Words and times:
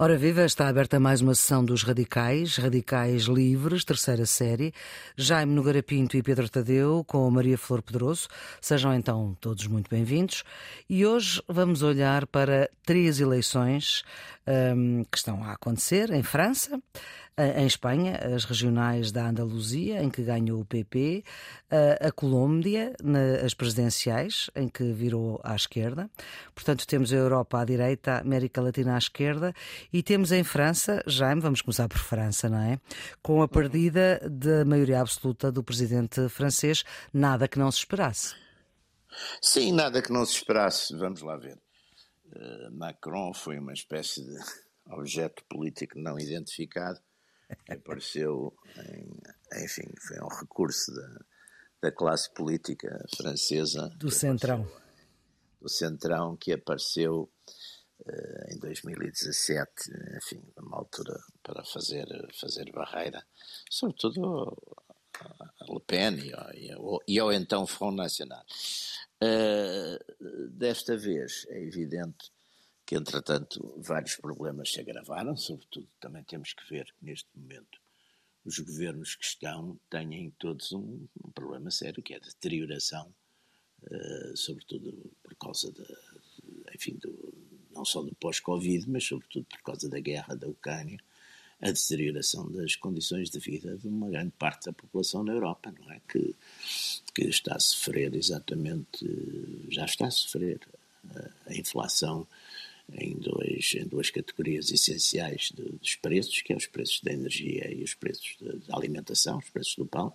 Ora 0.00 0.16
viva, 0.16 0.44
está 0.44 0.68
aberta 0.68 1.00
mais 1.00 1.20
uma 1.20 1.34
sessão 1.34 1.64
dos 1.64 1.82
Radicais, 1.82 2.56
Radicais 2.56 3.24
Livres, 3.24 3.84
terceira 3.84 4.24
série. 4.26 4.72
Jaime 5.16 5.52
Nogueira 5.52 5.82
Pinto 5.82 6.16
e 6.16 6.22
Pedro 6.22 6.48
Tadeu 6.48 7.02
com 7.04 7.28
Maria 7.28 7.58
Flor 7.58 7.82
Pedroso. 7.82 8.28
Sejam 8.60 8.94
então 8.94 9.36
todos 9.40 9.66
muito 9.66 9.90
bem-vindos. 9.90 10.44
E 10.88 11.04
hoje 11.04 11.42
vamos 11.48 11.82
olhar 11.82 12.28
para 12.28 12.70
três 12.86 13.18
eleições 13.18 14.04
um, 14.46 15.02
que 15.02 15.18
estão 15.18 15.42
a 15.42 15.54
acontecer 15.54 16.12
em 16.12 16.22
França, 16.22 16.80
em 17.38 17.66
Espanha, 17.66 18.18
as 18.34 18.44
regionais 18.44 19.12
da 19.12 19.28
Andaluzia, 19.28 20.02
em 20.02 20.10
que 20.10 20.22
ganhou 20.22 20.60
o 20.60 20.64
PP, 20.64 21.22
a 22.00 22.10
Colômbia, 22.10 22.92
as 23.44 23.54
presidenciais, 23.54 24.50
em 24.56 24.68
que 24.68 24.92
virou 24.92 25.40
à 25.44 25.54
esquerda. 25.54 26.10
Portanto, 26.54 26.86
temos 26.86 27.12
a 27.12 27.16
Europa 27.16 27.60
à 27.60 27.64
direita, 27.64 28.14
a 28.14 28.18
América 28.20 28.60
Latina 28.60 28.96
à 28.96 28.98
esquerda 28.98 29.54
e 29.92 30.02
temos 30.02 30.32
em 30.32 30.42
França, 30.42 31.02
Jaime, 31.06 31.40
vamos 31.40 31.62
começar 31.62 31.88
por 31.88 31.98
França, 31.98 32.48
não 32.48 32.58
é? 32.58 32.80
Com 33.22 33.40
a 33.40 33.48
perdida 33.48 34.20
da 34.28 34.64
maioria 34.64 35.00
absoluta 35.00 35.52
do 35.52 35.62
presidente 35.62 36.28
francês, 36.28 36.84
nada 37.12 37.46
que 37.46 37.58
não 37.58 37.70
se 37.70 37.78
esperasse. 37.78 38.34
Sim, 39.40 39.72
nada 39.72 40.02
que 40.02 40.12
não 40.12 40.24
se 40.24 40.34
esperasse. 40.34 40.96
Vamos 40.96 41.22
lá 41.22 41.36
ver. 41.36 41.58
Uh, 42.26 42.70
Macron 42.72 43.32
foi 43.32 43.58
uma 43.58 43.72
espécie 43.72 44.22
de 44.22 44.38
objeto 44.90 45.42
político 45.48 45.98
não 45.98 46.18
identificado 46.18 47.00
que 47.64 47.72
apareceu, 47.72 48.54
em, 48.76 49.62
enfim, 49.64 49.88
foi 50.06 50.20
um 50.20 50.28
recurso 50.28 50.94
da, 50.94 51.20
da 51.82 51.92
classe 51.92 52.32
política 52.34 53.04
francesa. 53.16 53.88
Do 53.96 54.10
Centrão. 54.10 54.62
Apareceu, 54.62 54.88
do 55.60 55.68
Centrão, 55.68 56.36
que 56.36 56.52
apareceu 56.52 57.30
uh, 58.00 58.52
em 58.52 58.58
2017, 58.58 59.70
enfim, 60.16 60.42
numa 60.56 60.78
altura 60.78 61.18
para 61.42 61.64
fazer, 61.64 62.06
fazer 62.40 62.70
barreira, 62.72 63.24
sobretudo 63.70 64.56
a 65.20 65.64
Le 65.68 65.80
Pen 65.80 66.14
e 66.18 66.32
ao, 66.32 66.54
e 66.54 66.72
ao, 66.72 67.02
e 67.08 67.18
ao 67.18 67.32
então 67.32 67.66
Front 67.66 67.96
Nacional. 67.96 68.44
Uh, 69.22 70.48
desta 70.50 70.96
vez 70.96 71.44
é 71.48 71.60
evidente 71.60 72.30
que, 72.88 72.96
entretanto, 72.96 73.74
vários 73.76 74.16
problemas 74.16 74.72
se 74.72 74.80
agravaram, 74.80 75.36
sobretudo 75.36 75.86
também 76.00 76.24
temos 76.24 76.54
que 76.54 76.66
ver 76.70 76.86
que 76.86 77.04
neste 77.04 77.28
momento 77.36 77.78
os 78.46 78.58
governos 78.60 79.14
que 79.14 79.26
estão 79.26 79.78
têm 79.90 80.30
todos 80.38 80.72
um, 80.72 81.06
um 81.22 81.30
problema 81.32 81.70
sério, 81.70 82.02
que 82.02 82.14
é 82.14 82.16
a 82.16 82.20
deterioração, 82.20 83.14
uh, 83.82 84.34
sobretudo 84.34 85.12
por 85.22 85.36
causa 85.36 85.70
da, 85.70 85.84
enfim, 86.74 86.94
do, 86.94 87.34
não 87.72 87.84
só 87.84 88.00
do 88.00 88.14
pós-Covid, 88.14 88.88
mas 88.88 89.04
sobretudo 89.04 89.44
por 89.44 89.60
causa 89.60 89.86
da 89.86 90.00
guerra 90.00 90.34
da 90.34 90.48
Ucrânia, 90.48 90.98
a 91.60 91.70
deterioração 91.70 92.50
das 92.50 92.74
condições 92.74 93.28
de 93.28 93.38
vida 93.38 93.76
de 93.76 93.86
uma 93.86 94.08
grande 94.08 94.32
parte 94.38 94.64
da 94.64 94.72
população 94.72 95.22
na 95.22 95.34
Europa, 95.34 95.74
não 95.78 95.92
é? 95.92 96.00
Que, 96.08 96.34
que 97.14 97.24
está 97.24 97.54
a 97.54 97.60
sofrer 97.60 98.14
exatamente, 98.14 99.04
já 99.68 99.84
está 99.84 100.06
a 100.06 100.10
sofrer 100.10 100.66
a, 101.14 101.50
a 101.50 101.54
inflação 101.54 102.26
em, 102.92 103.14
dois, 103.14 103.74
em 103.74 103.86
duas 103.86 104.10
categorias 104.10 104.70
essenciais 104.70 105.50
de, 105.54 105.62
dos 105.62 105.94
preços, 105.96 106.40
que 106.40 106.52
é 106.52 106.56
os 106.56 106.66
preços 106.66 107.00
da 107.02 107.12
energia 107.12 107.72
e 107.72 107.82
os 107.82 107.94
preços 107.94 108.36
da 108.66 108.76
alimentação, 108.76 109.38
os 109.38 109.50
preços 109.50 109.76
do 109.76 109.86
pão, 109.86 110.12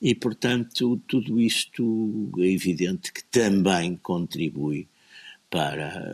e 0.00 0.14
portanto 0.14 0.96
tudo 1.06 1.40
isto 1.40 2.30
é 2.38 2.46
evidente 2.46 3.12
que 3.12 3.24
também 3.24 3.96
contribui 3.96 4.88
para, 5.50 6.04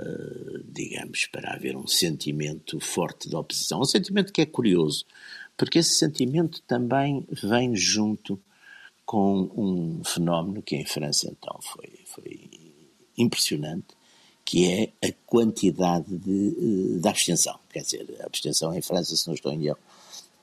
digamos, 0.65 1.27
para 1.27 1.55
haver 1.55 1.77
um 1.77 1.87
sentimento 1.87 2.79
forte 2.79 3.29
de 3.29 3.35
oposição, 3.35 3.81
um 3.81 3.85
sentimento 3.85 4.33
que 4.33 4.41
é 4.41 4.47
curioso, 4.47 5.05
porque 5.57 5.79
esse 5.79 5.95
sentimento 5.95 6.63
também 6.63 7.27
vem 7.31 7.75
junto 7.75 8.41
com 9.05 9.51
um 9.57 10.05
fenómeno 10.05 10.63
que 10.63 10.77
em 10.77 10.85
França 10.85 11.29
então 11.31 11.59
foi, 11.61 11.91
foi 12.07 12.49
impressionante, 13.19 13.89
que 14.45 14.71
é 14.71 15.09
a 15.09 15.13
quantidade 15.27 16.07
de, 16.09 16.97
eh, 16.97 17.01
de 17.01 17.09
abstenção. 17.09 17.59
Quer 17.73 17.81
dizer, 17.81 18.17
a 18.21 18.27
abstenção 18.27 18.75
em 18.75 18.83
França, 18.83 19.17
se 19.17 19.27
não 19.27 19.35
estou 19.35 19.53
em 19.53 19.67
erro, 19.67 19.79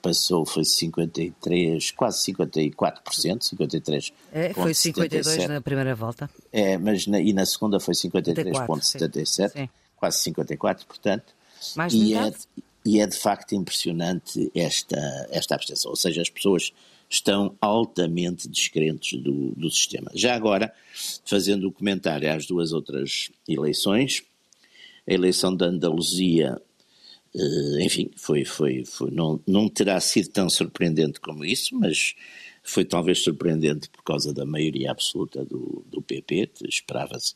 passou, 0.02 0.46
foi 0.46 0.66
53, 0.66 1.92
quase 1.92 2.34
54%, 2.34 3.44
53. 3.44 4.14
É, 4.34 4.54
foi 4.54 4.74
52 4.74 5.26
77. 5.26 5.54
na 5.54 5.62
primeira 5.62 5.94
volta. 5.94 6.30
É, 6.52 6.78
mas 6.78 7.06
na, 7.06 7.20
e 7.20 7.32
na 7.32 7.46
segunda 7.46 7.80
foi 7.80 7.94
53,77, 7.94 9.70
quase 9.96 10.20
54, 10.20 10.88
portanto. 10.88 11.34
Mais 11.76 11.94
e 11.94 12.16
é, 12.16 12.34
e 12.84 13.00
é 13.00 13.06
de 13.06 13.16
facto 13.16 13.54
impressionante 13.54 14.52
esta, 14.56 15.28
esta 15.30 15.54
abstenção, 15.54 15.92
ou 15.92 15.96
seja, 15.96 16.22
as 16.22 16.30
pessoas 16.30 16.74
estão 17.12 17.58
altamente 17.60 18.48
descrentes 18.48 19.22
do, 19.22 19.52
do 19.52 19.70
sistema. 19.70 20.10
Já 20.16 20.34
agora, 20.34 20.74
fazendo 21.26 21.68
o 21.68 21.72
comentário 21.72 22.32
às 22.32 22.46
duas 22.46 22.72
outras 22.72 23.30
eleições, 23.46 24.24
a 25.06 25.14
eleição 25.14 25.54
da 25.54 25.66
Andaluzia, 25.66 26.60
eh, 27.36 27.84
enfim, 27.84 28.10
foi, 28.16 28.46
foi, 28.46 28.86
foi, 28.86 29.12
não, 29.12 29.42
não 29.46 29.68
terá 29.68 30.00
sido 30.00 30.30
tão 30.30 30.50
surpreendente 30.50 31.20
como 31.20 31.44
isso, 31.44 31.78
mas 31.78 32.16
foi 32.64 32.86
talvez 32.86 33.22
surpreendente 33.22 33.90
por 33.90 34.04
causa 34.04 34.34
da 34.34 34.46
maioria 34.46 34.92
absoluta 34.92 35.44
do, 35.44 35.84
do 35.88 36.02
PP, 36.02 36.50
esperava-se 36.64 37.36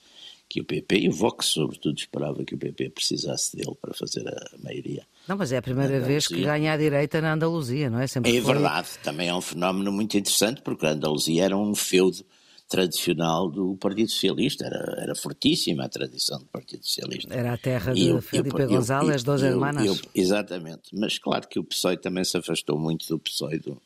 que 0.56 0.62
o 0.62 0.64
PP, 0.64 1.00
e 1.00 1.10
o 1.10 1.12
Vox 1.12 1.48
sobretudo 1.48 1.98
esperava 1.98 2.46
que 2.46 2.56
o 2.56 2.58
PP 2.58 2.90
precisasse 2.92 3.58
dele 3.58 3.76
para 3.82 3.94
fazer 3.94 4.26
a 4.26 4.58
maioria. 4.64 5.06
Não, 5.28 5.36
mas 5.36 5.52
é 5.52 5.58
a 5.58 5.62
primeira 5.62 6.00
vez 6.00 6.30
que 6.30 6.42
ganha 6.42 6.72
a 6.72 6.78
direita 6.78 7.20
na 7.20 7.34
Andaluzia, 7.34 7.90
não 7.90 8.00
é? 8.00 8.08
Sempre 8.08 8.38
é 8.38 8.42
foi... 8.42 8.54
verdade, 8.54 8.88
também 9.04 9.28
é 9.28 9.36
um 9.36 9.42
fenómeno 9.42 9.92
muito 9.92 10.18
interessante, 10.18 10.62
porque 10.62 10.86
a 10.86 10.92
Andaluzia 10.92 11.44
era 11.44 11.58
um 11.58 11.76
feudo 11.76 12.24
tradicional 12.70 13.50
do 13.50 13.76
Partido 13.76 14.10
Socialista, 14.10 14.66
era, 14.66 14.96
era 15.02 15.14
fortíssima 15.14 15.84
a 15.84 15.90
tradição 15.90 16.40
do 16.40 16.46
Partido 16.46 16.86
Socialista. 16.86 17.34
Era 17.34 17.54
a 17.54 17.58
terra 17.58 17.94
de 17.94 18.08
eu, 18.08 18.22
Felipe 18.22 18.62
eu, 18.62 18.70
González, 18.70 19.26
hermanas. 19.44 20.02
exatamente, 20.16 20.96
mas 20.96 21.20
claro 21.20 21.50
que 21.50 21.60
o 21.60 21.66
PSOE 21.66 21.98
também 21.98 22.24
se 22.24 22.38
afastou 22.38 22.80
muito 22.80 23.06
do 23.10 23.20
PSOE 23.20 23.60
do, 23.60 23.82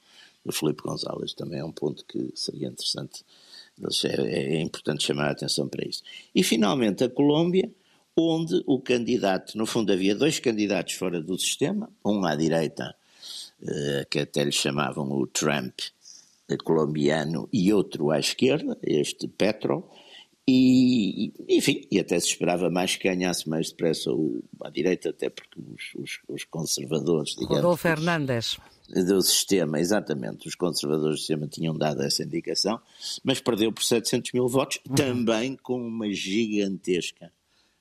do 0.46 0.54
Felipe 0.54 0.84
González, 0.84 1.34
também 1.34 1.62
é 1.62 1.66
um 1.66 1.72
ponto 1.72 2.06
que 2.06 2.32
seria 2.36 2.68
interessante 2.68 3.24
é, 4.06 4.56
é 4.56 4.62
importante 4.62 5.04
chamar 5.04 5.28
a 5.28 5.32
atenção 5.32 5.68
para 5.68 5.88
isso. 5.88 6.04
E 6.34 6.44
finalmente 6.44 7.04
a 7.04 7.10
Colômbia, 7.10 7.70
onde 8.16 8.62
o 8.66 8.80
candidato, 8.80 9.58
no 9.58 9.66
fundo 9.66 9.94
havia 9.94 10.16
dois 10.16 10.40
candidatos 10.40 10.94
fora 10.94 11.22
do 11.22 11.38
sistema, 11.38 11.90
um 12.04 12.26
à 12.26 12.36
direita, 12.36 12.94
eh, 13.62 14.06
que 14.10 14.20
até 14.20 14.44
lhe 14.44 14.52
chamavam 14.52 15.10
o 15.12 15.26
Trump 15.28 15.80
colombiano, 16.64 17.48
e 17.54 17.72
outro 17.72 18.10
à 18.10 18.20
esquerda, 18.20 18.78
este 18.82 19.28
Petro, 19.28 19.88
e, 20.48 21.32
enfim, 21.48 21.86
e 21.92 22.00
até 22.00 22.20
se 22.20 22.28
esperava 22.28 22.72
mais 22.72 22.96
que 22.96 23.08
ganhasse 23.08 23.48
mais 23.48 23.70
depressa 23.70 24.12
o, 24.12 24.44
à 24.62 24.70
direita, 24.72 25.10
até 25.10 25.30
porque 25.30 25.60
os, 25.60 25.94
os, 25.96 26.20
os 26.28 26.44
conservadores, 26.46 27.36
digamos... 27.36 27.58
Rodolfo 27.58 27.84
Fernandes 27.84 28.58
do 28.90 29.22
sistema, 29.22 29.80
exatamente, 29.80 30.48
os 30.48 30.56
conservadores 30.56 31.16
do 31.16 31.20
sistema 31.20 31.48
tinham 31.48 31.76
dado 31.76 32.02
essa 32.02 32.24
indicação, 32.24 32.80
mas 33.24 33.40
perdeu 33.40 33.72
por 33.72 33.84
700 33.84 34.32
mil 34.34 34.48
votos, 34.48 34.80
uhum. 34.88 34.96
também 34.96 35.56
com 35.56 35.80
uma 35.80 36.12
gigantesca 36.12 37.32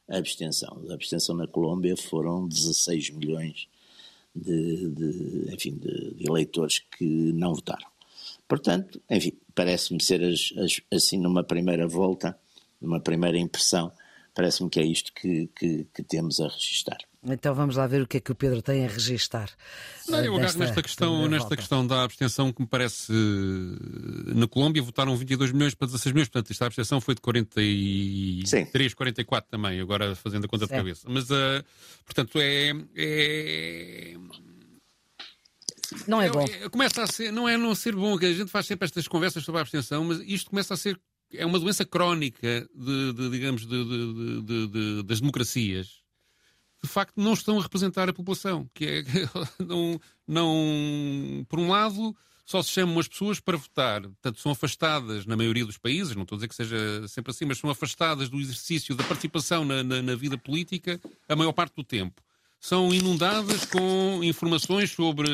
abstenção. 0.08 0.82
A 0.88 0.94
abstenção 0.94 1.36
na 1.36 1.46
Colômbia 1.46 1.96
foram 1.96 2.46
16 2.48 3.10
milhões 3.10 3.68
de, 4.34 4.90
de 4.90 5.54
enfim, 5.54 5.74
de, 5.74 6.14
de, 6.14 6.28
eleitores 6.28 6.80
que 6.96 7.04
não 7.04 7.54
votaram. 7.54 7.86
Portanto, 8.46 9.00
enfim, 9.10 9.32
parece-me 9.54 10.02
ser 10.02 10.22
as, 10.22 10.52
as, 10.56 10.80
assim 10.90 11.18
numa 11.18 11.44
primeira 11.44 11.86
volta, 11.86 12.38
numa 12.80 13.00
primeira 13.00 13.38
impressão, 13.38 13.92
parece-me 14.34 14.70
que 14.70 14.80
é 14.80 14.84
isto 14.84 15.12
que, 15.12 15.48
que, 15.58 15.86
que 15.92 16.02
temos 16.02 16.40
a 16.40 16.48
registrar. 16.48 16.98
Então 17.32 17.54
vamos 17.54 17.76
lá 17.76 17.86
ver 17.86 18.02
o 18.02 18.06
que 18.06 18.16
é 18.16 18.20
que 18.20 18.32
o 18.32 18.34
Pedro 18.34 18.62
tem 18.62 18.84
a 18.84 18.88
registar. 18.88 19.50
Não, 20.08 20.24
eu 20.24 20.34
agarro 20.36 20.58
nesta 20.58 20.82
questão, 20.82 21.28
nesta 21.28 21.56
questão 21.56 21.86
da 21.86 22.02
abstenção 22.02 22.52
que 22.52 22.60
me 22.62 22.66
parece 22.66 23.12
na 24.34 24.46
Colômbia 24.46 24.82
votaram 24.82 25.16
22 25.16 25.52
milhões 25.52 25.74
para 25.74 25.86
16 25.86 26.12
milhões, 26.12 26.28
portanto 26.28 26.50
esta 26.50 26.66
abstenção 26.66 27.00
foi 27.00 27.14
de 27.14 27.20
43, 27.20 28.48
Sim. 28.48 28.96
44 28.96 29.50
também, 29.50 29.80
agora 29.80 30.14
fazendo 30.14 30.44
a 30.44 30.48
conta 30.48 30.66
Sim. 30.66 30.72
de 30.72 30.78
cabeça. 30.78 31.08
Mas, 31.08 31.30
uh, 31.30 31.64
portanto, 32.04 32.38
é, 32.40 32.72
é... 32.96 34.14
Não 36.06 36.20
é 36.20 36.30
bom. 36.30 36.44
É, 36.44 36.68
começa 36.68 37.02
a 37.02 37.06
ser, 37.06 37.32
não 37.32 37.48
é 37.48 37.56
não 37.56 37.74
ser 37.74 37.94
bom, 37.94 38.18
que 38.18 38.26
a 38.26 38.32
gente 38.32 38.50
faz 38.50 38.66
sempre 38.66 38.86
estas 38.86 39.08
conversas 39.08 39.44
sobre 39.44 39.58
a 39.58 39.62
abstenção, 39.62 40.04
mas 40.04 40.20
isto 40.20 40.50
começa 40.50 40.74
a 40.74 40.76
ser 40.76 40.98
é 41.34 41.44
uma 41.44 41.58
doença 41.58 41.84
crónica 41.84 42.66
de, 42.74 43.12
de 43.12 43.30
digamos, 43.30 43.66
de, 43.66 43.84
de, 44.42 45.02
das 45.02 45.20
democracias 45.20 45.97
de 46.82 46.88
facto 46.88 47.14
não 47.16 47.32
estão 47.32 47.58
a 47.58 47.62
representar 47.62 48.08
a 48.08 48.12
população, 48.12 48.68
que 48.74 48.84
é 48.84 49.04
não, 49.64 50.00
não 50.26 51.46
por 51.48 51.58
um 51.58 51.68
lado 51.68 52.16
só 52.48 52.62
se 52.62 52.70
chamam 52.70 52.98
as 52.98 53.06
pessoas 53.06 53.40
para 53.40 53.58
votar, 53.58 54.00
portanto 54.00 54.40
são 54.40 54.52
afastadas 54.52 55.26
na 55.26 55.36
maioria 55.36 55.66
dos 55.66 55.76
países, 55.76 56.16
não 56.16 56.22
estou 56.22 56.36
a 56.36 56.38
dizer 56.38 56.48
que 56.48 56.54
seja 56.54 57.06
sempre 57.06 57.30
assim, 57.30 57.44
mas 57.44 57.58
são 57.58 57.68
afastadas 57.68 58.30
do 58.30 58.40
exercício 58.40 58.94
da 58.94 59.04
participação 59.04 59.66
na, 59.66 59.82
na, 59.82 60.00
na 60.00 60.14
vida 60.14 60.38
política 60.38 60.98
a 61.28 61.36
maior 61.36 61.52
parte 61.52 61.74
do 61.76 61.84
tempo. 61.84 62.22
são 62.58 62.94
inundadas 62.94 63.66
com 63.66 64.24
informações 64.24 64.90
sobre 64.92 65.28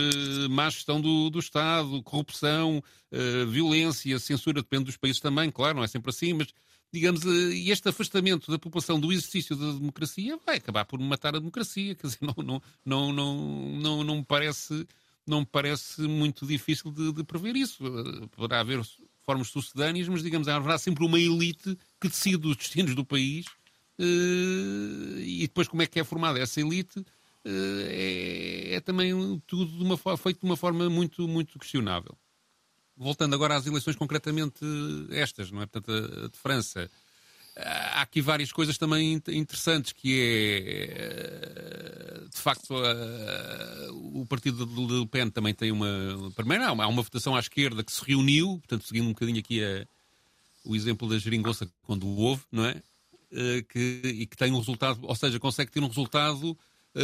má 0.49 0.69
gestão 0.69 1.01
do, 1.01 1.31
do 1.31 1.39
Estado, 1.39 2.03
corrupção, 2.03 2.83
uh, 3.13 3.47
violência, 3.47 4.19
censura, 4.19 4.61
depende 4.61 4.87
dos 4.87 4.97
países 4.97 5.21
também, 5.21 5.53
claro, 5.53 5.77
não 5.77 5.85
é 5.85 5.87
sempre 5.87 6.11
assim, 6.11 6.33
mas 6.33 6.49
digamos, 6.95 7.25
uh, 7.25 7.53
este 7.53 7.89
afastamento 7.89 8.51
da 8.51 8.59
população 8.59 9.01
do 9.01 9.13
exercício 9.13 9.57
da 9.57 9.73
democracia 9.73 10.39
vai 10.47 10.57
acabar 10.57 10.85
por 10.85 10.99
matar 11.01 11.35
a 11.35 11.39
democracia, 11.39 11.95
quer 11.95 12.07
dizer, 12.07 12.19
não, 12.23 12.35
não, 12.45 12.63
não, 12.85 13.13
não, 13.13 13.79
não, 13.81 14.05
não 14.05 14.17
me 14.19 14.25
parece 14.25 14.87
não 15.27 15.41
me 15.41 15.47
parece 15.47 16.03
muito 16.03 16.47
difícil 16.47 16.93
de, 16.93 17.11
de 17.11 17.25
prever 17.25 17.57
isso. 17.57 17.83
Uh, 17.85 18.29
poderá 18.29 18.61
haver 18.61 18.81
formas 19.25 19.49
sucedâneas, 19.49 20.07
mas 20.07 20.23
digamos, 20.23 20.49
haverá 20.49 20.77
sempre 20.79 21.05
uma 21.05 21.19
elite 21.19 21.77
que 21.99 22.09
decide 22.09 22.47
os 22.47 22.57
destinos 22.57 22.95
do 22.95 23.05
país 23.05 23.47
uh, 23.99 25.19
e 25.19 25.41
depois 25.41 25.67
como 25.67 25.83
é 25.83 25.87
que 25.87 25.99
é 25.99 26.05
formada 26.05 26.39
essa 26.39 26.61
elite 26.61 27.05
é, 27.47 28.75
é, 28.75 28.81
também 28.81 29.13
tudo 29.47 29.67
de 29.67 29.83
uma, 29.83 29.99
feito 30.17 30.41
de 30.41 30.47
uma 30.47 30.57
forma 30.57 30.89
muito, 30.89 31.29
muito 31.29 31.59
questionável. 31.59 32.17
Voltando 32.97 33.35
agora 33.35 33.57
às 33.57 33.67
eleições 33.67 33.97
concretamente 33.97 34.65
estas, 35.11 35.51
não 35.51 35.63
é? 35.63 35.67
Portanto, 35.67 35.91
a, 35.91 36.27
a 36.27 36.29
de 36.29 36.39
França. 36.39 36.91
Há 37.57 38.03
aqui 38.03 38.21
várias 38.21 38.51
coisas 38.51 38.77
também 38.77 39.23
interessantes, 39.29 39.93
que 39.93 40.21
é, 40.91 42.21
de 42.29 42.41
facto, 42.41 42.75
o 43.93 44.27
partido 44.27 44.67
de 44.67 44.93
Le 44.93 45.07
Pen 45.07 45.31
também 45.31 45.55
tem 45.55 45.71
uma... 45.71 46.33
Primeiro, 46.35 46.65
há 46.65 46.73
uma 46.73 47.03
votação 47.03 47.37
à 47.37 47.39
esquerda 47.39 47.85
que 47.85 47.93
se 47.93 48.05
reuniu, 48.05 48.59
portanto, 48.59 48.85
seguindo 48.89 49.07
um 49.07 49.13
bocadinho 49.13 49.39
aqui 49.39 49.63
a, 49.63 49.87
o 50.65 50.75
exemplo 50.75 51.09
da 51.09 51.17
geringonça 51.17 51.69
quando 51.85 52.09
houve, 52.09 52.43
não 52.51 52.65
é? 52.65 52.83
Eh, 53.37 53.65
que, 53.69 54.01
e 54.05 54.27
que 54.27 54.37
tem 54.37 54.53
um 54.53 54.59
resultado, 54.59 55.01
ou 55.03 55.15
seja, 55.17 55.41
consegue 55.41 55.71
ter 55.71 55.81
um 55.81 55.89
resultado 55.89 56.57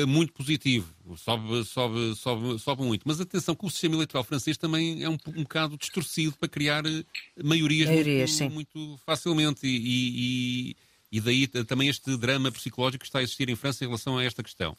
muito 0.06 0.32
positivo, 0.32 0.86
sobe, 1.16 1.64
sobe, 1.64 2.14
sobe, 2.14 2.58
sobe 2.60 2.82
muito. 2.82 3.02
Mas 3.04 3.20
atenção 3.20 3.54
que 3.54 3.66
o 3.66 3.70
sistema 3.70 3.96
eleitoral 3.96 4.22
francês 4.22 4.56
também 4.56 5.02
é 5.02 5.08
um, 5.08 5.18
um 5.28 5.42
bocado 5.42 5.76
distorcido 5.76 6.36
para 6.38 6.48
criar 6.48 6.86
eh, 6.86 7.04
maiorias, 7.42 7.88
maiorias 7.88 8.40
muito, 8.40 8.78
muito, 8.78 9.00
facilmente 9.04 9.66
e, 9.66 10.70
e, 10.70 10.76
e 11.10 11.20
daí 11.20 11.46
também 11.46 11.88
este 11.88 12.16
drama 12.16 12.52
psicológico 12.52 13.00
que 13.00 13.06
está 13.06 13.18
a 13.18 13.22
existir 13.22 13.48
em 13.48 13.56
França 13.56 13.84
em 13.84 13.88
relação 13.88 14.16
a 14.16 14.24
esta 14.24 14.42
questão. 14.42 14.76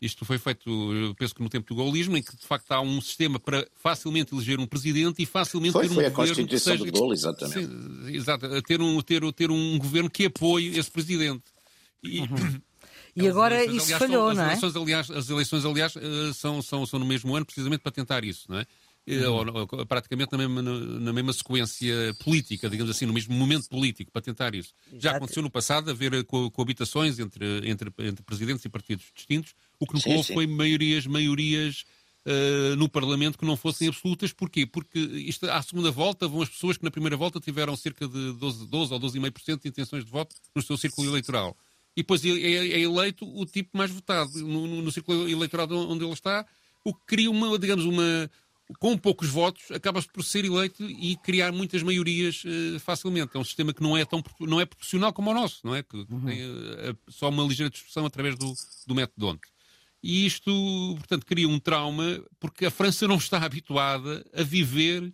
Isto 0.00 0.24
foi 0.24 0.36
feito, 0.36 0.68
eu 0.68 1.14
penso 1.14 1.34
que 1.34 1.42
no 1.42 1.48
tempo 1.48 1.68
do 1.68 1.76
gaullismo, 1.76 2.16
em 2.16 2.22
que 2.22 2.36
de 2.36 2.44
facto 2.44 2.70
há 2.72 2.80
um 2.80 3.00
sistema 3.00 3.38
para 3.38 3.66
facilmente 3.76 4.34
eleger 4.34 4.58
um 4.58 4.66
presidente 4.66 5.22
e 5.22 5.26
facilmente 5.26 5.72
foi, 5.72 5.82
ter 5.82 5.92
um 5.92 5.94
foi 5.94 6.04
governo. 6.04 6.16
Foi 6.16 6.24
a 6.24 6.28
Constituição 6.28 6.72
seja, 6.72 6.84
de 6.84 6.90
Gaulle, 6.90 7.14
exatamente. 7.14 7.66
Sim, 7.66 8.16
exato, 8.16 8.62
ter 8.62 8.80
um, 8.80 9.00
ter, 9.00 9.32
ter 9.32 9.50
um 9.50 9.78
governo 9.78 10.10
que 10.10 10.26
apoie 10.26 10.76
esse 10.76 10.90
presidente. 10.90 11.44
E, 12.02 12.20
uhum. 12.20 12.60
E 13.14 13.28
agora 13.28 13.64
isso 13.64 13.84
aliás, 13.84 13.98
falhou, 13.98 14.34
são, 14.34 14.34
não 14.34 14.50
é? 14.50 14.52
As 14.54 14.62
eleições, 14.62 14.76
aliás, 14.76 15.10
as 15.10 15.30
eleições, 15.30 15.64
aliás 15.64 15.96
eh, 15.96 16.32
são, 16.34 16.62
são, 16.62 16.86
são 16.86 16.98
no 16.98 17.06
mesmo 17.06 17.34
ano, 17.34 17.44
precisamente 17.44 17.80
para 17.80 17.92
tentar 17.92 18.24
isso, 18.24 18.46
não 18.48 18.58
é? 18.58 18.66
Uhum. 19.06 19.66
Ou, 19.68 19.86
praticamente 19.86 20.30
na 20.32 20.48
mesma, 20.48 20.62
na 20.62 21.12
mesma 21.12 21.32
sequência 21.32 22.14
política, 22.22 22.70
digamos 22.70 22.94
assim, 22.94 23.04
no 23.04 23.12
mesmo 23.12 23.34
momento 23.34 23.68
político, 23.68 24.12
para 24.12 24.22
tentar 24.22 24.54
isso. 24.54 24.72
Exato. 24.86 25.02
Já 25.02 25.16
aconteceu 25.16 25.42
no 25.42 25.50
passado 25.50 25.90
haver 25.90 26.24
co 26.24 26.50
coabitações 26.52 27.18
entre, 27.18 27.68
entre, 27.68 27.92
entre 27.98 28.22
presidentes 28.22 28.64
e 28.64 28.68
partidos 28.68 29.06
distintos, 29.14 29.54
o 29.80 29.86
que 29.86 29.94
nunca 29.94 30.08
houve 30.08 30.32
foi 30.32 30.46
maiorias, 30.46 31.04
maiorias 31.06 31.84
uh, 32.26 32.76
no 32.76 32.88
Parlamento 32.88 33.36
que 33.36 33.44
não 33.44 33.56
fossem 33.56 33.88
absolutas. 33.88 34.32
Porquê? 34.32 34.66
Porque 34.66 34.98
isto, 34.98 35.50
à 35.50 35.60
segunda 35.62 35.90
volta 35.90 36.28
vão 36.28 36.42
as 36.42 36.48
pessoas 36.48 36.76
que 36.76 36.84
na 36.84 36.90
primeira 36.90 37.16
volta 37.16 37.40
tiveram 37.40 37.76
cerca 37.76 38.06
de 38.06 38.32
12, 38.34 38.68
12 38.68 38.94
ou 38.94 39.00
12,5% 39.00 39.62
de 39.62 39.68
intenções 39.68 40.04
de 40.04 40.10
voto 40.10 40.36
no 40.54 40.62
seu 40.62 40.76
círculo 40.76 41.08
eleitoral. 41.08 41.56
E 41.96 42.02
depois 42.02 42.24
é, 42.24 42.28
é 42.28 42.80
eleito 42.80 43.26
o 43.26 43.44
tipo 43.44 43.76
mais 43.76 43.90
votado 43.90 44.30
no, 44.40 44.66
no, 44.66 44.82
no 44.82 44.92
círculo 44.92 45.28
eleitoral 45.28 45.68
onde 45.70 46.04
ele 46.04 46.12
está, 46.12 46.46
o 46.84 46.94
que 46.94 47.00
cria 47.06 47.30
uma, 47.30 47.58
digamos, 47.58 47.84
uma, 47.84 48.30
com 48.78 48.96
poucos 48.96 49.28
votos, 49.28 49.70
acaba-se 49.70 50.08
por 50.08 50.24
ser 50.24 50.44
eleito 50.44 50.82
e 50.84 51.16
criar 51.16 51.52
muitas 51.52 51.82
maiorias 51.82 52.42
uh, 52.44 52.80
facilmente. 52.80 53.36
É 53.36 53.38
um 53.38 53.44
sistema 53.44 53.72
que 53.72 53.82
não 53.82 53.96
é 53.96 54.04
tão 54.04 54.22
não 54.40 54.60
é 54.60 54.64
proporcional 54.64 55.12
como 55.12 55.30
o 55.30 55.34
nosso, 55.34 55.60
não 55.64 55.74
é? 55.74 55.82
Que 55.82 55.96
uhum. 55.96 56.24
tem 56.24 56.42
uh, 56.44 56.96
só 57.08 57.28
uma 57.28 57.44
ligeira 57.44 57.70
discussão 57.70 58.06
através 58.06 58.36
do, 58.36 58.52
do 58.86 58.94
método 58.94 59.26
D'Hondt. 59.26 59.52
E 60.02 60.26
isto, 60.26 60.50
portanto, 60.98 61.24
cria 61.24 61.48
um 61.48 61.60
trauma 61.60 62.24
porque 62.40 62.66
a 62.66 62.70
França 62.70 63.06
não 63.06 63.16
está 63.16 63.38
habituada 63.38 64.26
a 64.34 64.42
viver, 64.42 65.12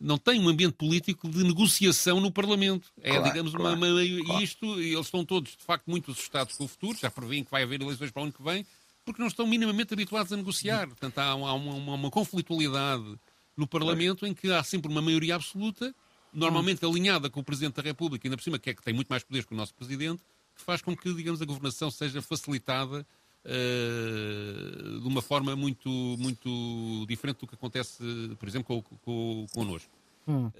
não 0.00 0.18
tem 0.18 0.40
um 0.40 0.48
ambiente 0.48 0.74
político 0.74 1.28
de 1.28 1.42
negociação 1.44 2.20
no 2.20 2.30
Parlamento. 2.30 2.92
É, 3.00 3.10
claro, 3.10 3.24
digamos, 3.24 3.54
claro, 3.54 3.76
uma, 3.76 3.86
uma, 3.86 4.24
claro. 4.24 4.40
E 4.40 4.44
isto, 4.44 4.80
eles 4.80 5.06
estão 5.06 5.24
todos, 5.24 5.52
de 5.52 5.64
facto, 5.64 5.88
muito 5.88 6.10
assustados 6.10 6.56
com 6.56 6.64
o 6.64 6.68
futuro, 6.68 6.98
já 6.98 7.10
prevêem 7.10 7.44
que 7.44 7.50
vai 7.50 7.62
haver 7.62 7.80
eleições 7.80 8.10
para 8.10 8.20
o 8.20 8.24
ano 8.24 8.32
que 8.32 8.42
vem, 8.42 8.66
porque 9.04 9.20
não 9.20 9.28
estão 9.28 9.46
minimamente 9.46 9.94
habituados 9.94 10.32
a 10.32 10.36
negociar. 10.36 10.86
Portanto, 10.86 11.18
há 11.18 11.34
uma, 11.34 11.52
uma, 11.52 11.94
uma 11.94 12.10
conflitualidade 12.10 13.18
no 13.56 13.66
Parlamento 13.66 14.26
em 14.26 14.34
que 14.34 14.50
há 14.50 14.62
sempre 14.62 14.90
uma 14.90 15.00
maioria 15.00 15.36
absoluta, 15.36 15.94
normalmente 16.32 16.84
alinhada 16.84 17.30
com 17.30 17.40
o 17.40 17.44
Presidente 17.44 17.76
da 17.76 17.82
República, 17.82 18.26
ainda 18.26 18.36
por 18.36 18.42
cima, 18.42 18.58
que 18.58 18.70
é 18.70 18.74
que 18.74 18.82
tem 18.82 18.92
muito 18.92 19.08
mais 19.08 19.22
poder 19.22 19.44
que 19.44 19.54
o 19.54 19.56
nosso 19.56 19.74
Presidente, 19.74 20.22
que 20.56 20.62
faz 20.62 20.82
com 20.82 20.96
que, 20.96 21.12
digamos, 21.14 21.40
a 21.40 21.44
governação 21.44 21.90
seja 21.90 22.20
facilitada 22.20 23.06
uh, 23.44 25.00
de 25.00 25.06
uma 25.06 25.22
forma 25.22 25.54
muito, 25.54 25.88
muito 25.88 27.06
diferente 27.08 27.38
do 27.40 27.46
que 27.46 27.54
acontece, 27.54 28.02
por 28.38 28.48
exemplo, 28.48 28.82
com, 28.82 28.96
com, 28.98 29.46
connosco. 29.52 29.90
Hum. 30.26 30.46
Uh, 30.46 30.52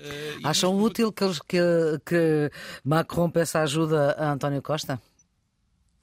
Acham 0.44 0.78
útil 0.80 1.12
que, 1.12 1.24
que, 1.48 1.58
que 2.04 2.50
Macron 2.84 3.30
peça 3.30 3.60
ajuda 3.60 4.12
a 4.12 4.32
António 4.32 4.60
Costa? 4.60 5.00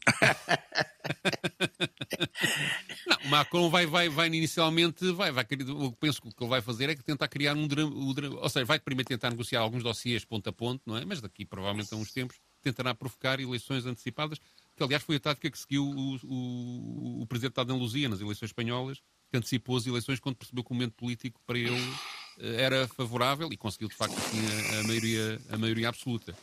não, 3.07 3.29
Macron 3.29 3.69
vai, 3.69 3.85
vai, 3.85 4.09
vai 4.09 4.25
inicialmente, 4.27 5.11
vai, 5.11 5.31
vai, 5.31 5.43
o 5.43 5.91
que 5.91 5.97
penso 5.99 6.19
que 6.21 6.29
ele 6.39 6.49
vai 6.49 6.61
fazer 6.61 6.89
é 6.89 6.95
que 6.95 7.03
tentar 7.03 7.27
criar 7.27 7.55
um 7.55 7.67
drama, 7.67 7.93
ou 7.95 8.49
seja, 8.49 8.65
vai 8.65 8.79
primeiro 8.79 9.07
tentar 9.07 9.29
negociar 9.29 9.59
alguns 9.59 9.83
dossiês 9.83 10.25
ponto 10.25 10.49
a 10.49 10.53
ponto, 10.53 10.81
não 10.85 10.97
é? 10.97 11.05
Mas 11.05 11.21
daqui 11.21 11.45
provavelmente 11.45 11.93
a 11.93 11.97
uns 11.97 12.11
tempos 12.11 12.39
tentará 12.61 12.95
provocar 12.95 13.39
eleições 13.39 13.85
antecipadas, 13.85 14.39
que 14.81 14.85
aliás 14.85 15.03
foi 15.03 15.17
a 15.17 15.19
tática 15.19 15.51
que 15.51 15.59
seguiu 15.59 15.83
o, 15.83 16.15
o, 16.23 17.21
o 17.21 17.27
presidente 17.27 17.53
da 17.53 17.61
Andaluzia 17.61 18.09
nas 18.09 18.19
eleições 18.19 18.49
espanholas, 18.49 18.99
que 19.29 19.37
antecipou 19.37 19.77
as 19.77 19.85
eleições 19.85 20.19
quando 20.19 20.35
percebeu 20.35 20.63
que 20.63 20.71
o 20.71 20.73
momento 20.73 20.93
político 20.93 21.39
para 21.45 21.59
ele 21.59 21.93
eh, 22.39 22.63
era 22.63 22.87
favorável 22.87 23.47
e 23.51 23.57
conseguiu 23.57 23.87
de 23.87 23.95
facto 23.95 24.17
assim, 24.17 24.39
a, 24.39 24.79
a, 24.79 24.83
maioria, 24.83 25.41
a 25.49 25.57
maioria 25.57 25.89
absoluta. 25.89 26.35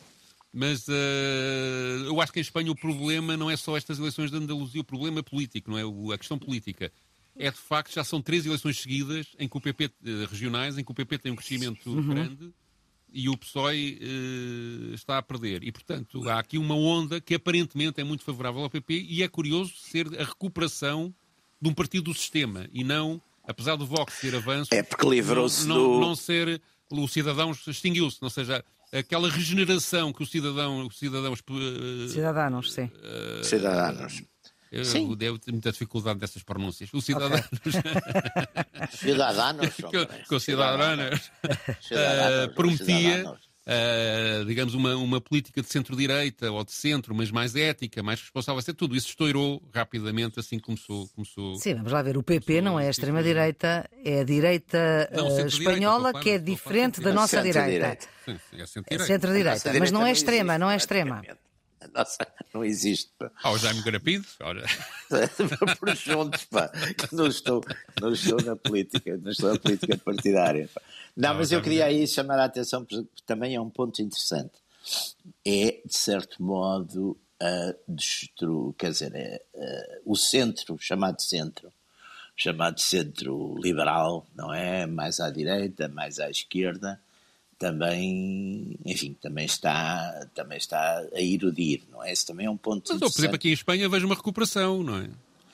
Mas 0.51 0.87
uh, 0.87 2.05
eu 2.05 2.19
acho 2.21 2.31
que 2.31 2.39
em 2.39 2.41
Espanha 2.41 2.71
o 2.71 2.75
problema 2.75 3.37
não 3.37 3.51
é 3.51 3.57
só 3.57 3.77
estas 3.77 3.99
eleições 3.99 4.31
de 4.31 4.37
Andaluzia, 4.37 4.81
o 4.81 4.85
problema 4.85 5.21
político, 5.21 5.69
não 5.69 5.77
é? 5.77 5.85
O, 5.85 6.11
a 6.11 6.17
questão 6.17 6.39
política. 6.39 6.91
É 7.35 7.51
de 7.51 7.57
facto, 7.57 7.93
já 7.93 8.03
são 8.03 8.21
três 8.21 8.45
eleições 8.45 8.79
seguidas 8.79 9.27
em 9.37 9.47
que 9.47 9.55
o 9.55 9.61
PP, 9.61 9.85
eh, 9.85 10.25
regionais, 10.29 10.77
em 10.77 10.83
que 10.83 10.91
o 10.91 10.95
PP 10.95 11.19
tem 11.19 11.31
um 11.31 11.35
crescimento 11.35 11.89
uhum. 11.89 12.07
grande 12.07 12.53
e 13.11 13.29
o 13.29 13.37
PSOE 13.37 13.99
uh, 14.01 14.93
está 14.93 15.17
a 15.17 15.21
perder. 15.21 15.63
E, 15.63 15.71
portanto, 15.71 16.27
há 16.29 16.39
aqui 16.39 16.57
uma 16.57 16.75
onda 16.75 17.19
que 17.19 17.35
aparentemente 17.35 17.99
é 17.99 18.03
muito 18.03 18.23
favorável 18.23 18.61
ao 18.61 18.69
PP 18.69 19.05
e 19.09 19.23
é 19.23 19.27
curioso 19.27 19.73
ser 19.75 20.07
a 20.19 20.23
recuperação 20.23 21.13
de 21.61 21.69
um 21.69 21.73
partido 21.73 22.05
do 22.05 22.13
sistema 22.13 22.67
e 22.71 22.83
não, 22.83 23.21
apesar 23.47 23.75
do 23.75 23.85
Vox 23.85 24.13
ser 24.13 24.35
avanço, 24.35 24.73
é 24.73 24.83
porque 24.83 25.07
livrou-se 25.07 25.67
não, 25.67 25.75
do... 25.75 25.81
não, 25.81 25.99
não 25.99 26.15
ser 26.15 26.61
o 26.91 27.07
cidadão 27.07 27.51
extinguiu-se, 27.51 28.17
ou 28.21 28.29
seja, 28.29 28.63
aquela 28.91 29.29
regeneração 29.29 30.11
que 30.11 30.23
os 30.23 30.29
cidadão, 30.29 30.87
os 30.87 30.97
cidadãos. 30.97 31.39
Uh, 31.39 32.09
Cidadanos, 32.09 32.73
sim. 32.73 32.85
Uh, 32.85 33.43
Cidadanos. 33.43 34.23
Eu 34.71 34.85
Sim. 34.85 35.15
devo 35.15 35.39
ter 35.39 35.51
muita 35.51 35.71
dificuldade 35.71 36.19
dessas 36.19 36.43
pronúncias. 36.43 36.89
Os 36.93 37.03
cidadãos. 37.05 37.41
Okay. 37.41 38.91
cidadãos. 38.91 40.27
Com 40.27 40.35
os 40.35 40.43
cidadãos. 40.43 41.31
Uh, 41.91 42.53
prometia. 42.53 43.35
Uh, 43.69 44.45
digamos, 44.45 44.73
uma, 44.73 44.95
uma 44.95 45.21
política 45.21 45.61
de 45.61 45.69
centro-direita 45.69 46.51
ou 46.51 46.63
de 46.63 46.71
centro, 46.71 47.13
mas 47.13 47.29
mais 47.29 47.55
ética, 47.55 48.01
mais 48.01 48.19
responsável. 48.19 48.59
Ser 48.63 48.73
tudo 48.73 48.95
isso 48.95 49.09
estourou 49.09 49.61
rapidamente, 49.71 50.39
assim 50.39 50.57
começou. 50.57 51.07
começou 51.09 51.55
Sim, 51.57 51.75
vamos 51.75 51.91
lá 51.91 52.01
ver. 52.01 52.17
O 52.17 52.23
PP 52.23 52.61
não 52.61 52.79
é 52.79 52.87
a 52.87 52.89
extrema-direita, 52.89 53.87
é 54.03 54.21
a 54.21 54.23
direita 54.23 55.09
não, 55.13 55.27
uh, 55.27 55.45
espanhola 55.45 56.19
que 56.19 56.31
é 56.31 56.37
diferente 56.39 56.99
da 56.99 57.13
nossa 57.13 57.43
direita. 57.43 57.99
Sim, 58.25 58.39
é 58.57 58.65
centro-direita. 58.65 59.05
Centro-direita, 59.05 59.73
mas 59.79 59.91
não 59.91 60.03
é 60.03 60.11
extrema, 60.11 60.57
não 60.57 60.71
é 60.71 60.75
extrema. 60.75 61.21
Nossa, 61.93 62.27
não 62.53 62.63
existe. 62.63 63.11
Pá. 63.17 63.31
Ah, 63.43 63.51
o 63.51 63.57
Jaime 63.57 63.81
Garapido? 63.81 64.25
Ora. 64.41 64.65
Por 65.79 65.95
juntos, 65.95 66.45
pá. 66.45 66.71
Não 67.11 67.27
estou, 67.27 67.63
não 68.01 68.11
estou 68.11 68.41
na 68.41 68.55
política, 68.55 69.17
não 69.17 69.31
estou 69.31 69.53
na 69.53 69.59
política 69.59 69.97
partidária. 69.97 70.69
Pá. 70.73 70.81
Não, 71.15 71.33
mas 71.35 71.51
eu 71.51 71.61
queria 71.61 71.85
aí 71.85 72.07
chamar 72.07 72.39
a 72.39 72.45
atenção, 72.45 72.85
porque 72.85 73.05
também 73.25 73.55
é 73.55 73.61
um 73.61 73.69
ponto 73.69 74.01
interessante. 74.01 74.53
É, 75.45 75.81
de 75.85 75.97
certo 75.97 76.41
modo, 76.41 77.17
a 77.41 77.75
destru... 77.87 78.73
quer 78.77 78.91
dizer, 78.91 79.13
é, 79.15 79.41
é, 79.53 80.01
o 80.05 80.15
centro, 80.15 80.77
chamado 80.79 81.21
centro, 81.21 81.71
chamado 82.35 82.79
centro 82.79 83.57
liberal, 83.59 84.25
não 84.35 84.53
é? 84.53 84.85
Mais 84.85 85.19
à 85.19 85.29
direita, 85.29 85.87
mais 85.87 86.19
à 86.19 86.29
esquerda, 86.29 86.99
também, 87.59 88.79
enfim, 88.85 89.13
também 89.21 89.45
está, 89.45 90.25
também 90.33 90.57
está 90.57 91.05
a 91.13 91.21
erudir, 91.21 91.81
não 91.91 92.01
é? 92.01 92.11
Esse 92.13 92.25
também 92.25 92.45
é 92.45 92.49
um 92.49 92.55
ponto 92.55 92.89
Mas, 92.89 92.99
por 92.99 93.19
exemplo, 93.19 93.35
aqui 93.35 93.49
em 93.49 93.53
Espanha 93.53 93.89
vejo 93.89 94.05
uma 94.05 94.15
recuperação, 94.15 94.81
não 94.81 94.97
é? 94.97 95.09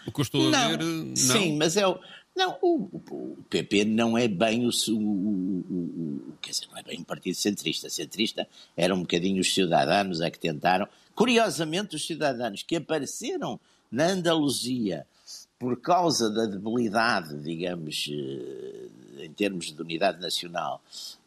O 0.05 0.11
que 0.11 0.19
eu 0.19 0.23
estou 0.23 0.51
não, 0.51 0.59
a 0.59 0.67
ver. 0.69 0.83
Não. 0.83 1.15
Sim, 1.15 1.57
mas 1.57 1.75
é 1.75 1.87
o. 1.87 1.99
Não, 2.35 2.57
o, 2.61 3.01
o, 3.09 3.37
PP 3.49 3.85
não 3.85 4.15
é 4.17 4.27
bem 4.27 4.67
o, 4.67 4.69
o, 4.69 6.33
Quer 6.41 6.51
dizer, 6.51 6.67
não 6.69 6.77
é 6.77 6.83
bem 6.83 6.99
um 6.99 7.03
partido 7.03 7.35
centrista. 7.35 7.89
Centrista 7.89 8.47
era 8.77 8.93
um 8.93 8.99
bocadinho 8.99 9.41
os 9.41 9.51
cidadãos 9.51 10.21
a 10.21 10.29
que 10.29 10.37
tentaram. 10.37 10.87
Curiosamente, 11.15 11.95
os 11.95 12.05
cidadãos 12.05 12.61
que 12.61 12.75
apareceram 12.75 13.59
na 13.89 14.07
Andaluzia 14.07 15.07
por 15.57 15.79
causa 15.79 16.29
da 16.29 16.45
debilidade, 16.45 17.41
digamos, 17.41 18.09
eh, 18.11 19.23
em 19.23 19.31
termos 19.31 19.71
de 19.71 19.81
unidade 19.81 20.21
nacional, 20.21 20.83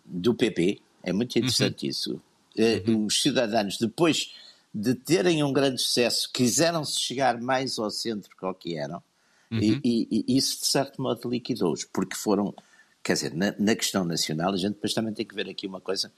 do 0.09 0.35
PP, 0.35 0.81
é 1.03 1.13
muito 1.13 1.37
uhum. 1.37 1.43
interessante 1.43 1.85
uhum. 1.85 1.91
isso. 1.91 2.23
Eh, 2.57 2.83
uhum. 2.87 3.07
Os 3.07 3.23
cidadãos, 3.23 3.77
depois 3.79 4.33
de 4.73 4.95
terem 4.95 5.43
um 5.43 5.53
grande 5.53 5.81
sucesso, 5.81 6.31
quiseram-se 6.33 7.01
chegar 7.01 7.41
mais 7.41 7.79
ao 7.79 7.91
centro 7.91 8.31
que 8.37 8.45
ao 8.45 8.55
que 8.55 8.77
eram, 8.77 9.03
uhum. 9.51 9.59
e, 9.59 9.81
e, 9.85 10.25
e, 10.29 10.37
isso 10.37 10.61
de 10.61 10.67
certo 10.67 11.01
modo 11.01 11.29
liquidou-os, 11.29 11.85
porque 11.85 12.17
foram, 12.17 12.55
quer 13.03 13.15
dizer, 13.15 13.35
na, 13.35 13.55
na, 13.59 13.75
questão 13.75 14.05
nacional, 14.05 14.53
a 14.53 14.57
gente 14.57 14.75
depois 14.75 14.95
também 14.95 15.15
tem 15.15 15.27
que 15.27 15.35
ver 15.35 15.49
aqui 15.49 15.67
uma 15.67 15.81
coisa 15.81 16.13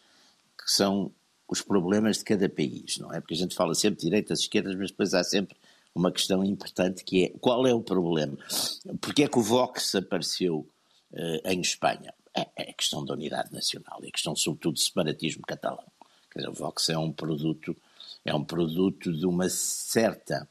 que 0.59 0.71
são 0.71 1.13
os 1.49 1.63
problemas 1.63 2.19
de 2.19 2.25
cada 2.25 2.49
país, 2.49 2.99
não 2.99 3.13
é? 3.13 3.21
Porque 3.21 3.35
a 3.35 3.37
gente 3.37 3.55
fala 3.55 3.75
sempre 3.75 3.99
de 3.99 4.07
direitas, 4.07 4.41
esquerdas, 4.41 4.77
mas 4.77 4.91
depois 4.91 5.15
há 5.15 5.25
sempre 5.25 5.57
uma 5.95 6.13
questão 6.13 6.45
importante 6.45 7.03
que 7.03 7.25
é 7.25 7.29
qual 7.41 7.67
é 7.67 7.75
o 7.75 7.81
problema? 7.81 8.39
Porque 9.01 9.25
é 9.25 9.29
que 9.29 9.39
o 9.39 9.43
Vox 9.43 9.95
apareceu 9.97 10.69
uh, 11.13 11.49
em 11.49 11.61
Espanha? 11.61 12.15
É, 12.37 12.47
é, 12.57 12.71
a 12.71 12.75
questão 12.75 13.05
da 13.05 13.15
unidade 13.15 13.53
nacional, 13.53 14.01
é 14.03 14.09
a 14.09 14.13
questão 14.13 14.37
sobretudo 14.37 14.75
do 14.75 14.81
separatismo 14.81 15.43
catalão. 15.47 15.85
Quer 16.31 16.41
dizer, 16.41 16.51
o 16.51 16.55
Vox 16.55 16.89
é 16.89 16.97
um 16.97 17.11
produto, 17.11 17.77
é 18.25 18.35
um 18.35 18.45
produto 18.45 19.13
de 19.13 19.27
uma 19.27 19.49
certa 19.49 20.49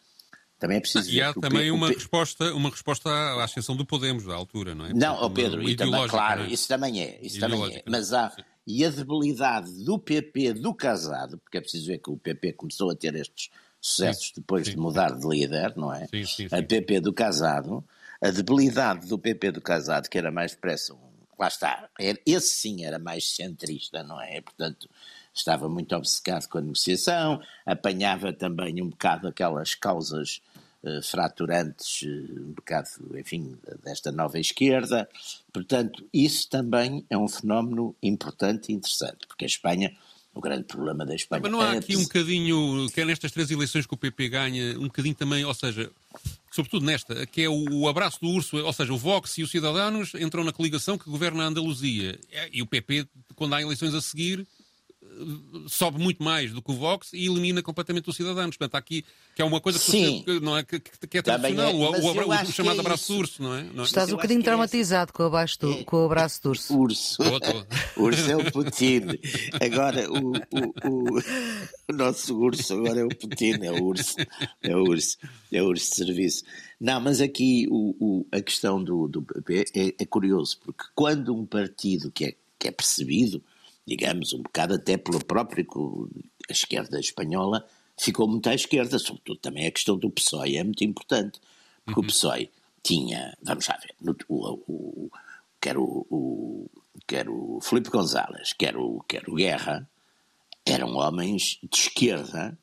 também 0.60 0.78
é 0.78 0.80
preciso 0.82 1.10
E 1.10 1.22
há 1.22 1.34
também 1.34 1.72
uma, 1.72 1.88
resposta, 1.88 2.54
uma 2.54 2.70
resposta 2.70 3.10
à 3.10 3.44
ascensão 3.46 3.78
do 3.78 3.86
Podemos, 3.86 4.26
da 4.26 4.36
altura, 4.36 4.76
não 4.76 4.86
é? 4.86 4.94
Não, 4.94 5.24
oh 5.24 5.30
Pedro, 5.30 5.64
e 5.68 5.76
também, 5.76 6.06
claro, 6.08 6.44
é? 6.44 6.48
isso 6.48 6.68
também 6.68 7.02
é. 7.02 7.18
Isso 7.22 7.40
também 7.40 7.78
é. 7.78 7.84
Mas 7.88 8.12
há. 8.12 8.36
E 8.68 8.86
a 8.86 8.90
debilidade 8.90 9.72
do 9.84 9.98
PP 9.98 10.54
do 10.54 10.74
Casado, 10.74 11.38
porque 11.38 11.58
é 11.58 11.62
preciso 11.62 11.88
ver 11.88 12.00
que 12.00 12.12
o 12.12 12.18
PP 12.18 12.54
começou 12.54 12.92
a 12.92 12.96
ter 12.96 13.16
estes 13.16 13.50
sucessos 13.82 14.28
sim, 14.28 14.34
depois 14.36 14.68
sim. 14.68 14.74
de 14.74 14.78
mudar 14.78 15.18
de 15.18 15.26
líder, 15.26 15.74
não 15.78 15.94
é? 15.94 16.06
Sim, 16.08 16.26
sim, 16.26 16.48
a 16.52 16.62
PP 16.62 17.00
do 17.00 17.14
Casado, 17.14 17.84
a 18.22 18.30
debilidade 18.30 19.08
do 19.08 19.18
PP 19.18 19.54
do 19.54 19.62
Casado, 19.62 20.10
que 20.10 20.18
era 20.18 20.30
mais 20.30 20.52
depressa 20.52 20.94
um. 20.94 21.09
Lá 21.40 21.48
está, 21.48 21.90
esse 22.26 22.50
sim 22.50 22.84
era 22.84 23.00
mais 23.00 23.34
centrista, 23.34 24.04
não 24.04 24.20
é? 24.22 24.42
Portanto, 24.42 24.90
estava 25.34 25.70
muito 25.70 25.96
obcecado 25.96 26.48
com 26.50 26.58
a 26.58 26.62
negociação, 26.62 27.42
apanhava 27.66 28.34
também 28.34 28.82
um 28.82 28.90
bocado 28.90 29.28
aquelas 29.28 29.74
causas 29.74 30.42
uh, 30.84 31.02
fraturantes, 31.02 32.02
uh, 32.02 32.42
um 32.42 32.52
bocado, 32.52 32.90
enfim, 33.18 33.58
desta 33.82 34.12
nova 34.12 34.38
esquerda. 34.38 35.08
Portanto, 35.54 36.06
isso 36.14 36.50
também 36.50 37.06
é 37.10 37.18
um 37.18 37.28
fenómeno 37.28 37.96
importante 38.04 38.72
e 38.72 38.76
interessante, 38.76 39.26
porque 39.26 39.46
a 39.46 39.48
Espanha 39.48 39.96
o 40.34 40.42
grande 40.42 40.64
problema 40.64 41.06
da 41.06 41.16
Espanha. 41.16 41.42
Mas 41.42 41.52
não 41.52 41.62
há 41.62 41.72
aqui 41.72 41.96
um 41.96 42.04
bocadinho, 42.04 42.90
que 42.92 43.02
é 43.02 43.06
nestas 43.06 43.32
três 43.32 43.50
eleições 43.50 43.86
que 43.86 43.94
o 43.94 43.98
PP 43.98 44.30
ganha, 44.30 44.78
um 44.78 44.84
bocadinho 44.84 45.16
também, 45.16 45.44
ou 45.44 45.54
seja, 45.54 45.90
sobretudo 46.52 46.86
nesta, 46.86 47.26
que 47.26 47.42
é 47.42 47.50
o, 47.50 47.88
abraço 47.88 48.20
do 48.22 48.30
urso, 48.30 48.58
ou 48.58 48.74
seja, 48.74 48.94
o 48.94 48.98
Vox 48.98 49.38
e 49.38 49.44
os 49.44 49.52
Cidadanos 49.52 50.14
entram 50.16 50.44
na 50.44 50.52
coligação 50.52 50.98
que 50.98 51.10
governa 51.10 51.44
a 51.44 51.48
Andaluzia. 51.48 52.20
E 52.52 52.62
o 52.62 52.66
PP, 52.66 53.08
quando 53.36 53.56
há 53.56 53.62
eleições 53.62 53.94
a 53.94 54.02
seguir, 54.02 54.48
sobe 55.68 56.00
muito 56.00 56.24
mais 56.24 56.52
do 56.52 56.62
que 56.62 56.72
o 56.72 56.76
Vox 56.76 57.14
e 57.14 57.26
elimina 57.26 57.62
completamente 57.62 58.10
os 58.10 58.16
cidadãos. 58.16 58.56
Portanto, 58.56 58.76
há 58.76 58.78
aqui 58.78 59.04
que 59.36 59.42
é 59.42 59.46
uma 59.46 59.62
coisa 59.62 59.80
que, 59.80 60.40
não 60.42 60.58
é, 60.58 60.64
que, 60.64 60.80
que 60.80 61.18
é 61.18 61.22
tradicional, 61.22 61.72
é, 61.72 61.74
o, 61.74 61.80
o, 61.80 62.48
o, 62.48 62.52
chamado 62.52 62.78
é 62.78 62.80
abraço 62.80 63.18
urso, 63.18 63.44
não 63.44 63.56
é? 63.56 63.64
Não 63.74 63.84
é? 63.84 63.86
Estás 63.86 64.10
um 64.10 64.16
bocadinho 64.16 64.42
é 64.42 64.44
traumatizado 64.44 65.14
com, 65.14 65.24
o 65.24 65.26
abraço 65.26 65.60
do, 65.60 65.86
com 65.86 65.98
o 65.98 66.06
abraço 66.06 66.42
de 66.42 66.48
urso. 66.48 66.78
Urso. 66.78 67.18
urso 67.98 68.32
é 68.32 68.36
o 68.36 68.52
Putin. 68.52 69.02
Agora, 69.62 70.10
o, 70.12 70.32
o, 70.32 71.20
o, 71.90 71.94
nosso 71.94 72.38
urso 72.38 72.74
agora 72.74 73.02
é 73.02 73.04
o 73.04 73.10
Putin, 73.10 73.60
é 73.64 73.72
o 73.72 73.84
urso. 73.84 74.16
É 74.62 74.76
o 74.76 74.84
urso. 74.84 75.18
É 75.52 75.62
o 75.62 75.68
urso 75.68 75.90
de 75.90 75.96
serviço. 75.96 76.44
Não, 76.80 77.00
mas 77.02 77.20
aqui 77.20 77.68
o, 77.70 78.26
a 78.32 78.42
questão 78.42 78.84
do, 78.84 79.08
do 79.08 79.22
PP 79.22 79.66
é, 79.76 80.04
é 80.04 80.06
curioso, 80.06 80.60
porque 80.64 80.84
quando 80.96 81.36
um 81.36 81.46
partido 81.46 82.12
que 82.12 82.26
é, 82.26 82.36
que 82.58 82.68
é 82.68 82.72
percebido 82.72 83.44
digamos, 83.86 84.34
um 84.34 84.42
bocado 84.42 84.76
até 84.76 84.98
pelo 84.98 85.24
próprio 85.24 86.10
a 86.50 86.52
esquerda 86.52 87.00
espanhola 87.00 87.66
ficou 88.00 88.28
muito 88.28 88.50
à 88.50 88.56
esquerda, 88.56 88.98
sobretudo 88.98 89.40
também 89.40 89.68
a 89.68 89.72
questão 89.72 89.98
do 89.98 90.10
PSOE 90.10 90.58
é 90.58 90.64
muito 90.64 90.84
importante, 90.84 91.40
porque 91.86 92.00
uhum. 92.00 92.06
o 92.06 92.08
PSOE 92.08 92.50
tinha, 92.82 93.38
vamos 93.42 93.68
lá 93.68 93.78
ver, 93.78 93.94
no, 94.02 94.16
o, 94.30 94.54
o, 94.68 95.12
quer, 95.60 95.78
o, 95.78 96.06
o, 96.10 96.70
quer 97.06 97.30
o 97.30 97.60
Felipe 97.62 97.90
González, 97.90 98.54
quer 98.54 98.78
o, 98.78 99.04
quer 99.08 99.28
o 99.28 99.36
Guerra, 99.36 99.88
eram 100.66 100.96
homens 100.96 101.60
de 101.62 101.78
esquerda, 101.78 102.58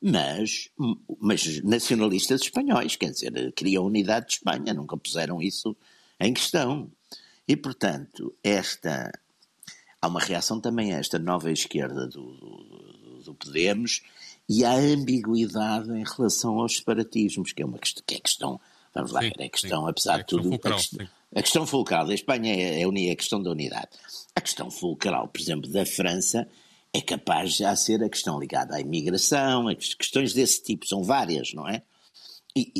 mas, 0.00 0.68
mas 1.20 1.62
nacionalistas 1.62 2.42
espanhóis, 2.42 2.96
quer 2.96 3.10
dizer, 3.10 3.52
queriam 3.52 3.84
a 3.84 3.86
unidade 3.86 4.26
de 4.26 4.32
Espanha, 4.34 4.74
nunca 4.74 4.96
puseram 4.96 5.40
isso 5.40 5.76
em 6.18 6.34
questão. 6.34 6.90
E, 7.46 7.56
portanto, 7.56 8.34
esta, 8.42 9.12
há 10.02 10.08
uma 10.08 10.20
reação 10.20 10.60
também 10.60 10.92
a 10.92 10.98
esta 10.98 11.18
nova 11.18 11.50
esquerda 11.50 12.08
do, 12.08 12.34
do, 12.34 13.22
do 13.24 13.34
Podemos 13.34 14.02
e 14.48 14.64
à 14.64 14.74
ambiguidade 14.74 15.90
em 15.92 16.04
relação 16.04 16.58
aos 16.58 16.76
separatismos, 16.76 17.52
que 17.52 17.62
é 17.62 17.64
uma 17.64 17.78
questão, 17.78 18.02
que 18.04 18.16
é 18.16 18.20
questão 18.20 18.60
vamos 18.94 19.12
lá 19.12 19.20
sim, 19.20 19.28
ver, 19.28 19.44
é 19.44 19.48
questão, 19.48 19.84
sim. 19.84 19.90
apesar 19.90 20.14
é 20.14 20.18
de 20.18 20.26
tudo, 20.26 20.48
fulcral, 20.48 20.74
a, 20.74 20.76
questão, 20.76 21.08
a, 21.34 21.42
questão, 21.42 21.66
fulcral 21.66 22.06
da 22.06 22.14
Espanha 22.14 22.54
é, 22.54 22.82
é 22.82 23.10
a 23.10 23.16
questão 23.16 23.42
da 23.42 23.50
unidade. 23.50 23.88
A 24.34 24.40
questão 24.40 24.70
fulcral, 24.70 25.28
por 25.28 25.40
exemplo, 25.40 25.70
da 25.70 25.86
França 25.86 26.48
é 26.92 27.00
capaz 27.00 27.52
de 27.52 27.58
já 27.60 27.74
ser 27.74 28.02
a 28.02 28.08
questão 28.08 28.38
ligada 28.38 28.76
à 28.76 28.80
imigração, 28.80 29.68
as 29.68 29.94
questões 29.94 30.34
desse 30.34 30.62
tipo, 30.62 30.86
são 30.86 31.02
várias, 31.02 31.54
não 31.54 31.66
é? 31.66 31.82
E, 32.54 32.70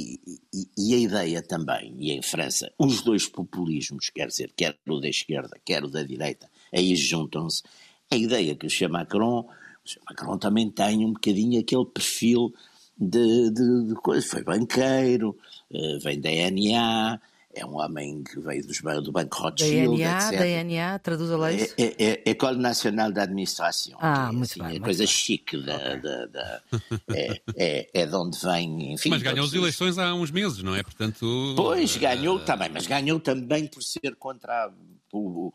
e, 0.53 0.69
e, 0.77 0.95
a 0.95 0.99
ideia 0.99 1.43
também, 1.43 1.97
e 1.99 2.13
em 2.13 2.21
França, 2.21 2.71
os 2.79 3.01
dois 3.01 3.27
populismos, 3.27 4.11
quer 4.11 4.27
dizer, 4.27 4.53
quer 4.55 4.79
o 4.87 5.01
da 5.01 5.09
esquerda, 5.09 5.59
quer 5.65 5.83
o 5.83 5.89
da 5.89 6.03
direita, 6.03 6.51
aí 6.73 6.97
juntam-se. 6.97 7.63
A 8.11 8.17
ideia 8.17 8.55
que 8.55 8.67
o 8.67 8.71
Sr. 8.71 8.89
Macron, 8.89 9.41
o 9.85 9.89
Sr. 9.89 10.01
Macron 10.09 10.39
também 10.39 10.71
tem 10.71 11.05
um 11.05 11.13
bocadinho 11.13 11.61
aquele 11.61 11.87
perfil 11.87 12.53
de, 12.99 13.51
de, 13.51 13.89
de 13.89 13.95
coisa, 13.97 14.27
foi 14.27 14.43
banqueiro, 14.43 15.37
uh, 15.71 16.01
vem 16.01 16.21
da 16.21 16.31
NA, 16.31 17.21
é 17.55 17.67
um 17.67 17.77
homem 17.77 18.23
que 18.23 18.41
veio 18.41 18.67
dos, 18.67 18.81
do 18.81 19.13
Banco 19.13 19.37
Rothschild, 19.37 19.97
DNA, 19.97 20.17
etc. 20.17 20.39
DNA, 20.39 20.99
traduz 21.01 21.31
a 21.31 21.37
lei? 21.37 21.71
É, 21.77 21.83
é, 21.83 22.23
é 22.25 22.31
École 22.31 22.59
Nacional 22.59 23.13
d'Administration. 23.13 23.97
Ah, 24.01 24.29
é, 24.29 24.33
muito 24.33 24.51
assim, 24.51 24.63
bem. 24.63 24.77
É 24.77 24.81
coisa 24.81 25.05
bem. 25.05 25.07
chique, 25.07 25.57
da, 25.59 25.77
okay. 25.77 26.01
da, 26.01 26.27
da 26.27 26.63
é, 27.15 27.43
é, 27.57 27.91
é, 27.93 28.07
de 28.07 28.15
onde 28.15 28.39
vem, 28.39 28.93
enfim... 28.95 29.11
Mas 29.11 29.23
ganhou 29.23 29.45
as 29.45 29.53
eleições 29.53 29.99
há 29.99 30.15
uns 30.15 30.31
meses, 30.31 30.63
não 30.63 30.75
é? 30.75 30.83
Portanto... 30.83 31.55
Pois, 31.55 31.97
ganhou 31.97 32.37
uh... 32.37 32.41
também, 32.41 32.71
mas 32.71 32.87
ganhou 32.87 33.21
também 33.21 33.67
por 33.67 33.83
ser 33.83 34.17
contra 34.17 34.73
o, 35.13 35.53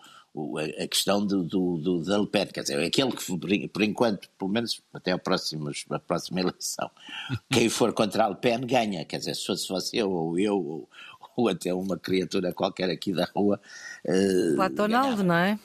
a 0.58 0.88
questão 0.88 1.26
do, 1.26 1.44
do, 1.44 1.78
do, 1.78 2.04
da 2.04 2.18
Le 2.18 2.28
Pen, 2.28 2.48
quer 2.48 2.62
dizer, 2.62 2.84
aquele 2.84 3.12
que, 3.12 3.68
por 3.68 3.84
enquanto, 3.84 4.30
pelo 4.38 4.52
menos 4.52 4.82
até 4.94 5.12
a 5.12 5.18
próxima, 5.18 5.72
a 5.90 6.00
próxima 6.00 6.42
eleição, 6.42 6.90
quem 7.52 7.70
for 7.70 7.94
contra 7.94 8.26
a 8.26 8.30
Le 8.30 8.36
Pen 8.36 8.62
ganha, 8.62 9.06
quer 9.06 9.20
dizer, 9.20 9.36
se 9.36 9.46
fosse 9.46 9.68
você 9.68 10.04
ou 10.04 10.38
eu 10.38 10.56
ou, 10.56 10.90
ou 11.36 11.50
até 11.50 11.74
uma 11.74 11.98
criatura 11.98 12.54
qualquer 12.54 12.90
aqui 12.90 13.14
da 13.14 13.26
rua. 13.36 13.60
Uh, 14.06 14.56
Platonaldo, 14.56 15.24
não 15.24 15.36
é? 15.36 15.60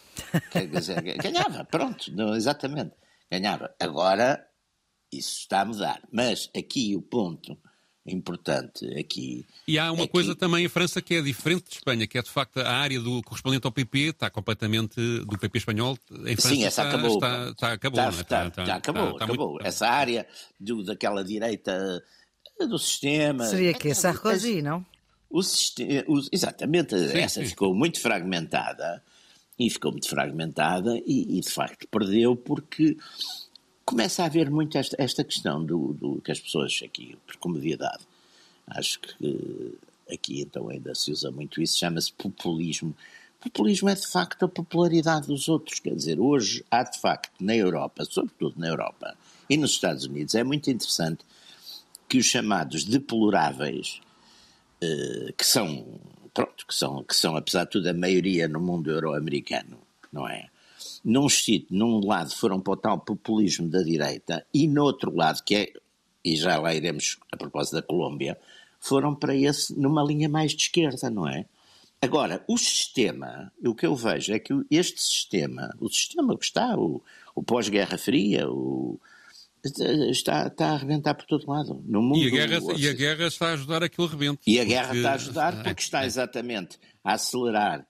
Quer 0.51 0.67
dizer, 0.67 1.01
ganhava, 1.01 1.65
pronto, 1.65 2.13
não, 2.15 2.35
exatamente, 2.35 2.93
ganhava. 3.31 3.75
Agora, 3.81 4.47
isso 5.13 5.41
está 5.41 5.61
a 5.61 5.65
mudar, 5.65 6.03
mas 6.11 6.51
aqui 6.57 6.97
o 6.97 7.03
ponto 7.03 7.57
importante 8.07 8.87
aqui. 8.99 9.47
E 9.67 9.79
há 9.79 9.93
uma 9.93 10.05
é 10.05 10.09
coisa 10.09 10.35
que... 10.35 10.41
também 10.41 10.65
em 10.65 10.69
França 10.69 11.01
que 11.01 11.15
é 11.15 11.23
diferente 11.23 11.69
de 11.69 11.77
Espanha, 11.77 12.07
que 12.07 12.19
é 12.19 12.23
de 12.23 12.31
facto 12.31 12.59
a 12.59 12.71
área 12.71 13.01
do 13.01 13.23
correspondente 13.23 13.67
ao 13.67 13.73
PP 13.73 13.99
está 13.99 14.29
completamente 14.29 14.97
do 15.21 15.39
PP 15.39 15.59
espanhol. 15.59 15.97
Em 16.11 16.37
França 16.37 16.49
Sim, 16.49 16.65
essa 16.65 16.83
está, 16.83 16.89
acabou. 16.89 17.15
Está, 17.15 17.51
está, 17.51 17.73
acabou, 17.73 18.01
está, 18.01 18.21
está, 18.21 18.45
é? 18.45 18.49
está, 18.49 18.63
está, 18.63 18.75
acabou, 18.77 19.17
acabou. 19.17 19.51
Muito... 19.53 19.67
Essa 19.67 19.87
área 19.87 20.27
do, 20.59 20.83
daquela 20.83 21.25
direita 21.25 22.03
do 22.67 22.79
sistema. 22.79 23.45
Seria 23.45 23.75
que 23.75 23.89
é, 23.89 23.95
Sarkozy, 23.95 24.63
não? 24.63 24.85
O 25.31 25.43
sistema, 25.43 26.05
o, 26.09 26.21
exatamente, 26.31 26.99
sim, 27.09 27.19
essa 27.19 27.41
sim. 27.41 27.47
ficou 27.47 27.75
muito 27.75 28.01
fragmentada 28.01 29.03
e 29.59 29.71
ficou 29.71 29.93
muito 29.93 30.09
fragmentada 30.09 30.95
e, 31.07 31.39
e 31.39 31.41
de 31.41 31.51
facto 31.51 31.87
perdeu 31.89 32.37
porque 32.37 32.97
começa 33.85 34.23
a 34.23 34.27
haver 34.27 34.51
muito 34.51 34.79
esta, 34.79 34.97
esta 34.99 35.25
questão 35.25 35.65
do, 35.65 35.93
do, 35.95 36.21
que 36.21 36.33
as 36.33 36.41
pessoas 36.41 36.81
aqui, 36.85 37.17
por 37.27 37.37
comodidade, 37.37 38.07
acho 38.67 39.01
que 39.01 39.79
aqui 40.11 40.41
então 40.41 40.69
ainda 40.69 40.95
se 40.95 41.11
usa 41.11 41.31
muito 41.31 41.61
isso, 41.61 41.79
chama-se 41.79 42.13
populismo. 42.13 42.95
Populismo 43.41 43.89
é 43.89 43.95
de 43.95 44.07
facto 44.07 44.45
a 44.45 44.49
popularidade 44.49 45.27
dos 45.27 45.49
outros, 45.49 45.81
quer 45.81 45.95
dizer, 45.95 46.21
hoje 46.21 46.65
há 46.71 46.83
de 46.83 46.99
facto 47.01 47.33
na 47.41 47.57
Europa, 47.57 48.05
sobretudo 48.05 48.59
na 48.59 48.69
Europa 48.69 49.17
e 49.51 49.57
nos 49.57 49.73
Estados 49.73 50.05
Unidos, 50.05 50.35
é 50.35 50.45
muito 50.45 50.71
interessante 50.71 51.25
que 52.09 52.19
os 52.19 52.27
chamados 52.27 52.85
deploráveis 52.85 54.01
uh, 54.83 55.33
que 55.33 55.45
são, 55.45 55.99
pronto, 56.33 56.67
que 56.67 56.75
são, 56.75 57.03
que 57.03 57.17
são, 57.17 57.37
apesar 57.37 57.65
de 57.65 57.71
tudo, 57.71 57.89
a 57.89 57.95
maioria 57.95 58.47
no 58.47 58.61
mundo 58.61 58.91
euro-americano, 58.91 59.79
não 60.13 60.29
é? 60.29 60.49
Num 61.05 61.29
sítio, 61.29 61.69
num 61.71 62.05
lado 62.05 62.35
foram 62.35 62.61
para 62.61 62.73
o 62.73 62.77
tal 62.77 62.99
populismo 63.01 63.69
da 63.69 63.83
direita 63.83 64.47
e 64.55 64.69
no 64.69 64.85
outro 64.85 65.15
lado, 65.15 65.43
que 65.43 65.55
é, 65.55 65.73
e 66.25 66.37
já 66.37 66.59
lá 66.59 66.75
iremos 66.75 67.19
a 67.31 67.37
propósito 67.37 67.75
da 67.75 67.83
Colômbia, 67.83 68.39
foram 68.79 69.15
para 69.15 69.35
esse 69.35 69.79
numa 69.79 70.03
linha 70.03 70.29
mais 70.29 70.53
de 70.53 70.65
esquerda, 70.65 71.11
não 71.11 71.29
é? 71.29 71.47
Agora, 72.01 72.45
o 72.49 72.59
sistema, 72.59 73.53
o 73.65 73.75
que 73.75 73.87
eu 73.87 73.95
vejo 73.95 74.33
é 74.35 74.39
que 74.39 74.53
este 74.69 75.01
sistema, 75.01 75.73
o 75.81 75.89
sistema 75.89 76.37
que 76.37 76.45
está, 76.45 76.77
o, 76.77 77.01
o 77.33 77.43
pós-Guerra 77.45 77.97
Fria, 77.97 78.51
o, 78.51 79.01
está, 80.11 80.49
está 80.49 80.71
a 80.71 80.75
arrebentar 80.75 81.15
por 81.15 81.27
todo 81.27 81.49
lado. 81.49 81.81
No 81.87 82.03
mundo, 82.03 82.19
e, 82.19 82.27
a 82.27 82.47
guerra, 82.47 82.61
e 82.77 82.89
a 82.89 82.93
guerra 82.93 83.27
está 83.27 83.51
a 83.51 83.53
ajudar 83.53 83.83
a 83.85 83.89
que 83.89 84.01
ele 84.01 84.11
rebente. 84.11 84.41
E 84.47 84.59
a 84.59 84.65
guerra 84.65 84.97
está 84.97 85.11
a 85.11 85.15
ajudar 85.15 85.63
porque 85.63 85.83
está 85.83 86.05
exatamente 86.05 86.79
a 87.05 87.13
acelerar 87.13 87.87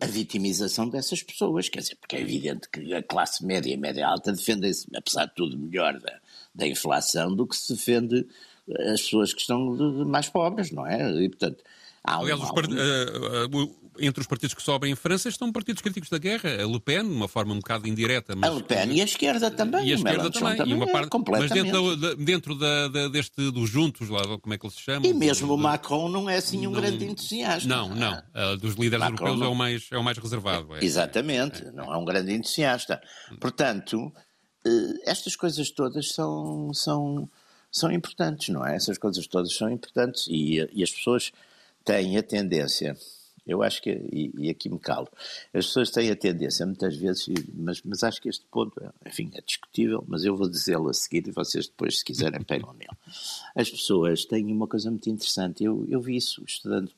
a 0.00 0.06
vitimização 0.06 0.88
dessas 0.88 1.22
pessoas, 1.22 1.68
quer 1.68 1.80
dizer, 1.80 1.96
porque 1.96 2.16
é 2.16 2.20
evidente 2.20 2.68
que 2.68 2.94
a 2.94 3.02
classe 3.02 3.44
média 3.44 3.72
e 3.72 3.76
média 3.76 4.06
alta 4.06 4.32
defendem-se, 4.32 4.86
apesar 4.94 5.26
de 5.26 5.34
tudo, 5.34 5.58
melhor 5.58 5.98
da, 5.98 6.20
da 6.54 6.66
inflação 6.66 7.34
do 7.34 7.46
que 7.46 7.56
se 7.56 7.74
defende 7.74 8.26
as 8.92 9.02
pessoas 9.02 9.32
que 9.32 9.40
estão 9.40 9.74
mais 10.06 10.28
pobres, 10.28 10.70
não 10.70 10.86
é? 10.86 11.10
E, 11.22 11.28
portanto, 11.28 11.62
Aliás, 12.02 12.40
os 12.40 12.50
part... 12.52 12.72
uh, 12.72 13.46
uh, 13.46 13.79
entre 14.00 14.20
os 14.20 14.26
partidos 14.26 14.54
que 14.54 14.62
sobem 14.62 14.92
em 14.92 14.94
França 14.94 15.28
estão 15.28 15.52
partidos 15.52 15.82
críticos 15.82 16.08
da 16.10 16.18
guerra. 16.18 16.50
A 16.50 16.66
Le 16.66 16.80
Pen, 16.80 17.02
de 17.02 17.14
uma 17.14 17.28
forma 17.28 17.52
um 17.52 17.58
bocado 17.58 17.86
indireta. 17.86 18.34
Mas... 18.34 18.50
A 18.50 18.54
Le 18.54 18.62
Pen 18.62 18.92
e 18.92 19.00
a 19.00 19.04
esquerda 19.04 19.50
também. 19.50 19.86
E 19.86 19.92
a 19.92 19.94
esquerda 19.96 20.30
também. 20.30 20.56
também. 20.56 20.72
E 20.72 20.76
uma 20.76 20.86
parte... 20.86 21.10
Mas 21.30 21.50
dentro, 21.50 21.96
da, 21.96 22.14
dentro 22.14 22.54
da, 22.54 22.88
da, 22.88 23.08
deste, 23.08 23.50
dos 23.50 23.68
juntos, 23.68 24.08
lá, 24.08 24.22
como 24.38 24.54
é 24.54 24.58
que 24.58 24.66
eles 24.66 24.74
se 24.74 24.82
chamam? 24.82 25.08
E 25.08 25.14
mesmo 25.14 25.54
o 25.54 25.58
Macron 25.58 26.08
não 26.08 26.28
é 26.28 26.36
assim 26.36 26.66
um 26.66 26.70
não, 26.70 26.80
grande 26.80 27.04
entusiasta. 27.04 27.68
Não, 27.68 27.94
não. 27.94 28.22
Uh, 28.34 28.56
dos 28.56 28.74
líderes 28.74 29.04
Macron 29.10 29.26
europeus 29.26 29.40
não... 29.40 29.46
é, 29.46 29.50
o 29.50 29.54
mais, 29.54 29.88
é 29.90 29.98
o 29.98 30.04
mais 30.04 30.18
reservado. 30.18 30.76
É, 30.76 30.84
Exatamente. 30.84 31.64
É, 31.64 31.72
não 31.72 31.92
é 31.92 31.96
um 31.96 32.04
grande 32.04 32.32
entusiasta. 32.32 33.00
Portanto, 33.40 34.12
estas 35.04 35.36
coisas 35.36 35.70
todas 35.70 36.12
são... 36.12 36.72
são 36.74 37.28
são 37.72 37.92
importantes, 37.92 38.48
não 38.48 38.66
é? 38.66 38.74
Essas 38.74 38.98
coisas 38.98 39.26
todas 39.28 39.54
são 39.54 39.70
importantes 39.70 40.26
e, 40.28 40.68
e 40.72 40.82
as 40.82 40.90
pessoas 40.90 41.30
têm 41.84 42.16
a 42.18 42.22
tendência, 42.22 42.96
eu 43.50 43.62
acho 43.64 43.82
que, 43.82 43.90
e, 43.90 44.30
e, 44.38 44.50
aqui 44.50 44.68
me 44.68 44.78
calo, 44.78 45.08
as 45.52 45.66
pessoas 45.66 45.90
têm 45.90 46.08
a 46.10 46.16
tendência, 46.16 46.64
muitas 46.64 46.96
vezes, 46.96 47.26
mas, 47.52 47.82
mas 47.82 48.04
acho 48.04 48.22
que 48.22 48.28
este 48.28 48.44
ponto, 48.50 48.80
enfim, 49.04 49.28
é 49.34 49.40
discutível, 49.40 50.04
mas 50.06 50.24
eu 50.24 50.36
vou 50.36 50.48
dizê-lo 50.48 50.88
a 50.88 50.94
seguir 50.94 51.26
e 51.26 51.32
vocês 51.32 51.66
depois, 51.66 51.98
se 51.98 52.04
quiserem, 52.04 52.42
pegam 52.42 52.72
nele. 52.74 52.96
As 53.56 53.68
pessoas 53.68 54.24
têm 54.24 54.46
uma 54.52 54.68
coisa 54.68 54.88
muito 54.90 55.10
interessante, 55.10 55.64
eu, 55.64 55.84
eu 55.88 56.00
vi 56.00 56.16
isso 56.16 56.44
estudando, 56.46 56.92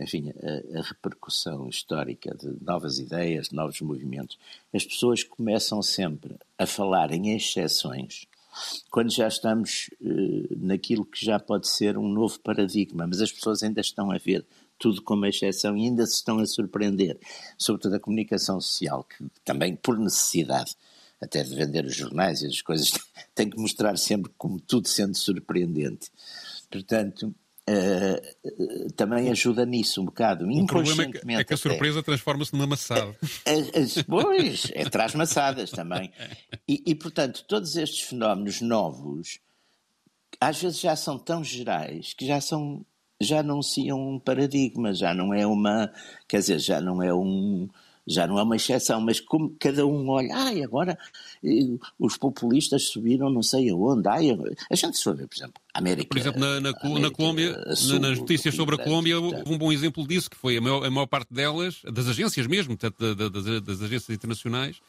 enfim, 0.00 0.32
a, 0.42 0.80
a 0.80 0.82
repercussão 0.82 1.68
histórica 1.68 2.34
de 2.34 2.52
novas 2.64 2.98
ideias, 2.98 3.48
de 3.50 3.54
novos 3.54 3.80
movimentos. 3.80 4.36
As 4.72 4.84
pessoas 4.84 5.22
começam 5.22 5.80
sempre 5.80 6.34
a 6.58 6.66
falar 6.66 7.12
em 7.12 7.36
exceções 7.36 8.26
quando 8.90 9.12
já 9.12 9.26
estamos 9.26 9.90
uh, 10.00 10.56
naquilo 10.56 11.04
que 11.04 11.24
já 11.24 11.38
pode 11.38 11.68
ser 11.68 11.98
um 11.98 12.08
novo 12.08 12.38
paradigma, 12.40 13.06
mas 13.06 13.20
as 13.20 13.32
pessoas 13.32 13.62
ainda 13.62 13.80
estão 13.80 14.10
a 14.10 14.18
ver 14.18 14.44
tudo 14.84 15.00
como 15.00 15.24
exceção 15.24 15.74
e 15.78 15.84
ainda 15.84 16.04
se 16.04 16.16
estão 16.16 16.38
a 16.40 16.46
surpreender, 16.46 17.18
sobretudo 17.56 17.94
a 17.94 17.98
comunicação 17.98 18.60
social, 18.60 19.02
que 19.04 19.24
também 19.42 19.74
por 19.74 19.98
necessidade 19.98 20.76
até 21.18 21.42
de 21.42 21.54
vender 21.54 21.86
os 21.86 21.96
jornais 21.96 22.42
e 22.42 22.46
as 22.48 22.60
coisas, 22.60 22.92
tem 23.34 23.48
que 23.48 23.58
mostrar 23.58 23.96
sempre 23.96 24.30
como 24.36 24.60
tudo 24.60 24.86
sendo 24.86 25.16
surpreendente. 25.16 26.10
Portanto, 26.70 27.34
Uh, 27.66 28.92
também 28.92 29.30
ajuda 29.30 29.64
nisso 29.64 30.02
um 30.02 30.04
bocado. 30.04 30.46
O 30.46 30.66
problema 30.66 31.04
é 31.04 31.10
que, 31.10 31.32
é 31.32 31.44
que 31.44 31.54
a 31.54 31.56
surpresa 31.56 32.02
transforma-se 32.02 32.52
numa 32.52 32.66
maçada. 32.66 33.16
pois, 34.06 34.70
é 34.74 34.84
traz 34.84 35.14
maçadas 35.14 35.70
também. 35.70 36.12
E, 36.68 36.82
e, 36.84 36.94
portanto, 36.94 37.42
todos 37.48 37.74
estes 37.76 38.02
fenómenos 38.02 38.60
novos 38.60 39.38
às 40.38 40.60
vezes 40.60 40.78
já 40.78 40.94
são 40.94 41.18
tão 41.18 41.42
gerais 41.42 42.12
que 42.12 42.26
já 42.26 42.38
são 42.38 42.84
já 43.20 43.40
anunciam 43.40 44.14
um 44.14 44.18
paradigma, 44.18 44.92
já 44.92 45.14
não 45.14 45.32
é 45.32 45.46
uma, 45.46 45.90
quer 46.28 46.38
dizer, 46.38 46.58
já 46.58 46.80
não 46.80 47.02
é 47.02 47.14
um, 47.14 47.68
já 48.06 48.26
não 48.26 48.38
é 48.38 48.42
uma 48.42 48.56
exceção, 48.56 49.00
mas 49.00 49.20
como 49.20 49.54
cada 49.58 49.86
um 49.86 50.08
olha, 50.08 50.34
ai, 50.34 50.62
agora 50.62 50.98
os 51.98 52.16
populistas 52.16 52.88
subiram 52.88 53.30
não 53.30 53.42
sei 53.42 53.70
aonde, 53.70 54.08
ai, 54.08 54.28
a 54.70 54.74
gente 54.74 54.96
se 54.96 55.04
por 55.04 55.14
exemplo, 55.14 55.62
a 55.72 55.78
América. 55.78 56.08
Por 56.08 56.18
exemplo, 56.18 56.40
na, 56.40 56.60
na, 56.60 56.70
América, 56.70 57.00
na 57.00 57.10
Colômbia, 57.10 57.76
Sul, 57.76 58.00
nas 58.00 58.18
notícias 58.18 58.54
sobre 58.54 58.74
a 58.74 58.78
Colômbia, 58.78 59.18
houve 59.18 59.42
um 59.46 59.58
bom 59.58 59.72
exemplo 59.72 60.06
disso, 60.06 60.28
que 60.28 60.36
foi 60.36 60.56
a 60.56 60.60
maior, 60.60 60.84
a 60.84 60.90
maior 60.90 61.06
parte 61.06 61.32
delas, 61.32 61.80
das 61.92 62.08
agências 62.08 62.46
mesmo, 62.46 62.76
portanto, 62.76 63.14
das, 63.14 63.62
das 63.62 63.82
agências 63.82 64.10
internacionais, 64.10 64.80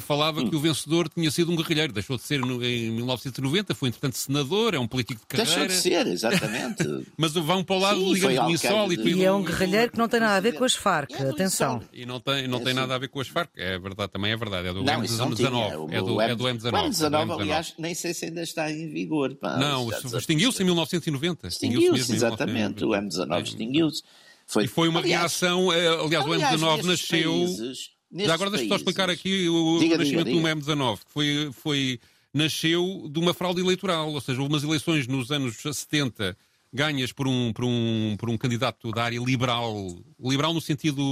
falava 0.00 0.40
hum. 0.40 0.48
que 0.48 0.56
o 0.56 0.60
vencedor 0.60 1.08
tinha 1.08 1.30
sido 1.30 1.50
um 1.50 1.56
guerrilheiro. 1.56 1.92
Deixou 1.92 2.16
de 2.16 2.22
ser 2.22 2.40
em 2.40 2.90
1990, 2.90 3.74
foi 3.74 3.88
entretanto 3.88 4.16
senador, 4.16 4.74
é 4.74 4.78
um 4.78 4.86
político 4.86 5.20
de 5.20 5.26
carreira. 5.26 5.66
Deixou 5.66 5.66
de 5.66 5.82
ser, 5.82 6.06
exatamente. 6.12 7.06
Mas 7.16 7.32
vão 7.32 7.64
para 7.64 7.76
o 7.76 7.78
lado, 7.78 8.00
Sim, 8.00 8.14
digamos, 8.14 8.52
insólito. 8.52 9.08
E 9.08 9.24
é 9.24 9.32
um 9.32 9.42
guerrilheiro 9.42 9.92
que 9.92 9.98
não 9.98 10.08
tem 10.08 10.20
nada 10.20 10.36
a 10.36 10.40
ver 10.40 10.52
com 10.52 10.64
as 10.64 10.74
Farc, 10.74 11.12
é 11.12 11.28
atenção. 11.28 11.82
E 11.92 12.06
não 12.06 12.20
tem, 12.20 12.46
não 12.48 12.60
tem 12.60 12.74
nada 12.74 12.94
a 12.94 12.98
ver 12.98 13.08
com 13.08 13.20
as 13.20 13.28
Farc, 13.28 13.50
é 13.56 13.78
verdade, 13.78 14.12
também 14.12 14.32
é 14.32 14.36
verdade. 14.36 14.68
É 14.68 14.72
do 14.72 14.82
não, 14.82 15.00
M19. 15.00 15.92
É 15.92 16.00
do, 16.00 16.20
é 16.20 16.34
do 16.34 16.44
M19. 16.44 16.72
O 16.72 16.90
M19, 16.90 17.40
aliás, 17.40 17.74
nem 17.78 17.94
sei 17.94 18.14
se 18.14 18.26
ainda 18.26 18.42
está 18.42 18.70
em 18.70 18.88
vigor. 18.88 19.34
Pá, 19.34 19.56
não, 19.56 19.88
extinguiu-se 19.90 20.62
em 20.62 20.66
1990. 20.66 21.48
Extinguiu-se, 21.48 22.12
exatamente. 22.12 22.84
O 22.84 22.90
M19 22.90 23.42
extinguiu-se. 23.42 24.02
Foi, 24.46 24.64
e 24.64 24.68
foi 24.68 24.88
uma 24.88 25.00
aliás, 25.00 25.40
reação, 25.40 25.72
eh, 25.72 25.88
aliás, 25.88 26.26
aliás 26.26 26.62
o 26.62 26.66
M19 26.66 26.82
nasceu. 26.84 27.32
Países, 27.32 27.90
já 28.14 28.34
agora 28.34 28.50
deixa-me 28.50 28.68
só 28.68 28.76
explicar 28.76 29.08
aqui 29.10 29.48
o, 29.48 29.78
diga, 29.78 29.98
nascimento 29.98 30.26
diga, 30.26 30.54
diga. 30.54 30.54
do 30.54 30.60
M19, 30.60 30.98
que 30.98 31.12
foi, 31.12 31.50
foi, 31.52 32.00
nasceu 32.32 33.08
de 33.10 33.18
uma 33.18 33.32
fraude 33.32 33.60
eleitoral, 33.60 34.12
ou 34.12 34.20
seja, 34.20 34.40
houve 34.40 34.52
umas 34.52 34.62
eleições 34.62 35.06
nos 35.06 35.30
anos 35.30 35.56
70 35.60 36.36
ganhas 36.72 37.12
por 37.12 37.28
um, 37.28 37.52
por 37.52 37.64
um, 37.64 38.16
por 38.18 38.30
um 38.30 38.38
candidato 38.38 38.90
da 38.92 39.04
área 39.04 39.18
liberal, 39.18 39.88
liberal 40.18 40.54
no 40.54 40.60
sentido 40.60 41.02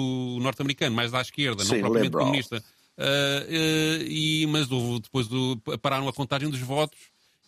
norte-americano, 0.40 0.96
mais 0.96 1.12
à 1.12 1.20
esquerda, 1.20 1.64
Sim, 1.64 1.74
não 1.74 1.80
propriamente 1.80 2.06
liberal. 2.06 2.26
comunista. 2.26 2.64
Uh, 2.96 3.02
uh, 3.02 4.02
e, 4.06 4.46
mas 4.46 4.70
houve, 4.70 5.00
depois 5.00 5.26
do, 5.26 5.56
pararam 5.80 6.08
a 6.08 6.12
contagem 6.12 6.48
dos 6.48 6.60
votos 6.60 6.98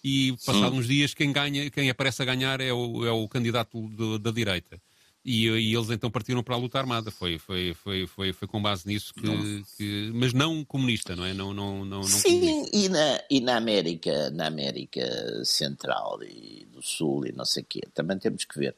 e 0.05 0.35
passados 0.45 0.79
uns 0.79 0.87
dias 0.87 1.15
quem 1.15 1.33
ganha, 1.33 1.71
quem 1.71 1.88
aparece 1.88 2.23
a 2.23 2.25
ganhar 2.25 2.61
é 2.61 2.73
o, 2.73 3.07
é 3.07 3.12
o 3.12 3.29
candidato 3.29 3.88
do, 3.88 4.19
da 4.19 4.31
direita. 4.31 4.81
E, 5.25 5.47
e, 5.47 5.75
eles 5.75 5.89
então 5.91 6.11
partiram 6.11 6.43
para 6.43 6.55
a 6.55 6.59
luta 6.59 6.79
armada. 6.79 7.11
Foi, 7.11 7.39
foi, 7.39 7.75
foi, 7.75 8.07
foi, 8.07 8.33
foi 8.33 8.49
com 8.49 8.61
base 8.61 8.87
nisso 8.87 9.15
que, 9.15 9.65
que, 9.77 10.11
Mas 10.13 10.33
não 10.33 10.65
comunista, 10.65 11.15
não 11.15 11.25
é? 11.25 11.33
Não, 11.33 11.55
não, 11.55 11.85
não, 11.85 12.01
não 12.01 12.03
Sim, 12.03 12.67
e 12.73 12.89
na, 12.89 13.23
e 13.31 13.41
na 13.41 13.57
América, 13.57 14.31
na 14.31 14.47
América 14.47 15.45
Central 15.45 16.19
e 16.25 16.67
do 16.73 16.83
Sul 16.83 17.27
e 17.27 17.33
não 17.33 17.45
sei 17.45 17.63
o 17.63 17.67
quê, 17.67 17.81
também 17.95 18.19
temos 18.19 18.45
que 18.45 18.59
ver 18.59 18.75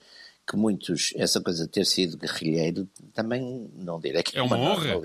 que 0.46 0.56
muitos, 0.56 1.14
essa 1.16 1.40
coisa 1.40 1.64
de 1.64 1.70
ter 1.70 1.86
sido 1.86 2.18
guerrilheiro, 2.18 2.86
também 3.14 3.70
não 3.74 3.98
direi 3.98 4.22
que 4.22 4.36
é 4.36 4.42
uma, 4.42 4.56
uma 4.56 4.72
honra, 4.72 5.00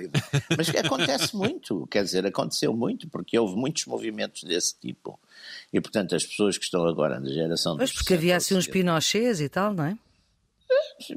mas 0.58 0.70
acontece 0.70 1.34
muito, 1.34 1.88
quer 1.90 2.04
dizer, 2.04 2.26
aconteceu 2.26 2.76
muito, 2.76 3.08
porque 3.08 3.40
houve 3.40 3.56
muitos 3.56 3.86
movimentos 3.86 4.44
desse 4.44 4.78
tipo. 4.78 5.18
E, 5.72 5.80
portanto, 5.80 6.14
as 6.14 6.26
pessoas 6.26 6.58
que 6.58 6.66
estão 6.66 6.86
agora 6.86 7.22
na 7.22 7.30
geração... 7.30 7.78
Mas 7.78 7.94
porque 7.94 8.16
havia 8.16 8.36
assim 8.36 8.56
uns 8.56 8.68
pinochês 8.68 9.40
e 9.40 9.48
tal, 9.48 9.74
não 9.74 9.86
é? 9.86 9.98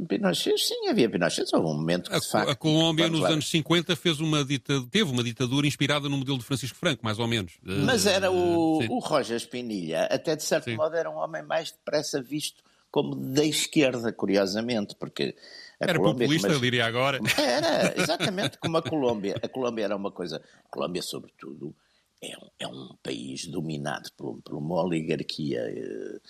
Pinochet, 0.08 0.56
sim, 0.58 0.88
havia 0.88 1.08
Pinochet. 1.08 1.44
Houve 1.52 1.66
um 1.66 1.74
momento 1.74 2.10
que, 2.10 2.16
a, 2.16 2.20
de 2.20 2.28
facto... 2.28 2.50
A 2.50 2.54
Colômbia, 2.54 3.08
nos 3.08 3.24
anos 3.24 3.50
50, 3.50 3.94
fez 3.96 4.20
uma 4.20 4.44
ditadura, 4.44 4.88
teve 4.90 5.10
uma 5.10 5.22
ditadura 5.22 5.66
inspirada 5.66 6.08
no 6.08 6.16
modelo 6.16 6.38
de 6.38 6.44
Francisco 6.44 6.78
Franco, 6.78 7.04
mais 7.04 7.18
ou 7.18 7.26
menos. 7.26 7.52
Mas 7.62 8.06
era 8.06 8.30
o, 8.30 8.78
o 8.78 8.98
Roger 8.98 9.38
Spinilha, 9.38 10.04
até 10.04 10.36
de 10.36 10.42
certo 10.42 10.64
sim. 10.64 10.76
modo 10.76 10.96
era 10.96 11.10
um 11.10 11.16
homem 11.16 11.42
mais 11.42 11.70
depressa 11.70 12.22
visto 12.22 12.62
como 12.90 13.16
da 13.16 13.44
esquerda, 13.44 14.12
curiosamente, 14.12 14.94
porque... 14.96 15.34
era 15.80 15.98
Colômbia, 15.98 16.26
populista, 16.26 16.48
mas... 16.48 16.56
eu 16.56 16.60
diria 16.60 16.86
agora. 16.86 17.18
Era, 17.38 17.94
exatamente, 18.00 18.58
como 18.58 18.76
a 18.76 18.82
Colômbia. 18.82 19.36
A 19.42 19.48
Colômbia 19.48 19.84
era 19.84 19.96
uma 19.96 20.12
coisa... 20.12 20.42
A 20.64 20.68
Colômbia, 20.68 21.02
sobretudo, 21.02 21.74
é 22.22 22.36
um, 22.36 22.48
é 22.60 22.68
um 22.68 22.94
país 23.02 23.46
dominado 23.46 24.10
por, 24.16 24.40
por 24.42 24.54
uma 24.54 24.82
oligarquia... 24.82 25.60
Eh, 25.60 26.20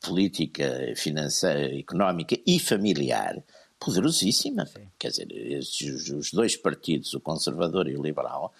política, 0.00 0.94
financeira, 0.96 1.78
económica 1.78 2.36
e 2.46 2.58
familiar 2.58 3.42
poderosíssima. 3.78 4.66
Sim. 4.66 4.88
Quer 4.98 5.10
dizer, 5.10 5.32
estes, 5.32 6.10
os 6.10 6.32
dois 6.32 6.56
partidos, 6.56 7.14
o 7.14 7.20
conservador 7.20 7.88
e 7.88 7.96
o 7.96 8.02
liberal, 8.02 8.52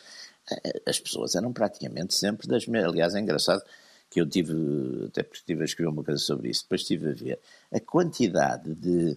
eh, 0.50 0.82
as 0.86 0.98
pessoas 0.98 1.34
eram 1.34 1.52
praticamente 1.52 2.14
sempre 2.14 2.48
das 2.48 2.66
mesmas. 2.66 2.92
Aliás, 2.92 3.14
é 3.14 3.20
engraçado 3.20 3.62
que 4.10 4.20
eu 4.20 4.28
tive, 4.28 4.52
até 5.06 5.22
porque 5.22 5.38
estive 5.38 5.62
a 5.62 5.64
escrever 5.64 5.90
uma 5.90 6.02
coisa 6.02 6.20
sobre 6.20 6.50
isso, 6.50 6.64
depois 6.64 6.80
estive 6.80 7.10
a 7.10 7.14
ver 7.14 7.38
a 7.72 7.78
quantidade 7.78 8.74
de, 8.74 9.16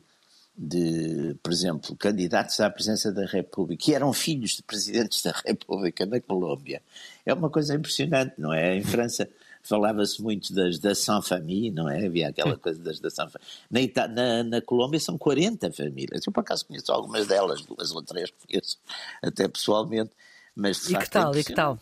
de, 0.56 1.36
por 1.42 1.52
exemplo, 1.52 1.96
candidatos 1.96 2.60
à 2.60 2.70
presidência 2.70 3.12
da 3.12 3.26
República 3.26 3.84
que 3.84 3.96
eram 3.96 4.14
filhos 4.14 4.52
de 4.52 4.64
presidentes 4.64 5.22
da 5.24 5.32
República 5.32 6.06
na 6.06 6.22
Colômbia. 6.22 6.82
É 7.26 7.34
uma 7.34 7.50
coisa 7.50 7.76
impressionante, 7.76 8.36
não 8.38 8.54
é? 8.54 8.76
Em 8.76 8.84
França 8.84 9.28
falava-se 9.64 10.22
muito 10.22 10.54
das 10.54 10.78
da 10.78 10.94
Sans 10.94 11.28
Famille, 11.28 11.72
não 11.72 11.90
é? 11.90 12.06
Havia 12.06 12.28
aquela 12.28 12.58
coisa 12.58 12.80
das 12.84 13.00
da 13.00 13.10
Sans 13.10 13.32
Famille. 13.32 13.92
Na, 13.96 14.08
na, 14.08 14.44
na, 14.44 14.62
Colômbia 14.62 15.00
são 15.00 15.18
40 15.18 15.72
famílias. 15.72 16.26
Eu, 16.28 16.34
por 16.34 16.42
acaso, 16.42 16.66
conheço 16.66 16.92
algumas 16.92 17.26
delas, 17.26 17.62
duas 17.62 17.92
ou 17.92 18.04
três 18.04 18.30
conheço, 18.46 18.78
até 19.22 19.48
pessoalmente. 19.48 20.12
Mas, 20.56 20.88
e 20.90 20.98
que 20.98 21.10
tal? 21.10 21.36
E 21.36 21.44
que 21.44 21.54
tal? 21.54 21.80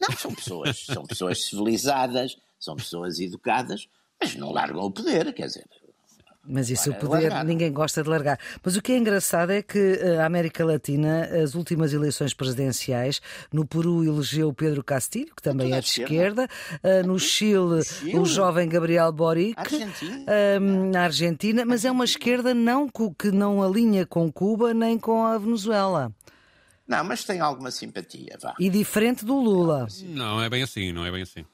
Não, 0.00 0.16
são 0.16 0.34
pessoas, 0.34 0.84
são 0.84 1.06
pessoas 1.06 1.44
civilizadas, 1.44 2.36
são 2.60 2.76
pessoas 2.76 3.18
educadas, 3.18 3.88
mas 4.20 4.34
não 4.34 4.52
largam 4.52 4.82
o 4.82 4.90
poder, 4.90 5.32
quer 5.32 5.46
dizer, 5.46 5.66
mas 6.48 6.70
isso 6.70 6.90
o 6.90 6.94
poder 6.94 7.44
ninguém 7.44 7.70
gosta 7.70 8.02
de 8.02 8.08
largar. 8.08 8.38
Mas 8.64 8.76
o 8.76 8.82
que 8.82 8.92
é 8.92 8.96
engraçado 8.96 9.50
é 9.50 9.62
que 9.62 9.78
eh, 9.78 10.18
a 10.18 10.26
América 10.26 10.64
Latina, 10.64 11.24
as 11.42 11.54
últimas 11.54 11.92
eleições 11.92 12.32
presidenciais, 12.32 13.20
no 13.52 13.66
Peru 13.66 14.02
elegeu 14.04 14.52
Pedro 14.52 14.82
Castilho, 14.82 15.34
que 15.36 15.42
também 15.42 15.72
é 15.72 15.80
de 15.80 15.86
esquerda, 15.86 16.48
eh, 16.82 17.02
no 17.02 17.18
Chile, 17.18 17.82
o 18.14 18.24
jovem 18.24 18.68
Gabriel 18.68 19.12
Boric, 19.12 19.56
ehm, 20.26 20.90
na 20.90 21.02
Argentina, 21.02 21.64
mas 21.64 21.84
é 21.84 21.90
uma 21.90 22.04
esquerda 22.04 22.54
não, 22.54 22.88
que 22.88 23.30
não 23.30 23.62
alinha 23.62 24.06
com 24.06 24.32
Cuba 24.32 24.72
nem 24.72 24.98
com 24.98 25.24
a 25.24 25.36
Venezuela. 25.36 26.10
Não, 26.86 27.04
mas 27.04 27.22
tem 27.22 27.38
alguma 27.40 27.70
simpatia, 27.70 28.38
vá. 28.40 28.54
E 28.58 28.70
diferente 28.70 29.22
do 29.22 29.38
Lula. 29.38 29.86
Não, 30.04 30.42
é 30.42 30.48
bem 30.48 30.62
assim, 30.62 30.90
não 30.90 31.04
é 31.04 31.10
bem 31.10 31.22
assim. 31.22 31.44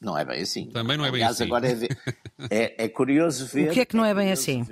Não 0.00 0.16
é 0.16 0.24
bem 0.24 0.42
assim. 0.42 0.70
Também 0.70 0.96
não 0.96 1.04
é 1.04 1.10
bem 1.10 1.22
assim. 1.22 1.44
agora 1.44 1.68
é, 1.68 1.74
ver, 1.74 1.98
é, 2.50 2.84
é, 2.84 2.88
curioso 2.88 3.46
ver. 3.46 3.70
O 3.70 3.72
que 3.72 3.80
é 3.80 3.84
que 3.84 3.96
não 3.96 4.04
é, 4.04 4.14
bem 4.14 4.32
assim? 4.32 4.64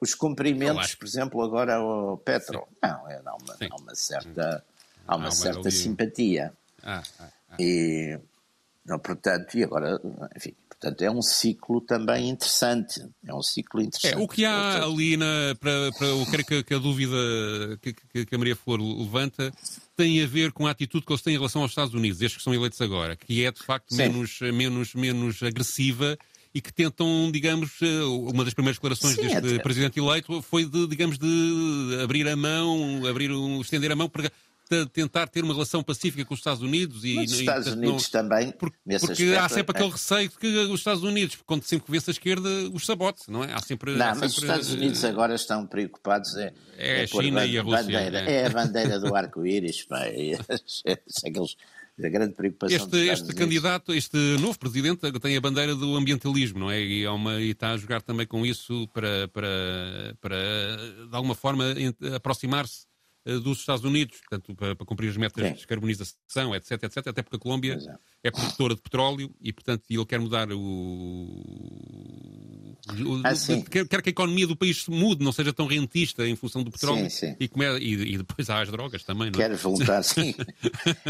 os 0.00 0.14
cumprimentos, 0.16 0.96
por 0.96 1.06
exemplo, 1.06 1.42
agora 1.42 1.76
ao 1.76 2.18
Petro. 2.18 2.60
Sim. 2.60 2.76
Não, 2.82 3.08
é, 3.08 3.22
há, 3.24 3.34
uma, 3.36 3.56
há 3.70 3.76
uma 3.76 3.94
certa, 3.94 4.64
há 5.06 5.16
uma, 5.16 5.30
certa 5.30 5.70
simpatia. 5.70 6.52
Ah, 6.82 7.02
ah, 7.20 7.28
ah. 7.50 7.56
E, 7.60 8.18
não, 8.84 8.98
portanto, 8.98 9.56
e 9.56 9.62
agora, 9.62 10.00
enfim, 10.34 10.56
Portanto, 10.82 11.02
é 11.02 11.10
um 11.12 11.22
ciclo 11.22 11.80
também 11.80 12.28
interessante. 12.28 13.00
É 13.24 13.32
um 13.32 13.40
ciclo 13.40 13.80
interessante. 13.80 14.14
É, 14.14 14.18
o 14.18 14.26
que 14.26 14.44
há 14.44 14.82
ali 14.82 15.16
na, 15.16 15.54
para, 15.60 15.92
para 15.92 16.08
eu 16.08 16.26
quero 16.28 16.44
que, 16.44 16.64
que 16.64 16.74
a 16.74 16.78
dúvida 16.78 17.16
que, 17.80 17.92
que, 17.92 18.26
que, 18.26 18.34
a 18.34 18.38
Maria 18.38 18.56
Flor 18.56 18.80
levanta 18.80 19.52
tem 20.02 20.20
a 20.20 20.26
ver 20.26 20.50
com 20.50 20.66
a 20.66 20.70
atitude 20.72 21.06
que 21.06 21.12
eles 21.12 21.22
têm 21.22 21.34
em 21.34 21.36
relação 21.36 21.62
aos 21.62 21.70
Estados 21.70 21.94
Unidos, 21.94 22.20
estes 22.20 22.38
que 22.38 22.42
são 22.42 22.52
eleitos 22.52 22.80
agora, 22.80 23.14
que 23.14 23.44
é 23.44 23.52
de 23.52 23.62
facto 23.62 23.94
menos, 23.94 24.40
menos, 24.40 24.94
menos 24.94 25.40
agressiva 25.44 26.18
e 26.52 26.60
que 26.60 26.72
tentam, 26.72 27.30
digamos, 27.32 27.70
eh, 27.80 28.02
uma 28.02 28.44
das 28.44 28.52
primeiras 28.52 28.76
declarações 28.76 29.14
Sim, 29.14 29.22
deste 29.22 29.54
é 29.54 29.58
presidente 29.60 30.00
eleito 30.00 30.42
foi 30.42 30.66
de, 30.66 30.88
digamos, 30.88 31.18
de 31.18 32.00
abrir 32.02 32.26
a 32.28 32.34
mão, 32.34 33.06
abrir, 33.06 33.30
estender 33.60 33.92
a 33.92 33.96
mão 33.96 34.08
para 34.08 34.30
tentar 34.92 35.26
ter 35.28 35.44
uma 35.44 35.52
relação 35.52 35.82
pacífica 35.82 36.24
com 36.24 36.34
os 36.34 36.40
Estados 36.40 36.62
Unidos 36.62 37.04
e 37.04 37.18
os 37.18 37.32
Estados 37.32 37.68
e, 37.68 37.70
Unidos 37.70 38.02
não, 38.04 38.10
também 38.10 38.50
porque, 38.52 38.76
porque 39.00 39.22
aspecto, 39.24 39.38
há 39.38 39.48
sempre 39.48 39.72
é... 39.72 39.78
aquele 39.78 39.92
receio 39.92 40.28
de 40.28 40.36
que 40.36 40.46
os 40.46 40.80
Estados 40.80 41.02
Unidos 41.02 41.38
quando 41.46 41.64
sempre 41.64 41.86
que 41.86 41.92
vê-se 41.92 42.10
a 42.10 42.12
esquerda 42.12 42.48
os 42.72 42.84
sabote 42.84 43.30
não 43.30 43.44
é 43.44 43.52
há 43.52 43.60
sempre 43.60 43.96
não 43.96 44.06
há 44.06 44.08
mas 44.14 44.18
sempre, 44.18 44.26
os 44.28 44.42
Estados 44.42 44.70
Unidos 44.72 45.04
agora 45.04 45.34
estão 45.34 45.66
preocupados 45.66 46.36
é, 46.36 46.52
é, 46.76 47.00
é 47.00 47.02
a 47.04 47.06
China 47.06 47.46
e 47.46 47.58
a 47.58 47.62
Rússia 47.62 47.82
bandeira, 47.82 48.18
é. 48.20 48.34
é. 48.34 48.46
a 48.46 48.50
bandeira 48.50 48.98
do 48.98 49.14
arco-íris 49.14 49.86
aqueles 51.24 51.56
a 52.02 52.08
grande 52.08 52.34
preocupação 52.34 52.76
este, 52.76 53.08
este 53.08 53.34
candidato, 53.34 53.92
este 53.92 54.16
novo 54.40 54.58
presidente 54.58 55.10
tem 55.20 55.36
a 55.36 55.40
bandeira 55.40 55.74
do 55.74 55.94
ambientalismo, 55.94 56.58
não 56.58 56.70
é? 56.70 56.80
E, 56.80 57.04
é 57.04 57.10
uma, 57.10 57.40
e 57.40 57.50
está 57.50 57.72
a 57.72 57.76
jogar 57.76 58.02
também 58.02 58.26
com 58.26 58.46
isso 58.46 58.88
para, 58.88 59.28
para, 59.28 60.16
para 60.20 60.76
de 61.08 61.14
alguma 61.14 61.34
forma 61.34 61.64
aproximar-se 62.14 62.86
eh, 62.86 62.91
dos 63.24 63.60
Estados 63.60 63.84
Unidos, 63.84 64.18
portanto, 64.18 64.54
para, 64.54 64.74
para 64.74 64.86
cumprir 64.86 65.10
as 65.10 65.16
metas 65.16 65.42
Sim. 65.42 65.50
de 65.50 65.56
descarbonização, 65.56 66.54
etc, 66.54 66.82
etc, 66.82 67.06
até 67.06 67.22
porque 67.22 67.36
a 67.36 67.38
Colômbia 67.38 67.78
é. 68.24 68.28
é 68.28 68.30
produtora 68.30 68.74
de 68.74 68.80
petróleo 68.80 69.32
e, 69.40 69.52
portanto, 69.52 69.84
ele 69.88 70.04
quer 70.04 70.18
mudar 70.18 70.48
o... 70.52 71.38
ah, 73.24 73.32
quer, 73.70 73.86
quer, 73.86 74.02
que 74.02 74.08
a 74.08 74.10
economia 74.10 74.46
do 74.46 74.56
país 74.56 74.88
mude, 74.88 75.24
não 75.24 75.30
seja 75.30 75.52
tão 75.52 75.66
rentista 75.66 76.26
em 76.26 76.34
função 76.34 76.64
do 76.64 76.70
petróleo 76.70 77.08
sim, 77.08 77.28
sim. 77.28 77.36
E, 77.38 77.46
come... 77.46 77.64
e, 77.78 78.14
e, 78.14 78.18
depois 78.18 78.50
há 78.50 78.60
as 78.60 78.68
drogas 78.70 79.04
também, 79.04 79.30
não 79.30 79.40
é? 79.40 79.48
Quer 79.48 79.56
voltar, 79.56 80.02
sim. 80.04 80.34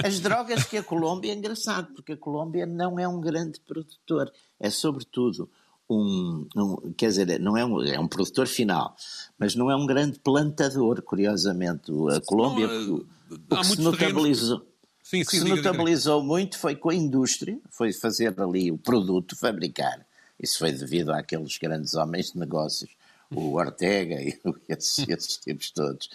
as 0.04 0.20
drogas 0.20 0.64
que 0.64 0.76
a 0.76 0.82
Colômbia 0.82 1.32
é 1.32 1.34
engraçado, 1.34 1.94
porque 1.94 2.12
a 2.12 2.16
Colômbia 2.16 2.66
não 2.66 2.98
é 2.98 3.08
um 3.08 3.20
grande 3.20 3.58
produtor, 3.60 4.30
é 4.60 4.68
sobretudo 4.68 5.50
um, 6.00 6.46
um, 6.56 6.92
quer 6.92 7.08
dizer, 7.08 7.40
não 7.40 7.56
é 7.56 7.64
um, 7.64 7.82
é 7.82 7.98
um 7.98 8.08
produtor 8.08 8.46
final, 8.46 8.96
mas 9.38 9.54
não 9.54 9.70
é 9.70 9.76
um 9.76 9.86
grande 9.86 10.18
plantador, 10.18 11.02
curiosamente. 11.02 11.90
A 12.14 12.20
Colômbia, 12.20 12.66
não, 12.66 12.94
o, 12.94 13.06
o 13.30 13.56
que 13.56 13.64
se 13.64 13.80
notabilizou, 13.80 14.66
sim, 15.02 15.24
sim, 15.24 15.38
se 15.38 15.44
diga, 15.44 15.56
notabilizou 15.56 16.20
diga. 16.20 16.32
muito 16.32 16.58
foi 16.58 16.76
com 16.76 16.90
a 16.90 16.94
indústria, 16.94 17.58
foi 17.70 17.92
fazer 17.92 18.38
ali 18.40 18.70
o 18.70 18.78
produto, 18.78 19.36
fabricar. 19.36 20.04
Isso 20.40 20.58
foi 20.58 20.72
devido 20.72 21.10
àqueles 21.10 21.56
grandes 21.58 21.94
homens 21.94 22.32
de 22.32 22.38
negócios, 22.38 22.90
o 23.30 23.54
Ortega 23.58 24.20
e 24.20 24.38
esses, 24.68 25.06
esses 25.08 25.36
tipos 25.36 25.70
todos. 25.70 26.08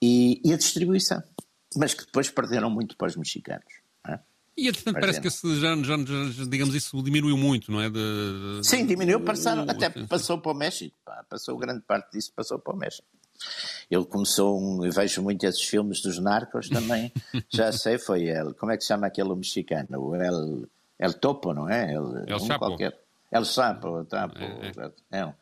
E, 0.00 0.40
e 0.44 0.52
a 0.52 0.56
distribuição, 0.56 1.22
mas 1.76 1.94
que 1.94 2.04
depois 2.04 2.28
perderam 2.28 2.68
muito 2.70 2.96
para 2.96 3.08
os 3.08 3.16
mexicanos. 3.16 3.81
E, 4.56 4.68
entretanto, 4.68 5.00
parece 5.00 5.20
que 5.20 5.28
esse, 5.28 5.60
já, 5.60 5.74
já, 5.76 5.96
já, 5.96 6.44
digamos, 6.44 6.74
isso 6.74 7.02
diminuiu 7.02 7.36
muito, 7.36 7.72
não 7.72 7.80
é? 7.80 7.88
De, 7.88 8.60
Sim, 8.62 8.84
diminuiu, 8.84 9.20
passaram, 9.20 9.62
até 9.62 9.88
passou 9.88 10.38
para 10.38 10.52
o 10.52 10.54
México, 10.54 10.94
pá, 11.04 11.24
passou 11.28 11.56
grande 11.56 11.80
parte 11.80 12.12
disso, 12.12 12.32
passou 12.36 12.58
para 12.58 12.74
o 12.74 12.76
México. 12.76 13.06
Ele 13.90 14.04
começou, 14.04 14.60
um, 14.60 14.88
vejo 14.90 15.22
muito 15.22 15.44
esses 15.44 15.62
filmes 15.62 16.02
dos 16.02 16.18
narcos 16.18 16.68
também, 16.68 17.10
já 17.48 17.72
sei, 17.72 17.98
foi 17.98 18.24
ele, 18.24 18.52
como 18.54 18.72
é 18.72 18.76
que 18.76 18.82
se 18.82 18.88
chama 18.88 19.06
aquele 19.06 19.34
mexicano? 19.34 19.98
O 19.98 20.14
El, 20.14 20.68
El 20.98 21.14
Topo, 21.14 21.54
não 21.54 21.68
é? 21.68 21.94
El, 21.94 22.24
El 22.26 22.36
um 22.36 22.46
Chapo. 22.46 22.66
Qualquer, 22.66 22.98
El 23.30 23.44
Sapo, 23.46 24.04
Tapo, 24.04 24.38
é, 24.38 24.72
é. 25.12 25.18
é. 25.18 25.34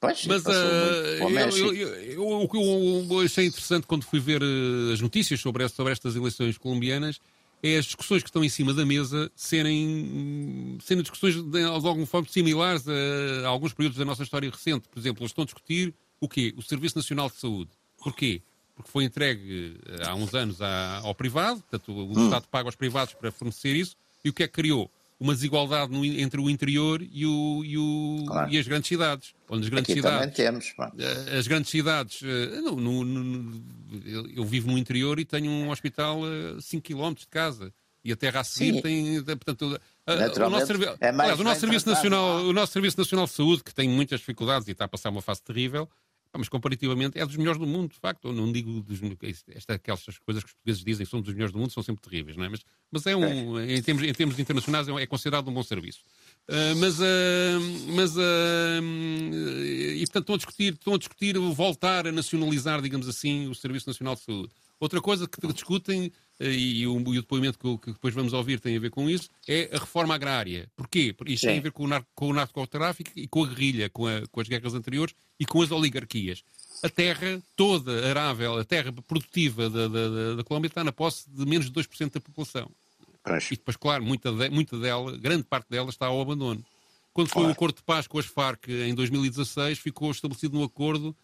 Pois, 0.00 0.26
Mas 0.26 0.44
uh, 0.44 0.50
eu, 0.50 1.74
eu, 1.74 1.94
eu, 2.12 2.42
o 2.42 2.48
que 2.48 2.56
eu 2.56 3.20
achei 3.20 3.46
interessante 3.46 3.84
quando 3.84 4.04
fui 4.04 4.20
ver 4.20 4.40
uh, 4.40 4.92
as 4.92 5.00
notícias 5.00 5.40
sobre, 5.40 5.68
sobre 5.68 5.92
estas 5.92 6.14
eleições 6.14 6.56
colombianas 6.56 7.18
é 7.62 7.76
as 7.76 7.86
discussões 7.86 8.22
que 8.22 8.28
estão 8.28 8.44
em 8.44 8.48
cima 8.48 8.72
da 8.72 8.84
mesa 8.86 9.30
serem, 9.34 10.78
serem 10.82 11.02
discussões 11.02 11.34
de, 11.34 11.42
de 11.50 11.62
alguma 11.62 12.06
forma 12.06 12.28
similares 12.28 12.86
a, 12.86 12.92
a, 13.46 13.48
alguns 13.48 13.72
períodos 13.72 13.98
da 13.98 14.04
nossa 14.04 14.22
história 14.22 14.50
recente. 14.50 14.88
Por 14.88 14.98
exemplo, 14.98 15.22
eles 15.22 15.30
estão 15.30 15.42
a 15.42 15.44
discutir 15.44 15.94
o 16.20 16.28
quê? 16.28 16.54
O 16.56 16.62
Serviço 16.62 16.96
Nacional 16.96 17.28
de 17.28 17.36
Saúde. 17.36 17.70
Porquê? 17.98 18.42
Porque 18.74 18.90
foi 18.90 19.04
entregue 19.04 19.76
eh, 19.86 20.06
há 20.06 20.14
uns 20.14 20.32
anos 20.34 20.62
à, 20.62 20.98
ao 20.98 21.14
privado, 21.14 21.60
portanto 21.62 21.92
o 21.92 22.16
hum. 22.16 22.24
Estado 22.24 22.46
paga 22.48 22.68
aos 22.68 22.76
privados 22.76 23.14
para 23.14 23.32
fornecer 23.32 23.74
isso, 23.74 23.96
e 24.24 24.28
o 24.28 24.32
que 24.32 24.44
é 24.44 24.46
que 24.46 24.54
criou? 24.54 24.90
Uma 25.20 25.34
desigualdade 25.34 25.92
no, 25.92 26.04
entre 26.04 26.40
o 26.40 26.48
interior 26.48 27.02
e, 27.02 27.26
o, 27.26 27.64
e, 27.64 27.76
o, 27.76 28.24
claro. 28.26 28.50
e 28.52 28.58
as 28.58 28.68
grandes 28.68 28.88
cidades. 28.88 29.34
Onde 29.48 29.64
as 29.64 29.68
grandes 29.68 29.90
Aqui 29.90 30.00
cidades, 30.00 30.36
temos, 30.36 30.74
eh, 30.98 31.38
As 31.38 31.46
grandes 31.46 31.70
cidades. 31.70 32.20
Eh, 32.22 32.60
no, 32.60 32.76
no, 32.76 33.04
no, 33.04 33.62
eu 34.36 34.44
vivo 34.44 34.70
no 34.70 34.78
interior 34.78 35.18
e 35.18 35.24
tenho 35.24 35.50
um 35.50 35.70
hospital 35.70 36.20
a 36.24 36.60
5 36.60 36.82
km 36.82 37.14
de 37.14 37.26
casa. 37.26 37.72
E 38.04 38.12
a 38.12 38.16
terra 38.16 38.40
a 38.40 38.44
seguir 38.44 38.74
Sim. 38.74 38.82
tem. 38.82 39.22
Portanto, 39.24 39.62
o 39.66 40.50
nosso, 40.50 40.72
é 41.00 41.08
aliás, 41.08 41.40
o, 41.40 41.44
nosso 41.44 41.60
serviço 41.60 41.88
nacional, 41.88 42.36
o 42.42 42.52
nosso 42.52 42.72
Serviço 42.72 42.96
Nacional 42.96 43.26
de 43.26 43.32
Saúde, 43.32 43.64
que 43.64 43.74
tem 43.74 43.88
muitas 43.88 44.20
dificuldades 44.20 44.68
e 44.68 44.70
está 44.70 44.84
a 44.84 44.88
passar 44.88 45.10
uma 45.10 45.20
fase 45.20 45.42
terrível, 45.42 45.88
mas 46.38 46.48
comparativamente 46.48 47.18
é 47.18 47.26
dos 47.26 47.36
melhores 47.36 47.58
do 47.58 47.66
mundo, 47.66 47.92
de 47.92 47.98
facto. 47.98 48.28
Eu 48.28 48.32
não 48.32 48.50
digo 48.50 48.80
dos, 48.80 49.00
esta, 49.48 49.74
aquelas 49.74 50.02
coisas 50.18 50.42
que 50.42 50.48
os 50.48 50.54
portugueses 50.54 50.84
dizem 50.84 51.04
são 51.04 51.20
dos 51.20 51.34
melhores 51.34 51.52
do 51.52 51.58
mundo, 51.58 51.72
são 51.72 51.82
sempre 51.82 52.02
terríveis, 52.02 52.36
não 52.36 52.44
é? 52.44 52.48
Mas, 52.48 52.60
mas 52.90 53.06
é 53.06 53.16
um, 53.16 53.60
em 53.60 53.82
termos, 53.82 54.02
em 54.04 54.12
termos 54.14 54.38
internacionais, 54.38 54.88
é 54.88 55.06
considerado 55.06 55.48
um 55.48 55.52
bom 55.52 55.62
serviço. 55.62 56.00
Uh, 56.48 56.76
mas, 56.76 56.98
uh, 56.98 57.92
mas 57.94 58.16
uh, 58.16 58.82
e 59.94 60.04
portanto 60.06 60.22
estão 60.22 60.34
a 60.34 60.38
discutir, 60.38 60.72
estão 60.72 60.94
a 60.94 60.98
discutir 60.98 61.38
voltar 61.38 62.06
a 62.06 62.12
nacionalizar, 62.12 62.80
digamos 62.80 63.08
assim, 63.08 63.48
o 63.48 63.54
Serviço 63.54 63.88
Nacional 63.88 64.14
de 64.14 64.22
Saúde. 64.22 64.52
Outra 64.80 65.00
coisa 65.00 65.26
que 65.26 65.52
discutem, 65.52 66.12
e 66.40 66.86
o, 66.86 66.98
e 67.12 67.18
o 67.18 67.22
depoimento 67.22 67.58
que, 67.58 67.78
que, 67.78 67.92
depois 67.92 68.14
vamos 68.14 68.32
ouvir 68.32 68.60
tem 68.60 68.76
a 68.76 68.80
ver 68.80 68.90
com 68.90 69.10
isso, 69.10 69.28
é 69.46 69.68
a 69.72 69.78
reforma 69.78 70.14
agrária. 70.14 70.70
Porquê? 70.76 71.12
Porque 71.12 71.32
isto 71.32 71.42
Sim. 71.42 71.48
tem 71.48 71.58
a 71.58 71.62
ver 71.62 71.72
com 71.72 71.84
o, 71.84 71.88
narco, 71.88 72.08
com 72.14 72.28
o 72.28 72.32
narcotráfico 72.32 73.10
e 73.16 73.26
com 73.26 73.42
a 73.42 73.48
guerrilha, 73.48 73.90
com, 73.90 74.06
a, 74.06 74.26
com 74.30 74.40
as 74.40 74.48
guerras 74.48 74.74
anteriores 74.74 75.14
e 75.38 75.44
com 75.44 75.60
as 75.62 75.70
oligarquias. 75.72 76.44
A 76.82 76.88
terra 76.88 77.42
toda 77.56 78.08
arável, 78.08 78.56
a 78.56 78.64
terra 78.64 78.92
produtiva 78.92 79.68
da, 79.68 79.88
da, 79.88 80.34
da 80.36 80.44
Colômbia 80.44 80.68
está 80.68 80.84
na 80.84 80.92
posse 80.92 81.28
de 81.28 81.44
menos 81.44 81.68
de 81.68 81.72
2% 81.72 82.12
da 82.12 82.20
população. 82.20 82.70
E 83.52 83.56
depois, 83.56 83.76
claro, 83.76 84.04
muita, 84.04 84.32
de, 84.32 84.48
muita 84.48 84.78
dela, 84.78 85.16
grande 85.18 85.42
parte 85.42 85.68
dela 85.68 85.90
está 85.90 86.06
ao 86.06 86.20
abandono. 86.20 86.64
Quando 87.12 87.28
foi 87.28 87.42
claro. 87.42 87.48
o 87.48 87.52
acordo 87.52 87.76
de 87.76 87.82
paz 87.82 88.06
com 88.06 88.18
as 88.18 88.26
Farc 88.26 88.68
em 88.68 88.94
2016, 88.94 89.80
ficou 89.80 90.10
estabelecido 90.10 90.56
no 90.56 90.64
acordo 90.64 91.16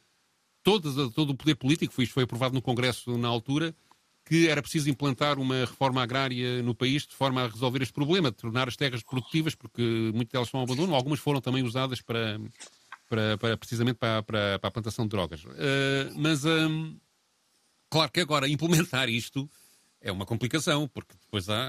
todo, 0.65 1.11
todo 1.11 1.31
o 1.31 1.37
poder 1.37 1.55
político, 1.55 1.93
foi, 1.93 2.07
foi 2.07 2.25
aprovado 2.25 2.55
no 2.55 2.63
Congresso 2.63 3.17
na 3.17 3.29
altura, 3.29 3.75
que 4.25 4.49
era 4.49 4.63
preciso 4.63 4.89
implantar 4.89 5.39
uma 5.39 5.61
reforma 5.61 6.03
agrária 6.03 6.63
no 6.63 6.75
país 6.75 7.07
de 7.07 7.15
forma 7.15 7.43
a 7.45 7.49
resolver 7.49 7.83
este 7.83 7.93
problema, 7.93 8.31
de 8.31 8.39
tornar 8.39 8.67
as 8.67 8.75
terras 8.75 9.03
produtivas, 9.03 9.55
porque 9.55 9.83
muitas 10.15 10.33
delas 10.33 10.49
são 10.49 10.63
abandono, 10.63 10.95
algumas 10.95 11.21
foram 11.21 11.41
também 11.43 11.63
usadas 11.63 12.01
para, 12.01 12.41
para, 13.09 13.37
para 13.37 13.57
precisamente 13.59 13.97
para, 13.97 14.23
para, 14.23 14.59
para, 14.59 14.69
a 14.69 14.71
plantação 14.71 15.05
de 15.05 15.11
drogas. 15.11 15.45
Uh, 15.45 16.11
mas, 16.17 16.47
um, 16.47 16.97
claro 17.91 18.11
que 18.11 18.21
agora 18.21 18.49
implementar 18.49 19.11
isto 19.11 19.49
é 20.01 20.11
uma 20.11 20.25
complicação, 20.25 20.89
porque 20.89 21.15
depois 21.23 21.49
há, 21.51 21.69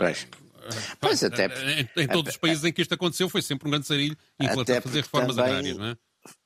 Pois 1.00 1.24
até. 1.24 1.46
Em, 1.46 2.04
em 2.04 2.08
todos 2.08 2.34
os 2.34 2.38
países 2.38 2.64
em 2.64 2.74
que 2.74 2.82
isto 2.82 2.94
aconteceu 2.94 3.30
foi 3.30 3.42
sempre 3.42 3.68
um 3.68 3.72
grande 3.72 3.86
sarilho 3.86 4.18
a 4.40 4.82
fazer 4.82 5.02
reformas 5.02 5.38
agrárias, 5.38 5.78
não 5.78 5.86
é? 5.86 5.98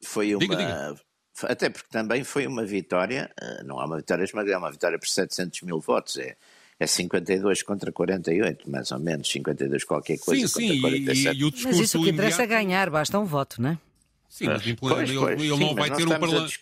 Foi 0.03 0.35
uma. 0.35 0.39
Diga, 0.39 0.57
diga. 0.57 0.99
Até 1.43 1.69
porque 1.69 1.87
também 1.89 2.23
foi 2.23 2.47
uma 2.47 2.65
vitória, 2.65 3.29
eh, 3.39 3.63
não 3.63 3.81
é 3.81 3.85
uma 3.85 3.97
vitória 3.97 4.23
esmagada, 4.23 4.55
é 4.55 4.57
uma 4.57 4.71
vitória 4.71 4.97
por 4.99 5.07
700 5.07 5.61
mil 5.61 5.79
votos. 5.79 6.17
É, 6.17 6.35
é 6.79 6.87
52 6.87 7.61
contra 7.63 7.91
48, 7.91 8.69
mais 8.69 8.91
ou 8.91 8.99
menos, 8.99 9.29
52 9.29 9.83
qualquer 9.83 10.17
coisa 10.17 10.47
sim, 10.47 10.75
sim, 10.75 10.81
47. 10.81 11.37
E, 11.37 11.41
e 11.41 11.43
o 11.43 11.51
Mas 11.63 11.79
isso 11.79 11.99
o 11.99 12.03
que 12.03 12.09
interessa 12.09 12.43
é 12.43 12.47
ganhar, 12.47 12.89
basta 12.89 13.19
um 13.19 13.25
voto, 13.25 13.61
não 13.61 13.71
é? 13.71 13.77
Sim, 14.29 14.45
mas 14.45 14.61
pois, 14.61 14.77
pois, 14.77 15.09
ele, 15.09 15.19
ele 15.19 15.57
sim, 15.57 15.59
não 15.59 15.73
vai 15.73 15.89
ter 15.89 16.05
um 16.05 16.09
parlamento. 16.09 16.59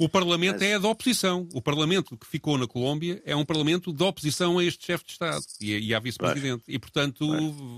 O 0.00 0.08
parlamento 0.08 0.58
mas... 0.58 0.62
é 0.62 0.78
da 0.80 0.88
oposição. 0.88 1.48
O 1.54 1.62
parlamento 1.62 2.16
que 2.16 2.26
ficou 2.26 2.58
na 2.58 2.66
Colômbia 2.66 3.22
é 3.24 3.36
um 3.36 3.44
parlamento 3.44 3.92
de 3.92 4.02
oposição 4.02 4.58
a 4.58 4.64
este 4.64 4.84
chefe 4.84 5.04
de 5.04 5.12
Estado 5.12 5.44
e, 5.60 5.78
e 5.78 5.94
à 5.94 6.00
vice-presidente. 6.00 6.64
E, 6.66 6.76
portanto, 6.76 7.24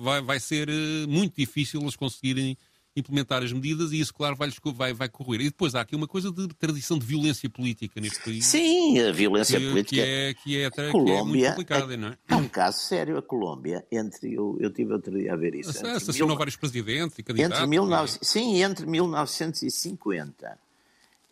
vai, 0.02 0.22
vai 0.22 0.40
ser 0.40 0.70
eh, 0.70 1.06
muito 1.06 1.36
difícil 1.36 1.82
eles 1.82 1.94
conseguirem 1.94 2.56
implementar 2.96 3.42
as 3.42 3.52
medidas 3.52 3.92
e 3.92 4.00
isso, 4.00 4.12
claro, 4.12 4.34
vai, 4.34 4.50
vai, 4.74 4.92
vai 4.94 5.08
correr. 5.08 5.42
E 5.42 5.44
depois 5.44 5.74
há 5.74 5.82
aqui 5.82 5.94
uma 5.94 6.08
coisa 6.08 6.32
de 6.32 6.48
tradição 6.48 6.98
de 6.98 7.04
violência 7.04 7.48
política 7.48 8.00
neste 8.00 8.20
país. 8.20 8.46
Sim, 8.46 8.98
a 9.00 9.12
violência 9.12 9.60
que, 9.60 9.68
política. 9.68 10.02
Que 10.02 10.08
é, 10.08 10.34
que 10.34 10.62
é, 10.62 10.70
que 10.70 10.90
Colômbia, 10.90 11.14
é 11.14 11.22
muito 11.22 11.48
complicada, 11.50 11.94
é, 11.94 11.96
não 11.96 12.08
é? 12.08 12.18
É 12.28 12.34
um 12.34 12.48
caso 12.48 12.78
sério. 12.78 13.18
A 13.18 13.22
Colômbia, 13.22 13.84
entre. 13.92 14.34
Eu, 14.34 14.56
eu 14.60 14.70
tive 14.70 14.92
outro 14.92 15.16
dia 15.16 15.32
a 15.32 15.36
ver 15.36 15.54
isso. 15.54 15.70
Assassinou 15.70 16.28
mil, 16.28 16.38
vários 16.38 16.56
presidentes 16.56 17.18
e 17.18 17.22
candidatos. 17.22 17.58
Entre 17.58 17.70
19, 17.70 18.12
é? 18.14 18.18
Sim, 18.22 18.62
entre 18.62 18.86
1950 18.86 20.58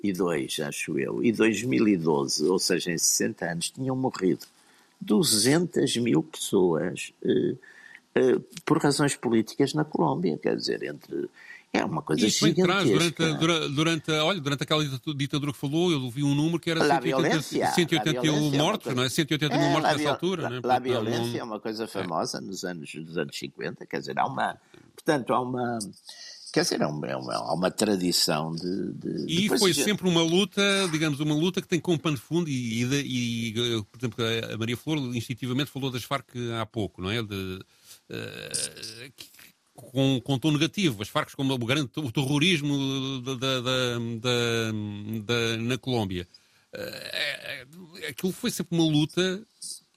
e 0.02 0.12
2, 0.12 0.60
acho 0.60 0.98
eu, 0.98 1.24
e 1.24 1.32
2012, 1.32 2.44
ou 2.44 2.58
seja, 2.58 2.92
em 2.92 2.98
60 2.98 3.50
anos, 3.50 3.70
tinham 3.70 3.96
morrido 3.96 4.44
200 5.00 5.96
mil 5.96 6.22
pessoas. 6.22 7.10
Eh, 7.24 7.54
eh, 8.14 8.38
por 8.64 8.78
razões 8.82 9.16
políticas 9.16 9.72
na 9.74 9.84
Colômbia, 9.84 10.38
quer 10.38 10.56
dizer, 10.56 10.82
entre 10.82 11.28
é 11.74 11.84
uma 11.84 12.02
coisa 12.02 12.24
Isso 12.24 12.46
gigantesca. 12.46 12.84
Durante, 12.84 13.38
durante, 13.40 13.74
durante, 13.74 14.10
olha, 14.12 14.40
durante 14.40 14.62
aquela 14.62 14.84
ditadura 15.16 15.52
que 15.52 15.58
falou, 15.58 15.90
eu 15.90 16.08
vi 16.08 16.22
um 16.22 16.32
número 16.32 16.60
que 16.60 16.70
era 16.70 16.80
180, 16.80 17.42
181 17.42 18.50
mortos, 18.52 18.84
coisa... 18.84 18.96
não 18.96 19.02
é? 19.04 19.08
180 19.08 19.56
mil 19.56 19.66
é, 19.66 19.72
mortos 19.72 19.96
nessa 19.96 20.10
altura. 20.10 20.48
não 20.48 20.70
é? 20.70 20.76
a 20.76 20.78
violência 20.78 21.38
é 21.40 21.42
uma 21.42 21.58
coisa 21.58 21.88
famosa 21.88 22.38
é. 22.38 22.40
nos 22.40 22.64
anos, 22.64 22.94
nos 22.94 23.18
anos 23.18 23.36
50, 23.36 23.86
quer 23.86 23.98
dizer, 23.98 24.16
há 24.16 24.24
uma... 24.24 24.56
Portanto, 24.94 25.34
há 25.34 25.40
uma... 25.40 25.78
Quer 26.52 26.62
dizer, 26.62 26.80
há 26.84 26.88
uma, 26.88 27.08
há 27.34 27.52
uma 27.52 27.68
tradição 27.68 28.54
de. 28.54 28.92
de 28.92 29.26
e 29.26 29.58
foi 29.58 29.74
sempre 29.74 30.08
uma 30.08 30.22
luta, 30.22 30.62
digamos, 30.92 31.18
uma 31.18 31.34
luta 31.34 31.60
que 31.60 31.66
tem 31.66 31.80
como 31.80 31.98
pano 31.98 32.14
de 32.14 32.22
fundo, 32.22 32.48
e, 32.48 32.84
e, 32.84 33.48
e, 33.48 33.82
por 33.82 33.98
exemplo, 33.98 34.24
a 34.52 34.56
Maria 34.56 34.76
Flor 34.76 34.98
instintivamente 35.16 35.72
falou 35.72 35.90
das 35.90 36.04
Farc 36.04 36.28
há 36.60 36.64
pouco, 36.64 37.02
não 37.02 37.10
é? 37.10 37.20
De, 37.24 37.58
uh, 38.08 39.12
com, 39.74 40.20
com 40.22 40.38
tom 40.38 40.52
negativo. 40.52 41.02
As 41.02 41.08
Farc 41.08 41.34
como 41.34 41.52
o 41.52 41.58
grande 41.58 41.90
o 41.96 42.12
terrorismo 42.12 43.20
da, 43.22 43.34
da, 43.34 43.60
da, 45.24 45.56
na 45.58 45.78
Colômbia. 45.78 46.26
É, 46.72 47.66
aquilo 48.08 48.32
foi 48.32 48.50
sempre 48.50 48.76
uma 48.76 48.90
luta 48.90 49.42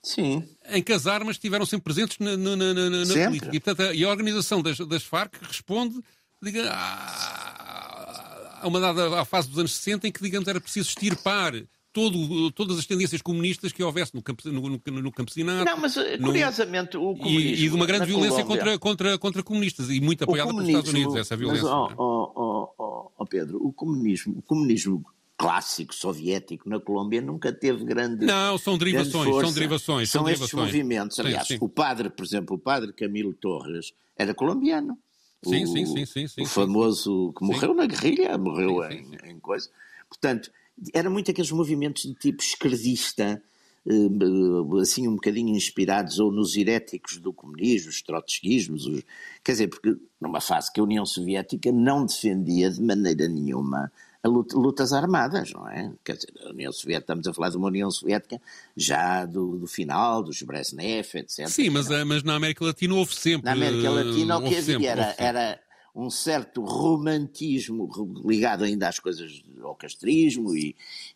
Sim. 0.03 0.47
em 0.69 0.83
que 0.83 0.93
as 0.93 1.07
armas 1.07 1.35
estiveram 1.35 1.65
sempre 1.65 1.85
presentes 1.85 2.19
na, 2.19 2.37
na, 2.37 2.55
na, 2.55 2.73
na 2.73 3.25
política. 3.25 3.55
E, 3.55 3.59
portanto, 3.59 3.81
a, 3.81 3.93
e 3.93 4.03
a 4.03 4.09
organização 4.09 4.61
das, 4.61 4.77
das 4.77 5.03
Farc 5.03 5.35
responde 5.41 6.03
diga, 6.41 6.71
a, 6.71 8.59
a 8.61 8.67
uma 8.67 8.79
dada 8.79 9.19
à 9.19 9.25
fase 9.25 9.49
dos 9.49 9.57
anos 9.59 9.75
60 9.75 10.07
em 10.07 10.11
que, 10.11 10.21
digamos, 10.21 10.47
era 10.47 10.61
preciso 10.61 10.89
extirpar 10.89 11.53
todo, 11.97 12.51
todas 12.51 12.77
as 12.77 12.85
tendências 12.85 13.23
comunistas 13.23 13.71
que 13.71 13.81
houvesse 13.81 14.13
no, 14.13 14.21
camp, 14.21 14.39
no, 14.45 14.61
no, 14.69 15.01
no 15.01 15.11
campesinato. 15.11 15.65
Não, 15.65 15.77
mas 15.77 15.95
curiosamente 16.23 16.95
no, 16.95 17.09
o 17.09 17.17
comunismo. 17.17 17.49
E, 17.49 17.65
e, 17.65 17.69
de 17.69 17.75
uma 17.75 17.87
grande 17.87 18.05
violência 18.05 18.45
contra, 18.45 18.77
contra, 18.77 19.17
contra 19.17 19.41
comunistas, 19.41 19.89
e 19.89 19.99
muito 19.99 20.23
apoiada 20.23 20.51
pelos 20.51 20.67
Estados 20.67 20.91
Unidos, 20.91 21.15
essa 21.15 21.35
violência. 21.35 21.63
Mas, 21.63 21.73
oh, 21.97 22.31
oh, 22.35 22.73
oh, 22.77 23.11
oh, 23.17 23.25
Pedro, 23.25 23.57
o 23.65 23.73
comunismo, 23.73 24.37
o 24.37 24.41
comunismo 24.43 25.03
clássico 25.35 25.95
soviético 25.95 26.69
na 26.69 26.79
Colômbia 26.79 27.19
nunca 27.19 27.51
teve 27.51 27.83
grande. 27.83 28.27
Não, 28.27 28.59
são 28.59 28.77
derivações, 28.77 29.35
são 29.35 29.51
derivações. 29.51 30.11
São, 30.11 30.21
são 30.21 30.29
estes 30.29 30.51
derivações. 30.51 30.75
movimentos. 30.75 31.19
Aliás, 31.19 31.47
sim, 31.47 31.55
sim. 31.55 31.59
o 31.59 31.67
padre, 31.67 32.11
por 32.11 32.23
exemplo, 32.23 32.57
o 32.57 32.59
padre 32.59 32.93
Camilo 32.93 33.33
Torres 33.33 33.91
era 34.15 34.35
colombiano. 34.35 34.95
Sim, 35.43 35.63
o, 35.63 35.67
sim, 35.67 35.85
sim, 35.87 36.05
sim, 36.05 36.27
sim. 36.27 36.41
O 36.43 36.45
famoso 36.45 37.33
que 37.35 37.43
morreu 37.43 37.73
na 37.73 37.87
guerrilha, 37.87 38.37
morreu 38.37 38.83
em, 38.83 39.17
em 39.25 39.39
coisa. 39.39 39.67
Portanto, 40.07 40.51
era 40.93 41.09
muito 41.09 41.31
aqueles 41.31 41.51
movimentos 41.51 42.03
de 42.03 42.13
tipo 42.13 42.41
esquerdista, 42.41 43.41
eh, 43.85 44.81
assim 44.81 45.07
um 45.07 45.15
bocadinho 45.15 45.55
inspirados 45.55 46.19
ou 46.19 46.31
nos 46.31 46.55
heréticos 46.55 47.17
do 47.17 47.31
comunismo, 47.33 47.89
os 47.89 48.01
trotskismos, 48.01 48.85
os... 48.85 49.01
quer 49.43 49.53
dizer, 49.53 49.67
porque 49.67 49.95
numa 50.19 50.41
fase 50.41 50.71
que 50.71 50.79
a 50.79 50.83
União 50.83 51.05
Soviética 51.05 51.71
não 51.71 52.05
defendia 52.05 52.69
de 52.69 52.81
maneira 52.81 53.27
nenhuma 53.27 53.91
luta, 54.27 54.57
lutas 54.57 54.93
armadas, 54.93 55.51
não 55.51 55.67
é? 55.67 55.91
Quer 56.03 56.17
dizer, 56.17 56.33
a 56.45 56.49
União 56.49 56.71
Soviética, 56.71 57.13
estamos 57.13 57.27
a 57.27 57.33
falar 57.33 57.49
de 57.49 57.57
uma 57.57 57.67
União 57.67 57.89
Soviética 57.89 58.41
já 58.75 59.25
do, 59.25 59.57
do 59.57 59.67
final, 59.67 60.21
dos 60.21 60.41
Brezhnev, 60.41 61.07
etc. 61.15 61.47
Sim, 61.47 61.69
mas, 61.69 61.89
eh, 61.89 62.03
mas 62.03 62.23
na 62.23 62.35
América 62.35 62.65
Latina 62.65 62.95
houve 62.95 63.13
sempre. 63.15 63.45
Na 63.45 63.53
América 63.53 63.89
Latina 63.89 64.37
o 64.37 64.49
que 64.49 64.55
havia 64.55 64.91
era, 64.91 65.15
era 65.17 65.59
um 65.97 66.11
certo 66.11 66.63
romantismo 66.63 67.89
ligado 68.23 68.63
ainda 68.63 68.87
às 68.87 68.99
coisas 68.99 69.43
ao 69.59 69.75
castrismo 69.75 70.55
e, 70.55 70.75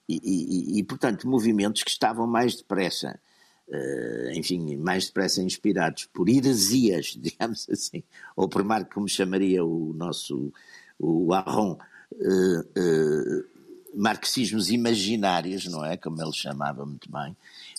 e, 0.09 0.19
e, 0.23 0.79
e 0.79 0.83
portanto, 0.83 1.29
movimentos 1.29 1.83
que 1.83 1.91
estavam 1.91 2.25
mais 2.25 2.55
depressa, 2.55 3.19
uh, 3.67 4.31
enfim, 4.31 4.75
mais 4.77 5.05
depressa 5.05 5.43
inspirados 5.43 6.05
por 6.05 6.27
heresias, 6.27 7.13
digamos 7.21 7.69
assim, 7.69 8.01
ou 8.35 8.49
por 8.49 8.63
Marco, 8.63 8.95
como 8.95 9.07
chamaria 9.07 9.63
o 9.63 9.93
nosso, 9.93 10.51
o 10.97 11.31
Arron, 11.31 11.77
uh, 12.13 12.59
uh, 12.61 13.45
marxismos 13.93 14.71
imaginários, 14.71 15.65
não 15.67 15.85
é? 15.85 15.95
Como 15.95 16.19
ele 16.19 16.33
chamava 16.33 16.83
muito 16.87 17.07
bem, 17.11 17.37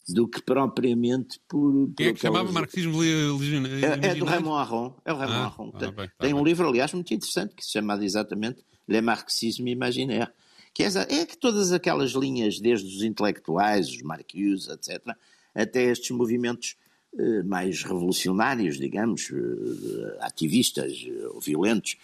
do 0.08 0.26
que 0.26 0.42
propriamente 0.42 1.40
por. 1.48 1.92
Quem 1.96 2.08
é 2.08 2.12
que 2.12 2.20
chamava 2.20 2.50
marxismo 2.50 2.98
legionário? 2.98 3.84
É, 3.84 4.08
é 4.08 4.14
do 4.14 4.24
Raymond 4.24 4.60
Aron. 4.60 4.96
É 5.04 5.12
o 5.12 5.16
Raymond 5.16 5.38
ah, 5.38 5.46
Aron. 5.46 5.72
Ah, 5.74 5.78
tem, 5.78 5.92
bem, 5.92 6.08
tá 6.08 6.14
tem 6.18 6.34
um 6.34 6.44
livro, 6.44 6.68
aliás, 6.68 6.92
muito 6.92 7.12
interessante, 7.14 7.54
que 7.54 7.64
se 7.64 7.70
chama 7.72 8.02
exatamente 8.04 8.64
Le 8.88 9.00
Marxisme 9.00 9.70
Imaginaire. 9.70 10.30
Que 10.74 10.84
é, 10.84 10.86
é 10.86 11.26
que 11.26 11.36
todas 11.36 11.70
aquelas 11.70 12.12
linhas, 12.12 12.58
desde 12.58 12.86
os 12.86 13.02
intelectuais, 13.02 13.88
os 13.88 14.02
Marcuse, 14.02 14.70
etc., 14.72 15.14
até 15.54 15.82
estes 15.82 16.10
movimentos 16.12 16.76
eh, 17.18 17.42
mais 17.42 17.82
revolucionários, 17.82 18.78
digamos, 18.78 19.30
eh, 19.30 20.16
ativistas, 20.20 20.92
eh, 21.06 21.38
violentos, 21.42 21.98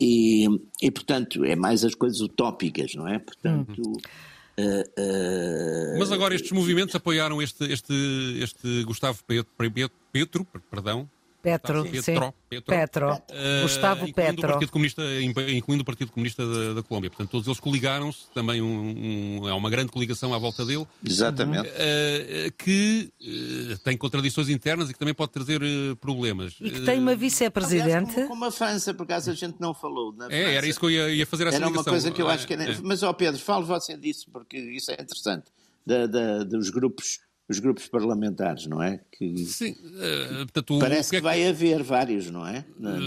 e, 0.00 0.48
e, 0.82 0.90
portanto, 0.90 1.44
é 1.44 1.54
mais 1.54 1.84
as 1.84 1.94
coisas 1.94 2.20
utópicas, 2.20 2.94
não 2.94 3.06
é? 3.06 3.20
Portanto. 3.20 3.80
Uhum. 3.86 3.94
Mas 5.98 6.10
agora 6.12 6.34
estes 6.34 6.52
movimentos 6.52 6.94
apoiaram 6.94 7.40
este, 7.40 7.64
este, 7.72 7.94
este 8.42 8.82
Gustavo 8.84 9.18
Petro, 9.26 9.52
Petro 10.12 10.46
perdão, 10.70 11.08
Petro, 11.40 11.84
Petro, 11.84 12.02
sim. 12.02 12.14
Petro, 12.48 12.66
Petro. 12.66 13.12
Uh, 13.12 13.62
Gustavo 13.62 14.08
incluindo 14.08 14.14
Petro. 14.14 14.48
O 14.48 14.52
Partido 14.52 14.72
Comunista, 14.72 15.02
incluindo 15.22 15.82
o 15.82 15.84
Partido 15.84 16.12
Comunista 16.12 16.44
da, 16.46 16.74
da 16.74 16.82
Colômbia. 16.82 17.10
Portanto, 17.10 17.30
todos 17.30 17.46
eles 17.46 17.60
coligaram-se, 17.60 18.26
também 18.34 18.60
um, 18.60 19.40
um, 19.42 19.48
é 19.48 19.54
uma 19.54 19.70
grande 19.70 19.92
coligação 19.92 20.34
à 20.34 20.38
volta 20.38 20.64
dele. 20.64 20.86
Exatamente. 21.04 21.68
Uh, 21.68 22.52
que 22.58 23.12
uh, 23.20 23.78
tem 23.78 23.96
contradições 23.96 24.48
internas 24.48 24.90
e 24.90 24.92
que 24.92 24.98
também 24.98 25.14
pode 25.14 25.32
trazer 25.32 25.60
problemas. 26.00 26.56
E 26.60 26.70
que 26.70 26.80
tem 26.80 26.98
uma 26.98 27.14
vice-presidente. 27.14 28.14
Como, 28.14 28.28
como, 28.28 28.44
a 28.44 28.50
França, 28.50 28.92
por 28.92 29.04
acaso 29.04 29.30
a 29.30 29.34
gente 29.34 29.56
não 29.60 29.72
falou. 29.72 30.12
Na 30.12 30.26
é, 30.30 30.54
era 30.54 30.66
isso 30.66 30.80
que 30.80 30.86
eu 30.86 30.90
ia, 30.90 31.10
ia 31.10 31.26
fazer 31.26 31.46
essa 31.46 31.56
Era 31.56 31.66
ligação. 31.66 31.84
uma 31.84 31.92
coisa 31.92 32.10
que 32.10 32.20
eu 32.20 32.28
acho 32.28 32.46
que 32.46 32.52
era... 32.54 32.64
É. 32.64 32.76
Mas, 32.82 33.02
ó 33.02 33.12
Pedro, 33.12 33.40
fale 33.40 33.64
você 33.64 33.96
disso, 33.96 34.26
porque 34.32 34.58
isso 34.58 34.90
é 34.90 34.94
interessante. 34.94 35.46
Da, 35.86 36.06
da, 36.06 36.44
dos 36.44 36.68
grupos 36.68 37.20
os 37.48 37.58
grupos 37.58 37.88
parlamentares, 37.88 38.66
não 38.66 38.82
é? 38.82 39.00
Que 39.10 39.38
Sim, 39.38 39.70
uh, 39.70 40.38
portanto, 40.38 40.78
parece 40.78 41.10
que, 41.10 41.16
é 41.16 41.18
que, 41.18 41.24
vai 41.24 41.48
haver 41.48 41.82
vários, 41.82 42.30
não 42.30 42.46
é? 42.46 42.64
Na... 42.78 42.98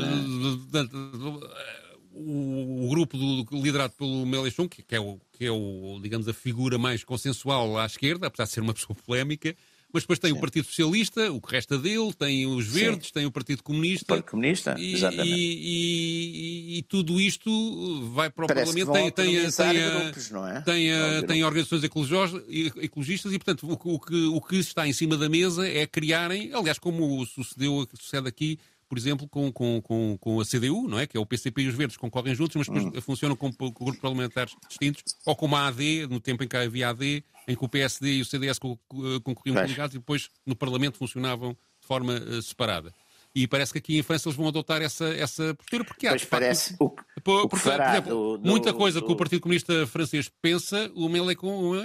O, 2.14 2.86
o, 2.86 2.90
grupo 2.90 3.18
do, 3.18 3.46
liderado 3.54 3.94
pelo 3.94 4.26
Melechon, 4.26 4.68
que, 4.68 4.84
que, 4.84 4.96
é 4.96 5.00
o, 5.00 5.18
que 5.32 5.46
é 5.46 5.52
o, 5.52 5.98
digamos, 6.02 6.28
a 6.28 6.34
figura 6.34 6.78
mais 6.78 7.04
consensual 7.06 7.80
à 7.80 7.86
esquerda, 7.86 8.28
apesar 8.28 8.44
de 8.44 8.52
ser 8.52 8.60
uma 8.60 8.74
pessoa 8.74 8.98
polémica, 9.06 9.56
mas 9.94 10.04
depois 10.04 10.20
tem 10.20 10.32
Sim. 10.32 10.38
o 10.38 10.42
Partido 10.42 10.66
Socialista, 10.66 11.32
o 11.32 11.42
que 11.42 11.52
resta 11.52 11.78
dele, 11.78 12.14
tem 12.14 12.46
os 12.46 12.68
Verdes, 12.68 13.08
Sim. 13.08 13.14
tem 13.14 13.26
o 13.26 13.32
Partido 13.32 13.64
Comunista. 13.64 14.06
O 14.06 14.08
Partido 14.08 14.32
Comunista, 14.32 14.76
e, 14.78 14.94
exatamente. 14.94 15.30
E, 15.30 16.76
e, 16.76 16.78
e, 16.78 16.82
tudo 16.84 17.20
isto 17.20 18.12
vai 18.14 18.30
para 18.30 18.46
o 18.46 18.48
Parece 18.48 18.74
Parlamento. 18.74 18.94
Tem, 18.94 19.12
tem, 19.12 19.52
tem, 19.52 19.92
grupos, 20.02 20.32
não 20.32 20.48
é? 20.48 20.62
tem, 20.62 20.90
tem 21.28 21.44
organizações 21.44 21.84
ecologistas 21.84 23.34
e, 23.34 23.40
portanto, 23.40 23.68
o, 23.68 23.96
o, 23.96 24.00
que, 24.00 24.26
o 24.26 24.42
que 24.42 24.56
está 24.58 24.88
em 24.88 24.94
cima 24.94 25.18
da 25.18 25.30
mesa 25.30 25.68
é 25.68 25.86
criarem, 25.86 26.54
aliás, 26.54 26.80
como 26.80 27.26
sucedeu, 27.26 27.88
sucede 27.94 28.28
aqui, 28.28 28.60
por 28.92 28.98
exemplo, 28.98 29.26
com, 29.26 29.50
com, 29.54 29.82
com, 29.82 30.18
com, 30.20 30.42
a 30.42 30.44
CDU, 30.44 30.86
não 30.86 31.00
é? 31.00 31.08
Que 31.08 31.16
é 31.16 31.20
o 31.20 31.26
PCP 31.26 31.62
e 31.62 31.68
os 31.70 31.76
Verdes 31.76 31.96
concorrem 31.96 32.36
juntos, 32.36 32.58
mas 32.58 32.68
depois 32.68 32.86
hum. 32.88 33.02
funcionam 33.02 33.38
com, 33.38 33.50
com 33.50 33.72
grupos 33.72 34.02
parlamentares 34.02 34.54
distintos, 34.68 35.02
ou 35.26 35.34
como 35.34 35.56
a 35.56 35.68
AD, 35.68 36.08
no 36.08 36.20
tempo 36.20 36.44
em 36.44 36.48
que 36.48 36.58
havia 36.58 36.88
a 36.88 36.90
AD, 36.90 37.24
em 37.48 37.56
que 37.56 37.64
o 37.64 37.70
PSD 37.70 38.16
e 38.16 38.22
o 38.22 38.26
CDS 38.26 38.60
concorriam 38.60 39.56
coligados 39.56 39.96
e 39.96 39.98
depois 39.98 40.28
no 40.46 40.58
Parlamento 40.58 40.98
funcionavam 40.98 41.54
de 41.54 41.88
forma 41.88 42.16
uh, 42.16 42.42
separada. 42.42 42.94
E 43.34 43.48
parece 43.48 43.72
que 43.72 43.78
aqui 43.78 43.98
em 43.98 44.04
França 44.04 44.28
eles 44.28 44.36
vão 44.36 44.50
adotar 44.50 44.82
essa, 44.82 45.06
essa 45.06 45.56
postura, 45.56 45.86
porque 45.86 46.08
há, 46.08 46.10
Pois 46.10 46.24
facto, 46.24 46.32
parece. 46.32 46.76
O, 46.78 46.90
por, 46.90 47.06
o 47.46 47.48
porque, 47.48 47.70
por 47.70 47.82
exemplo, 47.82 48.12
do- 48.12 48.38
do- 48.40 48.50
muita 48.50 48.74
coisa 48.74 49.00
do- 49.00 49.06
que 49.06 49.12
o 49.14 49.16
Partido 49.16 49.40
Comunista 49.40 49.88
francês 49.88 50.30
pensa, 50.42 50.92
o 50.94 51.08
Mel 51.08 51.30
é, 51.30 51.36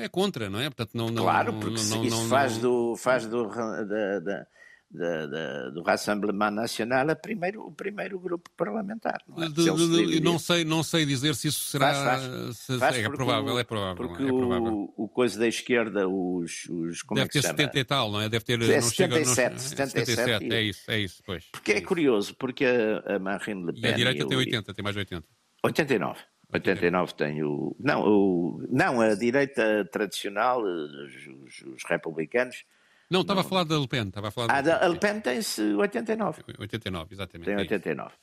é 0.03 0.09
contra, 0.09 0.51
não 0.51 0.59
é? 0.59 0.65
Portanto, 0.65 0.91
não, 0.95 1.09
não, 1.09 1.23
Claro, 1.23 1.53
porque 1.53 1.67
não, 1.81 1.99
não, 1.99 2.05
isso 2.05 2.17
não- 2.17 2.29
faz, 2.29 2.59
do, 2.59 2.97
faz 2.97 3.29
do, 3.29 3.47
da, 3.47 4.19
da, 4.19 4.47
da, 4.91 5.27
da- 5.27 5.71
do 5.71 5.83
Rassemblement 5.83 6.51
Nacional 6.53 7.11
a 7.11 7.17
primeiro, 7.17 7.67
o 7.67 7.73
primeiro 7.73 8.19
grupo 8.19 8.49
parlamentar. 8.57 9.21
Não, 9.29 9.43
é? 9.45 9.49
De- 9.49 10.07
de- 10.07 10.21
não, 10.21 10.39
sei, 10.39 10.65
não 10.65 10.83
sei 10.83 11.05
dizer 11.05 11.35
se 11.35 11.49
isso 11.49 11.65
será. 11.65 11.93
Faz, 11.93 12.23
faz. 12.25 12.57
se- 12.59 12.79
Faz 12.79 12.97
é 12.97 13.03
porque 13.03 13.17
provável, 13.17 13.55
o- 13.55 13.59
é 13.59 13.65
provável. 13.65 13.97
Porque 14.09 14.23
é 14.23 14.27
provável. 14.29 14.73
o, 14.97 15.05
o 15.05 15.09
coisa 15.09 15.39
da 15.39 15.49
esquerda, 15.49 16.09
os. 16.09 16.67
os 16.69 17.03
como 17.03 17.17
Deve 17.19 17.27
é 17.27 17.29
que 17.29 17.33
ter 17.33 17.41
se 17.43 17.47
chama? 17.49 17.59
70 17.59 17.79
e 17.79 17.85
tal, 17.85 18.11
não 18.13 18.21
é? 18.21 18.29
Deve 18.29 18.45
ter. 18.45 18.63
É 18.63 18.81
não 18.81 18.89
chega, 18.91 19.19
não- 19.19 19.25
77, 19.25 19.55
é 19.55 20.05
77, 20.05 20.55
é 20.55 20.63
isso, 20.63 20.91
é 20.91 20.99
isso, 21.01 21.23
pois. 21.27 21.45
Porque 21.53 21.73
é 21.73 21.81
curioso, 21.81 22.35
porque 22.37 22.65
a, 22.65 23.17
a 23.17 23.19
Marine 23.19 23.67
Le 23.67 23.73
Pen. 23.73 23.91
E 23.91 23.93
a 23.93 23.97
direita 23.97 24.23
e 24.25 24.29
tem 24.29 24.37
o- 24.37 24.41
80, 24.41 24.73
tem 24.75 24.83
mais 24.83 24.95
de 24.95 25.01
80. 25.01 25.27
89. 25.65 26.21
89 26.53 27.13
tem 27.15 27.43
o. 27.43 27.77
Não, 27.81 28.03
o, 28.07 28.67
não 28.71 29.01
a 29.01 29.15
direita 29.17 29.85
tradicional, 29.93 30.63
os- 30.63 31.63
os 31.75 31.85
republicanos. 31.89 32.65
Não, 33.11 33.21
estava 33.21 33.41
a 33.41 33.45
falar 33.45 33.65
da 33.65 33.79
Le 33.79 33.87
Pen, 33.87 34.09
estava 34.09 34.29
a 34.29 34.31
falar 34.31 34.53
Ah, 34.53 34.61
da 34.61 34.85
a 34.85 34.89
Le 34.89 34.99
Pen 34.99 35.21
tem-se 35.21 35.63
89. 35.63 36.43
89, 36.59 37.15
exatamente. 37.15 37.45
Tem 37.47 37.55
é 37.55 37.63
isso. 37.63 37.75
89. 37.75 38.15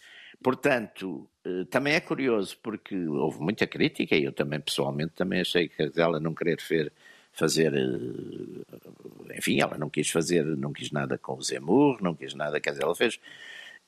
Portanto, 0.43 1.29
eh, 1.45 1.63
também 1.69 1.93
é 1.93 1.99
curioso, 2.01 2.57
porque 2.61 2.95
houve 3.07 3.39
muita 3.39 3.65
crítica, 3.65 4.15
e 4.15 4.25
eu 4.25 4.33
também 4.33 4.59
pessoalmente 4.59 5.13
também 5.13 5.39
achei 5.41 5.69
que 5.69 5.91
ela 5.95 6.19
não 6.19 6.33
querer 6.33 6.59
fazer, 7.31 7.73
eh, 7.73 9.37
enfim, 9.37 9.61
ela 9.61 9.77
não 9.77 9.89
quis 9.89 10.09
fazer, 10.09 10.43
não 10.43 10.73
quis 10.73 10.91
nada 10.91 11.17
com 11.17 11.35
o 11.37 11.41
Zemmour, 11.41 12.01
não 12.01 12.13
quis 12.13 12.33
nada, 12.33 12.59
quer 12.59 12.71
dizer, 12.71 12.83
ela 12.83 12.95
fez, 12.95 13.19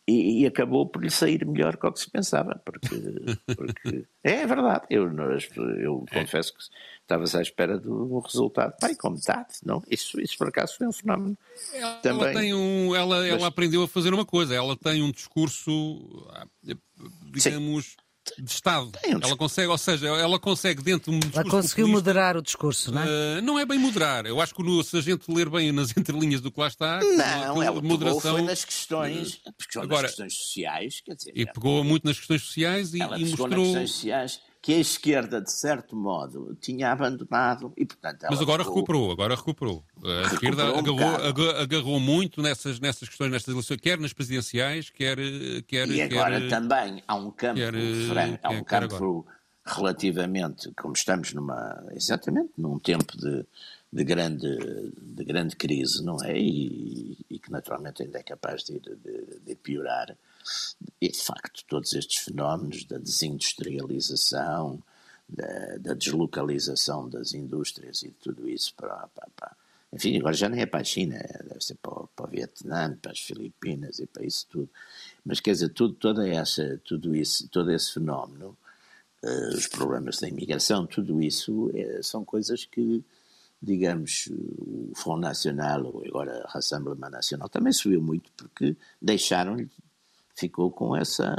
e, 0.08 0.42
e 0.42 0.46
acabou 0.46 0.88
por 0.88 1.04
lhe 1.04 1.10
sair 1.10 1.46
melhor 1.46 1.78
que 1.78 1.86
o 1.88 1.92
que 1.92 2.00
se 2.00 2.10
pensava, 2.10 2.62
porque, 2.64 2.88
porque 3.56 4.06
é 4.24 4.46
verdade, 4.46 4.86
eu, 4.90 5.10
eu 5.80 6.06
confesso 6.12 6.54
que 6.54 6.60
estavas 7.02 7.34
à 7.36 7.42
espera 7.42 7.78
do 7.80 8.20
resultado, 8.20 8.76
pai, 8.80 8.96
com 8.96 9.10
metade, 9.12 9.56
não? 9.64 9.82
Isso, 9.90 10.20
isso 10.20 10.38
por 10.38 10.48
acaso 10.50 10.78
foi 10.78 10.88
um 10.88 10.92
fenómeno 10.92 11.38
Ela, 11.74 11.96
também. 12.02 12.34
tem 12.34 12.54
um, 12.54 12.96
ela, 12.96 13.20
Mas- 13.20 13.30
ela 13.30 13.48
aprendeu 13.48 13.84
a 13.84 13.88
fazer 13.88 14.14
uma 14.14 14.26
coisa, 14.26 14.54
ela 14.56 14.76
tem 14.76 15.02
um 15.02 15.12
discurso, 15.12 16.28
ah, 16.32 16.46
digamos, 17.32 17.96
de 18.40 18.52
Estado. 18.52 18.92
Tem 19.02 19.16
um 19.16 19.20
Ela 19.22 19.36
consegue, 19.38 19.68
ou 19.68 19.78
seja, 19.78 20.08
ela 20.08 20.40
consegue 20.40 20.82
dentro 20.82 21.12
de 21.12 21.18
um 21.18 21.20
discurso 21.20 21.40
Ela 21.42 21.50
conseguiu 21.50 21.88
moderar 21.88 22.36
o 22.38 22.42
discurso, 22.42 22.92
não 22.92 23.02
é? 23.02 23.06
ah, 23.38 23.42
não 23.42 23.60
é 23.60 23.66
bem 23.66 23.78
moderar. 23.80 24.26
Eu 24.26 24.42
acho 24.42 24.54
que 24.56 24.64
no- 24.64 24.84
se 24.84 24.98
a 24.98 25.02
gente 25.02 25.32
ler 25.32 25.50
bem 25.50 25.72
nas 25.72 25.90
entrelinhas 25.98 26.42
do 26.42 26.52
que 26.52 26.60
lá 26.60 26.68
está, 26.68 27.00
Não, 27.02 27.62
ela 27.62 27.76
pegou 27.76 27.84
moderação 27.84 28.34
foi 28.34 28.42
nas 28.42 28.66
questões, 28.66 29.42
pegou 29.68 29.84
Agora- 29.84 30.02
nas 30.04 30.12
questões 30.12 30.34
sociais, 30.34 31.02
quer 31.06 31.16
dizer, 31.16 31.32
e 31.36 31.46
pegou 31.46 31.84
muito 31.84 32.06
nas 32.06 32.18
questões 32.18 32.42
sociais 32.42 32.94
e, 32.94 33.02
ela 33.02 33.18
e 33.20 33.26
pegou 33.26 33.48
nas 33.48 33.58
mostrou. 33.58 33.64
questões 33.66 33.92
sociais 33.92 34.40
que 34.66 34.74
a 34.74 34.80
esquerda, 34.80 35.40
de 35.40 35.52
certo 35.52 35.96
modo, 35.96 36.58
tinha 36.60 36.92
abandonado 36.92 37.72
e, 37.78 37.86
portanto, 37.86 38.26
Mas 38.28 38.42
agora 38.42 38.64
pegou- 38.64 38.74
recuperou, 38.78 39.12
agora 39.12 39.36
recuperou. 39.36 39.84
A 40.04 40.34
esquerda 40.34 40.74
um 40.74 40.80
agarrou, 40.80 41.16
aga- 41.28 41.62
agarrou 41.62 42.00
muito 42.00 42.42
nessas, 42.42 42.80
nessas 42.80 43.08
questões, 43.08 43.30
nestas 43.30 43.54
eleições, 43.54 43.80
quer 43.80 44.00
nas 44.00 44.12
presidenciais, 44.12 44.90
quer. 44.90 45.18
quer 45.68 45.88
E 45.88 46.02
agora 46.02 46.42
quer, 46.42 46.50
também 46.50 47.04
há 47.08 47.14
um 47.14 47.30
campo, 47.30 47.60
quer, 47.60 47.74
franco, 48.08 48.40
há 48.42 48.50
um 48.50 48.64
campo 48.64 49.28
relativamente, 49.64 50.72
como 50.76 50.96
estamos 50.96 51.32
numa, 51.32 51.86
exatamente, 51.92 52.50
num 52.58 52.80
tempo 52.80 53.16
de, 53.20 53.46
de 53.94 54.04
grande, 54.04 54.48
de 55.00 55.24
grande 55.24 55.56
crise, 55.56 56.04
não 56.04 56.18
é? 56.24 56.36
E, 56.40 57.20
e 57.30 57.38
que 57.38 57.52
naturalmente 57.52 58.02
ainda 58.02 58.18
é 58.18 58.24
capaz 58.24 58.64
de, 58.64 58.80
de, 58.80 59.40
de 59.46 59.56
piorar. 59.56 60.18
E 61.02 61.10
de 61.10 61.18
facto, 61.20 61.64
todos 61.68 61.94
estes 61.94 62.20
fenómenos 62.20 62.84
da 62.86 62.98
desindustrialização, 62.98 64.82
da, 65.28 65.78
da 65.78 65.94
deslocalização 65.94 67.10
das 67.10 67.34
indústrias 67.34 68.04
e 68.04 68.12
tudo 68.12 68.48
isso 68.48 68.74
para, 68.76 69.08
para, 69.08 69.28
para- 69.36 69.56
enfim, 69.94 70.18
agora 70.18 70.34
já 70.36 70.50
nem 70.50 70.62
é 70.62 70.66
para 70.66 70.82
a 70.82 70.84
China, 70.84 71.18
deve 71.48 71.62
ser 71.64 71.76
para, 71.76 71.94
para 72.16 72.26
o 72.26 72.30
Vietnã, 72.30 72.98
para 73.02 73.12
as 73.12 73.20
Filipinas 73.20 74.00
e 74.00 74.06
para 74.06 74.26
isso 74.26 74.46
tudo. 74.50 74.70
Mas 75.24 75.40
quer 75.40 75.52
dizer, 75.52 75.70
tudo, 75.70 75.94
toda 75.94 76.28
essa, 76.28 76.80
tudo 76.84 77.16
isso, 77.16 77.48
todo 77.50 77.72
esse 77.72 77.94
fenómeno, 77.94 78.58
eh, 79.24 79.50
os 79.54 79.68
problemas 79.68 80.20
da 80.20 80.28
imigração, 80.28 80.86
tudo 80.86 81.22
isso 81.22 81.72
eh, 81.74 82.02
são 82.04 82.26
coisas 82.26 82.66
que, 82.66 83.04
digamos, 83.62 84.28
o 84.32 84.92
Front 84.96 85.22
Nacional 85.22 85.86
ou 85.86 86.04
agora 86.06 86.44
a 86.46 86.52
Rassemblement 86.52 87.10
Nacional 87.10 87.48
também 87.48 87.72
subiu 87.72 88.02
muito 88.02 88.30
porque 88.36 88.76
deixaram-lhe, 89.02 89.70
ficou 90.38 90.72
com 90.72 90.96
essa. 90.96 91.34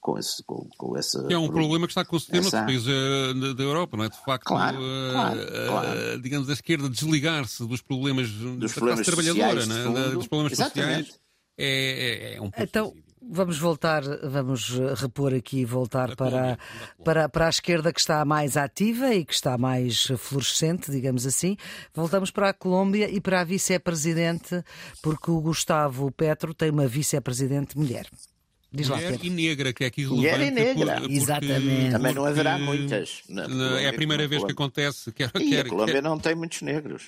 Com 0.00 0.16
esse, 0.16 0.40
com, 0.44 0.68
com 0.78 0.96
essa 0.96 1.24
Que 1.24 1.34
é 1.34 1.38
um 1.38 1.48
problema 1.48 1.84
que 1.84 1.90
está 1.90 2.02
a 2.02 2.04
conceder 2.04 2.40
essa- 2.40 2.58
noutros 2.64 2.84
países 2.86 2.86
eh, 2.88 3.34
da- 3.40 3.52
da 3.54 3.62
Europa, 3.64 3.96
não 3.96 4.04
é? 4.04 4.08
De 4.08 4.24
facto, 4.24 4.44
Claro, 4.44 4.78
eh, 4.80 5.12
claro, 5.12 5.40
eh, 5.40 5.66
claro. 5.66 6.20
digamos, 6.22 6.48
a 6.48 6.52
esquerda 6.52 6.88
desligar-se 6.88 7.66
dos 7.66 7.82
problemas 7.82 8.28
Dos 8.30 8.40
da 8.70 8.74
problemas 8.74 9.04
classe 9.04 9.04
trabalhadora, 9.04 9.60
sociais, 9.62 9.84
de 9.84 9.90
não 9.90 9.98
é? 9.98 10.04
Da- 10.04 10.14
dos 10.14 10.28
problemas 10.28 10.52
Exatamente. 10.52 11.06
sociais, 11.08 11.20
é, 11.58 12.34
é, 12.34 12.34
é 12.36 12.40
um 12.40 12.50
pouco 12.50 12.62
Então, 12.62 12.94
vamos 13.20 13.58
voltar, 13.58 14.02
vamos 14.28 14.68
repor 14.94 15.34
aqui 15.34 15.62
e 15.62 15.64
voltar 15.64 16.10
Da 16.10 16.14
para, 16.16 16.30
da 16.30 16.58
para, 17.04 17.28
para 17.28 17.46
a 17.46 17.50
esquerda 17.50 17.92
que 17.92 17.98
está 17.98 18.24
mais 18.24 18.56
ativa 18.56 19.12
e 19.12 19.24
que 19.24 19.34
está 19.34 19.58
mais 19.58 20.06
fluorescente, 20.18 20.88
digamos 20.88 21.26
assim. 21.26 21.56
Voltamos 21.92 22.30
para 22.30 22.50
a 22.50 22.54
Colômbia 22.54 23.10
e 23.10 23.20
para 23.20 23.40
a 23.40 23.44
vice-presidente, 23.44 24.62
porque 25.02 25.32
o 25.32 25.40
Gustavo 25.40 26.12
Petro 26.12 26.54
tem 26.54 26.70
uma 26.70 26.86
vice-presidente 26.86 27.76
mulher. 27.76 28.06
Diz 28.72 28.88
lá, 28.88 28.96
Mulher 28.96 29.12
Pedro. 29.12 29.26
e 29.26 29.30
negra, 29.30 29.72
que 29.72 29.84
é 29.84 29.86
aqui 29.86 30.04
Mulher 30.06 30.38
relevante. 30.38 30.60
e 30.60 30.64
negra. 30.74 31.00
por- 31.00 31.10
Exatamente. 31.10 31.90
Também 31.92 32.14
não 32.14 32.24
haverá 32.26 32.58
porque, 32.58 32.64
muitas. 32.64 33.20
Na 33.28 33.42
eh, 33.44 33.46
Colômbia, 33.48 33.80
É 33.80 33.88
a 33.88 33.92
primeira 33.92 34.22
na 34.24 34.28
vez 34.28 34.44
que 34.44 34.52
acontece. 34.52 35.12
Quer, 35.12 35.30
E 35.40 35.48
quer, 35.50 35.66
a 35.66 35.68
Colômbia 35.68 35.94
quer- 35.94 36.02
não 36.02 36.18
tem 36.18 36.34
muitos 36.34 36.60
negros. 36.62 37.04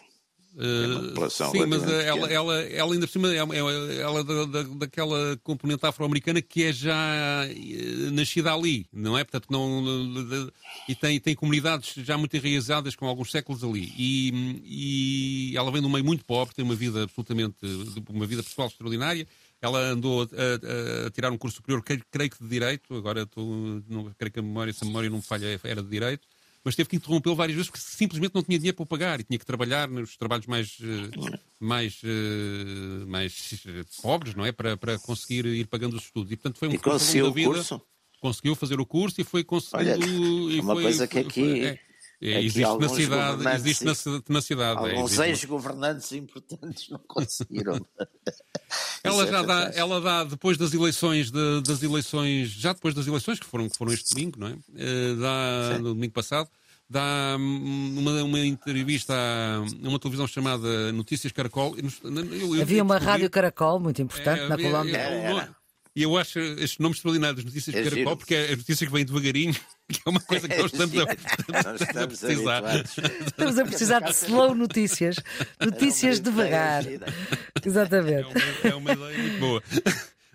população 0.56 1.52
Sim, 1.52 1.66
mas 1.66 1.82
relativamente 1.82 2.32
ela, 2.32 2.32
ela, 2.32 2.62
ela 2.62 2.92
ainda 2.94 3.06
por 3.06 3.12
cima, 3.12 3.28
é- 3.32 3.36
é- 3.36 4.00
ela 4.00 4.20
é 4.20 4.24
da, 4.24 4.44
da- 4.46 4.62
daquela 4.74 5.36
componente 5.44 5.84
afro-americana 5.86 6.40
que 6.42 6.64
é 6.64 6.72
já 6.72 7.44
eh, 7.48 8.10
nascida 8.12 8.52
ali, 8.52 8.86
não 8.92 9.16
é? 9.16 9.22
Portanto, 9.24 9.46
não, 9.50 9.84
de- 10.24 10.52
e 10.88 10.94
tem, 10.94 11.20
tem 11.20 11.34
comunidades 11.36 11.94
já 12.04 12.16
muito 12.18 12.36
enraizadas 12.36 12.96
com 12.96 13.06
alguns 13.06 13.30
séculos 13.30 13.62
ali. 13.62 13.92
E, 13.96 15.52
e 15.52 15.56
ela 15.56 15.70
vem 15.70 15.80
de 15.80 15.86
um 15.86 15.90
meio 15.90 16.04
muito 16.04 16.24
pobre, 16.24 16.54
tem 16.54 16.64
uma 16.64 16.74
vida 16.74 17.04
absolutamente, 17.04 17.54
uma 18.08 18.26
vida 18.26 18.42
pessoal 18.42 18.68
extraordinária. 18.68 19.28
Ela 19.60 19.78
andou 19.90 20.22
a, 20.22 20.24
a- 20.24 21.06
a 21.06 21.10
tirar 21.10 21.32
um 21.32 21.38
curso 21.38 21.56
superior, 21.56 21.82
creio, 21.82 22.02
creio 22.10 22.30
que 22.30 22.42
de 22.42 22.48
Direito, 22.48 22.94
agora 22.94 23.22
estou, 23.22 23.82
não, 23.88 24.12
creio 24.16 24.32
que 24.32 24.38
a 24.38 24.42
memória, 24.42 24.72
se 24.72 24.84
a 24.84 24.86
memória 24.86 25.10
não 25.10 25.16
me 25.16 25.22
falha, 25.22 25.58
era 25.64 25.82
de 25.82 25.88
Direito, 25.88 26.28
mas 26.64 26.76
teve 26.76 26.88
que 26.88 26.96
interrompê-lo 26.96 27.34
várias 27.34 27.56
vezes 27.56 27.70
porque 27.70 27.82
simplesmente 27.84 28.34
não 28.34 28.42
tinha 28.42 28.58
dinheiro 28.58 28.76
para 28.76 28.82
o 28.84 28.86
pagar 28.86 29.18
e 29.20 29.24
tinha 29.24 29.38
que 29.38 29.46
trabalhar 29.46 29.88
nos 29.88 30.16
trabalhos 30.16 30.46
mais, 30.46 30.76
eh, 30.80 31.30
mais, 31.58 32.00
eh, 32.04 33.04
mais 33.06 33.62
eh, 33.66 33.84
pobres, 34.02 34.34
não 34.34 34.44
é? 34.44 34.52
Para, 34.52 34.76
para 34.76 34.98
conseguir 34.98 35.44
ir 35.46 35.66
pagando 35.66 35.96
os 35.96 36.04
estudos. 36.04 36.30
E, 36.32 36.36
portanto, 36.36 36.58
foi 36.58 36.68
um 36.68 36.72
E 36.74 36.78
conseguiu 36.78 37.26
o 37.26 37.28
da 37.30 37.34
vida. 37.34 37.48
curso? 37.50 37.82
Conseguiu 38.20 38.54
fazer 38.56 38.80
o 38.80 38.86
curso 38.86 39.20
e 39.20 39.24
foi 39.24 39.44
conseguindo. 39.44 39.90
Olha, 39.92 40.04
e 40.06 40.60
uma 40.60 40.74
foi- 40.74 40.82
coisa 40.82 41.06
que 41.06 41.18
aqui- 41.20 41.60
é, 41.62 41.64
é, 41.66 41.78
existe 42.20 42.60
na 42.78 42.88
cidade, 42.88 43.36
governantes 43.36 43.64
existe 43.64 43.84
na, 43.84 44.22
na 44.28 44.40
cidade. 44.42 44.80
é, 44.86 44.90
Alguns 44.90 45.12
existe. 45.12 45.28
ex-governantes 45.28 46.12
importantes 46.12 46.88
não 46.90 46.98
conseguiram. 47.06 47.78
Ela 49.04 49.22
é 49.24 49.26
já 49.30 49.42
dá, 49.42 49.70
ela 49.74 50.00
dá 50.00 50.24
depois 50.24 50.58
das 50.58 50.74
eleições, 50.74 51.30
de- 51.30 51.60
das 51.62 51.82
eleições, 51.82 52.50
já 52.50 52.72
depois 52.72 52.92
das 52.94 53.06
eleições 53.06 53.38
que 53.38 53.46
foram, 53.46 53.68
que 53.68 53.76
foram 53.78 53.92
este 53.92 54.10
domingo, 54.14 54.38
não 54.40 54.48
é? 54.48 54.56
Eh, 54.76 55.14
dá, 55.14 55.72
Sim. 55.76 55.82
no 55.82 55.94
domingo 55.94 56.12
passado, 56.12 56.48
dá 56.90 57.36
hum, 57.38 57.94
uma, 57.98 58.22
uma 58.24 58.38
entrevista 58.40 59.14
a 59.14 59.60
uma 59.88 59.98
televisão 59.98 60.26
chamada 60.26 60.92
Notícias 60.92 61.32
Caracol. 61.32 61.76
Eu- 61.78 62.10
eu- 62.10 62.56
eu- 62.56 62.62
Havia 62.62 62.82
uma 62.82 62.94
descobri- 62.96 63.04
rádio 63.12 63.30
Caracol, 63.30 63.78
muito 63.80 64.02
importante, 64.02 64.40
É, 64.42 64.48
na 64.48 64.56
Colômbia. 64.58 65.54
É, 65.98 66.00
E 66.00 66.02
eu 66.04 66.16
acho 66.16 66.38
estes 66.38 66.78
nomes 66.78 66.98
extraordinários, 66.98 67.44
Notícias 67.44 67.74
É 67.74 67.78
Caracol, 67.82 67.98
giro. 68.04 68.16
porque 68.16 68.34
é 68.34 68.44
as 68.44 68.58
notícias 68.58 68.88
que 68.88 68.94
vêm 68.94 69.04
devagarinho, 69.04 69.54
que 69.88 70.00
é 70.04 70.10
uma 70.10 70.20
coisa 70.20 70.48
que 70.48 70.56
nós 70.56 70.72
estamos 70.72 70.96
a, 70.98 71.04
Nós 71.04 71.80
estamos 71.80 71.96
a 71.96 72.06
precisar. 72.06 72.56
habituados. 72.64 72.96
Estamos 73.26 73.58
a 73.58 73.64
precisar 73.64 74.00
de 74.00 74.10
slow 74.10 74.54
notícias. 74.54 75.16
Notícias 75.60 76.18
É 76.18 76.22
devagar. 76.22 76.82
gira. 76.84 77.06
É 77.62 77.68
Exatamente. 77.68 78.28
uma, 78.28 78.70
é 78.70 78.74
uma 78.74 78.92
ideia 78.92 79.18
muito 79.18 79.38
boa. 79.40 79.62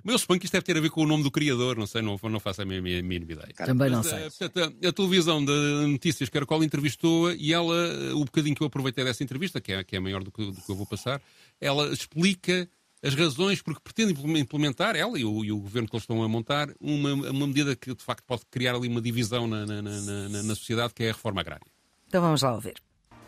Mas 0.06 0.14
eu 0.16 0.20
suponho 0.20 0.38
que 0.38 0.46
isto 0.48 0.52
deve 0.52 0.66
ter 0.66 0.76
a 0.76 0.82
ver 0.82 0.90
com 0.90 1.02
o 1.02 1.06
nome 1.08 1.24
do 1.24 1.32
criador, 1.32 1.78
não 1.78 1.88
sei, 1.88 2.02
não, 2.02 2.20
não 2.22 2.40
faço 2.40 2.62
a 2.62 2.66
mínima, 2.66 3.02
mínima 3.08 3.32
ideia. 3.32 3.54
Também 3.56 3.90
não 3.90 4.00
Mas, 4.00 4.08
sei. 4.08 4.20
eh, 4.20 4.30
portanto, 4.30 4.76
a, 4.84 4.90
a 4.90 4.92
televisão 4.92 5.46
de 5.46 5.54
Notícias 5.88 6.28
Caracol 6.28 6.62
entrevistou-a 6.62 7.34
e 7.36 7.54
ela, 7.54 7.74
o 8.14 8.26
bocadinho 8.26 8.54
que 8.54 8.62
eu 8.62 8.68
aproveitei 8.68 9.06
dessa 9.06 9.24
entrevista, 9.24 9.62
que 9.62 9.72
é, 9.72 9.82
que 9.82 9.96
é 9.96 10.02
maior 10.02 10.22
do 10.22 10.30
que, 10.30 10.46
do 10.46 10.62
que 10.62 10.70
eu 10.70 10.76
vou 10.76 10.86
passar, 10.86 11.22
ela 11.62 11.88
explica 11.94 12.68
as 13.04 13.14
razões 13.16 13.62
porque 13.62 13.82
pretende 13.84 14.14
implementar, 14.40 14.96
ela 14.96 15.20
e 15.20 15.26
o, 15.26 15.44
e 15.44 15.52
o 15.52 15.60
governo 15.60 15.90
que 15.90 15.96
eles 15.96 16.04
estão 16.04 16.24
a 16.24 16.28
montar, 16.30 16.70
uma, 16.80 17.14
uma 17.14 17.48
medida 17.48 17.76
que 17.76 17.94
de 17.94 18.04
facto 18.04 18.24
pode 18.26 18.44
criar 18.50 18.76
ali 18.76 18.88
uma 18.88 19.02
divisão 19.02 19.46
na, 19.48 19.66
na, 19.66 19.82
na, 19.82 20.02
na- 20.02 20.44
na 20.44 20.56
sociedade, 20.56 20.94
que 20.94 21.04
é 21.04 21.10
a 21.10 21.14
reforma 21.14 21.42
agrária. 21.42 21.66
Então 22.08 22.22
vamos 22.22 22.42
lá 22.42 22.54
ouvir. 22.54 22.76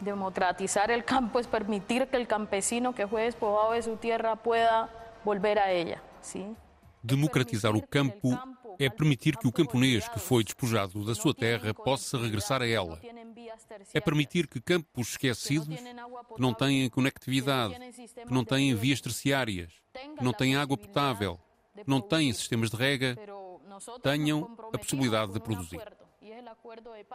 Democratizar 0.02 0.90
el 0.92 1.04
campo 1.04 1.40
es 1.40 1.48
permitir 1.48 2.08
que 2.08 2.18
el 2.18 2.28
campesino 2.28 2.94
que 2.94 3.08
fue 3.08 3.24
despojado 3.24 3.74
de 3.74 3.82
su 3.82 3.96
tierra 3.98 4.36
pueda 4.36 4.90
volver 5.24 5.58
a 5.60 5.72
ella, 5.72 6.02
¿sí? 6.22 6.46
Democratizar 7.02 7.76
o 7.76 7.82
campo 7.82 8.38
é 8.80 8.90
permitir 8.90 9.38
que 9.38 9.48
o 9.48 9.52
camponês 9.52 10.08
que 10.08 10.20
foi 10.20 10.44
despojado 10.44 11.04
da 11.06 11.16
sua 11.16 11.34
terra 11.34 11.74
possa 11.74 12.18
regressar 12.18 12.62
a 12.62 12.68
ela. 12.68 13.00
É 13.94 14.00
permitir 14.00 14.48
que 14.48 14.62
campos 14.62 15.10
esquecidos, 15.10 15.78
que 15.78 16.42
não 16.42 16.54
têm 16.54 16.90
conectividade, 16.90 17.76
que 18.28 18.34
não 18.34 18.44
têm 18.44 18.76
vias 18.76 19.02
terciárias, 19.02 19.74
que 20.18 20.24
não 20.24 20.34
têm 20.34 20.56
água 20.56 20.78
potável, 20.78 21.40
que 21.76 21.90
não 21.90 22.02
têm 22.02 22.32
sistemas 22.34 22.70
de 22.70 22.78
rega, 22.78 23.18
tenham 24.02 24.56
a 24.74 24.78
possibilidade 24.78 25.34
de 25.34 25.40
produzir. 25.40 25.82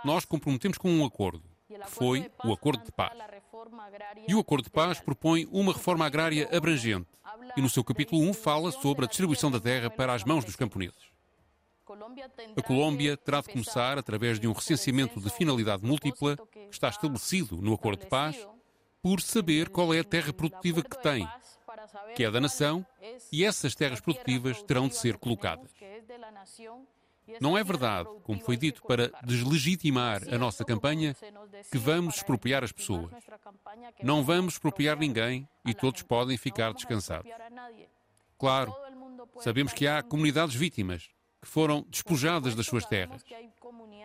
Nós 0.05 0.25
comprometemos 0.25 0.79
com 0.79 0.91
um 0.91 1.05
acordo, 1.05 1.43
que 1.67 1.91
foi 1.91 2.31
o 2.45 2.53
Acordo 2.53 2.85
de 2.85 2.93
Paz. 2.93 3.13
E 4.27 4.35
o 4.35 4.41
Acordo 4.41 4.65
de 4.65 4.71
Paz 4.71 5.01
propõe 5.01 5.47
uma 5.51 5.73
reforma 5.73 6.07
agrária 6.07 6.49
abrangente 6.57 7.09
e 7.57 7.61
no 7.61 7.69
seu 7.69 7.83
capítulo 7.83 8.23
1 8.23 8.35
fala 8.35 8.71
sobre 8.71 9.05
a 9.05 9.09
distribuição 9.09 9.51
da 9.51 9.61
terra 9.61 9.91
para 9.91 10.15
as 10.15 10.25
mãos 10.25 10.45
dos 10.45 10.57
camponeses. 10.57 11.10
A 12.57 12.63
Colômbia 12.63 13.17
terá 13.17 13.41
de 13.41 13.49
começar 13.49 13.99
através 13.99 14.39
de 14.39 14.47
um 14.47 14.53
recenseamento 14.53 15.21
de 15.21 15.31
finalidade 15.31 15.85
múltipla 15.85 16.37
que 16.37 16.69
está 16.71 16.89
estabelecido 16.89 17.57
no 17.61 17.75
Acordo 17.75 18.01
de 18.01 18.07
Paz, 18.07 18.47
por 19.03 19.21
saber 19.21 19.69
qual 19.69 19.93
é 19.93 20.01
a 20.01 20.05
terra 20.05 20.33
produtiva 20.33 20.83
que 20.83 21.03
tem, 21.03 21.29
que 22.15 22.25
é 22.25 22.31
da 22.31 22.41
nação, 22.41 22.87
e 23.33 23.45
essas 23.45 23.75
terras 23.75 24.01
produtivas 24.01 24.63
terão 24.63 24.89
de 24.89 24.97
ser 24.97 25.17
colocadas. 25.17 25.71
Não 27.41 27.57
é 27.57 27.63
verdade, 27.63 28.09
como 28.25 28.41
foi 28.41 28.57
dito, 28.57 28.83
para 28.83 29.11
deslegitimar 29.25 30.23
a 30.33 30.39
nossa 30.39 30.65
campanha, 30.65 31.17
que 31.71 31.79
vamos 31.79 32.17
expropriar 32.17 32.65
as 32.65 32.73
pessoas. 32.73 33.11
Não 34.03 34.25
vamos 34.25 34.55
expropriar 34.55 34.99
ninguém 34.99 35.49
e 35.65 35.75
todos 35.75 36.03
podem 36.03 36.37
ficar 36.37 36.73
descansados. 36.73 37.31
Claro, 38.39 38.75
sabemos 39.41 39.73
que 39.73 39.87
há 39.87 40.03
comunidades 40.03 40.55
vítimas 40.55 41.09
que 41.41 41.49
foram 41.49 41.85
despojadas 41.89 42.55
das 42.55 42.67
suas 42.67 42.85
terras. 42.85 43.25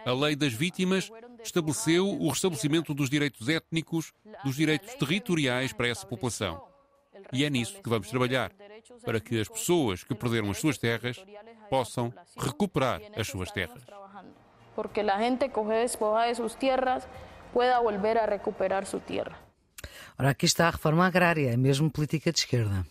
A 0.06 0.14
lei 0.14 0.36
das 0.36 0.54
vítimas 0.54 1.10
estabeleceu 1.44 2.08
o 2.08 2.30
restabelecimento 2.30 2.94
dos 2.94 3.10
direitos 3.10 3.50
étnicos, 3.50 4.14
dos 4.44 4.56
direitos 4.56 4.94
territoriais 4.96 5.74
para 5.74 5.88
essa 5.88 6.06
população. 6.06 6.62
E 7.34 7.44
é 7.44 7.50
nisso 7.50 7.82
que 7.82 7.90
vamos 7.90 8.10
trabalhar, 8.10 8.52
para 9.04 9.20
que 9.20 9.40
as 9.40 9.48
pessoas 9.48 10.04
que 10.04 10.16
perderam 10.16 10.52
as 10.52 10.58
suas 10.58 10.78
terras 10.78 11.18
possam 11.70 12.14
recuperar 12.38 13.02
as 13.16 13.28
suas 13.28 13.52
terras. 13.52 13.84
Porque 14.76 15.00
a 15.02 15.20
gente 15.20 15.50
que 15.50 15.56
foi 15.56 15.82
despojada 15.82 16.28
de 16.28 16.36
suas 16.36 16.56
terras 16.56 17.08
pueda 17.52 17.82
volver 17.82 18.18
a 18.18 18.26
recuperar 18.26 18.86
sua 18.86 19.00
terra. 19.00 19.38
Ora, 20.20 20.30
aqui 20.30 20.46
está 20.46 20.68
a 20.68 20.72
reforma 20.72 21.06
agrária, 21.06 21.52
é 21.52 21.58
mesmo 21.58 21.90
política 21.90 22.32
de 22.32 22.40
esquerda. 22.40 22.86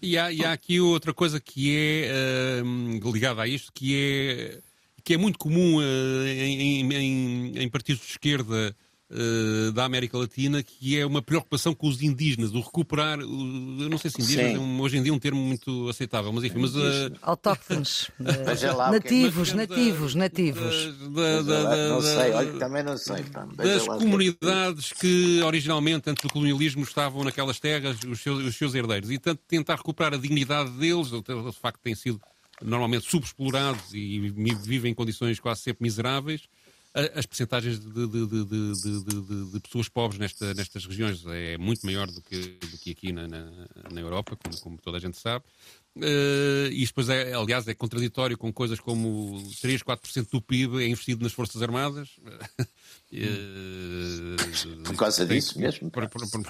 E 0.00 0.18
há, 0.18 0.30
e 0.30 0.44
há 0.44 0.52
aqui 0.52 0.78
outra 0.80 1.14
coisa 1.14 1.40
que 1.40 1.74
é 1.74 2.62
uh, 2.62 3.12
ligada 3.12 3.42
a 3.42 3.48
isto, 3.48 3.72
que 3.72 3.96
é, 3.96 4.60
que 5.02 5.14
é 5.14 5.16
muito 5.16 5.38
comum 5.38 5.78
uh, 5.78 6.26
em, 6.26 6.92
em, 6.92 7.58
em 7.62 7.68
partidos 7.68 8.02
de 8.02 8.10
esquerda 8.10 8.76
uh, 9.10 9.72
da 9.72 9.84
América 9.84 10.18
Latina, 10.18 10.62
que 10.62 10.98
é 10.98 11.06
uma 11.06 11.22
preocupação 11.22 11.74
com 11.74 11.88
os 11.88 12.02
indígenas, 12.02 12.52
o 12.52 12.60
recuperar, 12.60 13.18
eu 13.20 13.88
não 13.88 13.98
sei 13.98 14.10
se 14.10 14.20
indígenas 14.20 14.54
é 14.54 14.58
um, 14.58 14.80
hoje 14.80 14.98
em 14.98 15.02
dia 15.02 15.12
um 15.12 15.18
termo 15.18 15.40
muito 15.40 15.88
aceitável, 15.88 16.32
mas 16.32 16.44
enfim, 16.44 16.58
mas... 16.58 16.74
Uh, 16.74 17.12
Autóctones, 17.22 18.10
nativos, 18.18 19.52
nativos, 19.52 20.14
nativos. 20.14 20.94
não 20.98 22.02
sei, 22.02 22.32
olha, 22.32 22.52
também 22.58 22.82
não 22.82 22.96
sei. 22.96 23.22
Pá. 23.24 23.46
Das 23.56 23.82
é 23.82 23.86
comunidades 23.86 24.92
que 24.92 25.40
originalmente, 25.42 26.10
antes 26.10 26.22
do 26.22 26.28
colonialismo, 26.30 26.82
estavam 26.82 27.24
naquelas 27.24 27.58
terras, 27.58 27.98
os 28.06 28.20
seus, 28.20 28.44
os 28.44 28.56
seus 28.56 28.74
herdeiros, 28.74 29.10
e 29.10 29.18
tanto 29.18 29.42
tentar 29.46 29.76
recuperar 29.76 30.14
a 30.14 30.16
dignidade 30.16 30.70
deles, 30.70 31.08
de 31.10 31.60
facto 31.60 31.80
têm 31.82 31.94
sido 31.94 32.20
normalmente 32.62 33.08
subexplorados 33.08 33.92
e 33.92 34.30
vivem 34.30 34.92
em 34.92 34.94
condições 34.94 35.38
quase 35.38 35.60
sempre 35.62 35.84
miseráveis, 35.84 36.48
as 37.14 37.26
percentagens 37.26 37.78
de, 37.78 37.88
de, 37.88 38.26
de, 38.26 39.52
de, 39.52 39.60
pessoas 39.60 39.86
pobres 39.86 40.18
nesta, 40.18 40.54
nestas 40.54 40.86
regiões 40.86 41.22
é 41.26 41.58
muito 41.58 41.84
maior 41.84 42.06
do 42.10 42.22
que, 42.22 42.58
do 42.58 42.78
que 42.78 42.92
aqui 42.92 43.12
na, 43.12 43.28
na, 43.28 43.50
na 43.92 44.00
Europa, 44.00 44.34
como, 44.42 44.58
como, 44.60 44.78
toda 44.78 44.96
a 44.96 45.00
gente 45.00 45.18
sabe. 45.18 45.44
Uh, 45.94 46.68
e 46.70 46.84
depois, 46.84 47.08
é, 47.08 47.32
aliás, 47.32 47.66
é 47.68 47.74
contraditório 47.74 48.36
com 48.36 48.52
coisas 48.52 48.78
como 48.78 49.42
3, 49.60 49.82
4% 49.82 50.28
do 50.30 50.42
PIB 50.42 50.82
é 50.82 50.88
investido 50.88 51.22
nas 51.22 51.32
Forças 51.32 51.62
Armadas. 51.62 52.10
Uh, 53.12 54.36
Por 54.84 54.96
causa 54.96 55.24
disso 55.24 55.58
mesmo. 55.58 55.90
Para, 55.90 56.08
para, 56.08 56.26
para, 56.26 56.42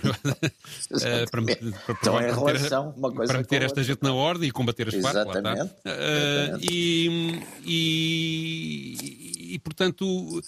para, 3.26 3.38
meter 3.38 3.62
esta 3.62 3.84
gente 3.84 4.02
na 4.02 4.12
ordem 4.12 4.48
e 4.48 4.52
combater 4.52 4.88
as. 4.88 4.94
Exatamente. 4.94 5.62
Uh, 5.62 6.58
e, 6.60 7.40
e 7.64 9.25
e, 9.54 9.58
portanto, 9.58 10.42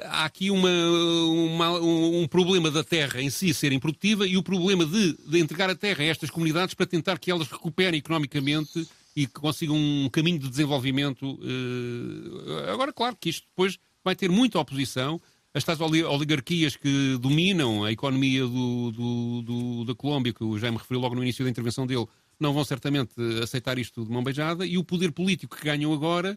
há 0.00 0.24
aqui 0.24 0.50
uma, 0.50 0.70
uma, 0.70 1.72
um 1.80 2.26
problema 2.26 2.70
da 2.70 2.82
terra 2.82 3.20
em 3.20 3.30
si 3.30 3.54
ser 3.54 3.72
improdutiva 3.72 4.26
e 4.26 4.36
o 4.36 4.42
problema 4.42 4.84
de, 4.84 5.16
de, 5.26 5.38
entregar 5.38 5.70
a 5.70 5.74
terra 5.74 6.02
a 6.02 6.06
estas 6.06 6.30
comunidades 6.30 6.74
para 6.74 6.86
tentar 6.86 7.18
que 7.18 7.30
elas 7.30 7.48
recuperem 7.48 7.98
economicamente 7.98 8.86
e 9.14 9.26
que 9.26 9.34
consigam 9.34 9.76
um 9.76 10.08
caminho 10.10 10.38
de 10.38 10.48
desenvolvimento. 10.48 11.24
Uh, 11.34 12.70
agora, 12.72 12.92
claro 12.92 13.16
que 13.18 13.28
isto 13.28 13.46
depois 13.48 13.78
vai 14.02 14.16
ter 14.16 14.28
muita 14.28 14.58
oposição. 14.58 15.20
As 15.52 15.62
tais 15.62 15.80
oligarquias 15.80 16.74
que 16.74 17.16
dominam 17.20 17.84
a 17.84 17.92
economia 17.92 18.44
do, 18.44 18.90
do, 18.90 19.42
do, 19.42 19.84
da 19.84 19.94
Colômbia, 19.94 20.32
que 20.32 20.42
o 20.42 20.58
Jaime 20.58 20.76
referiu 20.76 21.00
logo 21.00 21.14
no 21.14 21.22
início 21.22 21.44
da 21.44 21.50
intervenção 21.50 21.86
dele, 21.86 22.08
não 22.40 22.52
vão 22.52 22.64
certamente 22.64 23.12
aceitar 23.40 23.78
isto 23.78 24.04
de 24.04 24.10
mão 24.10 24.24
beijada, 24.24 24.66
e 24.66 24.76
o 24.76 24.82
poder 24.82 25.12
político 25.12 25.56
que 25.56 25.64
ganham 25.64 25.92
agora 25.92 26.36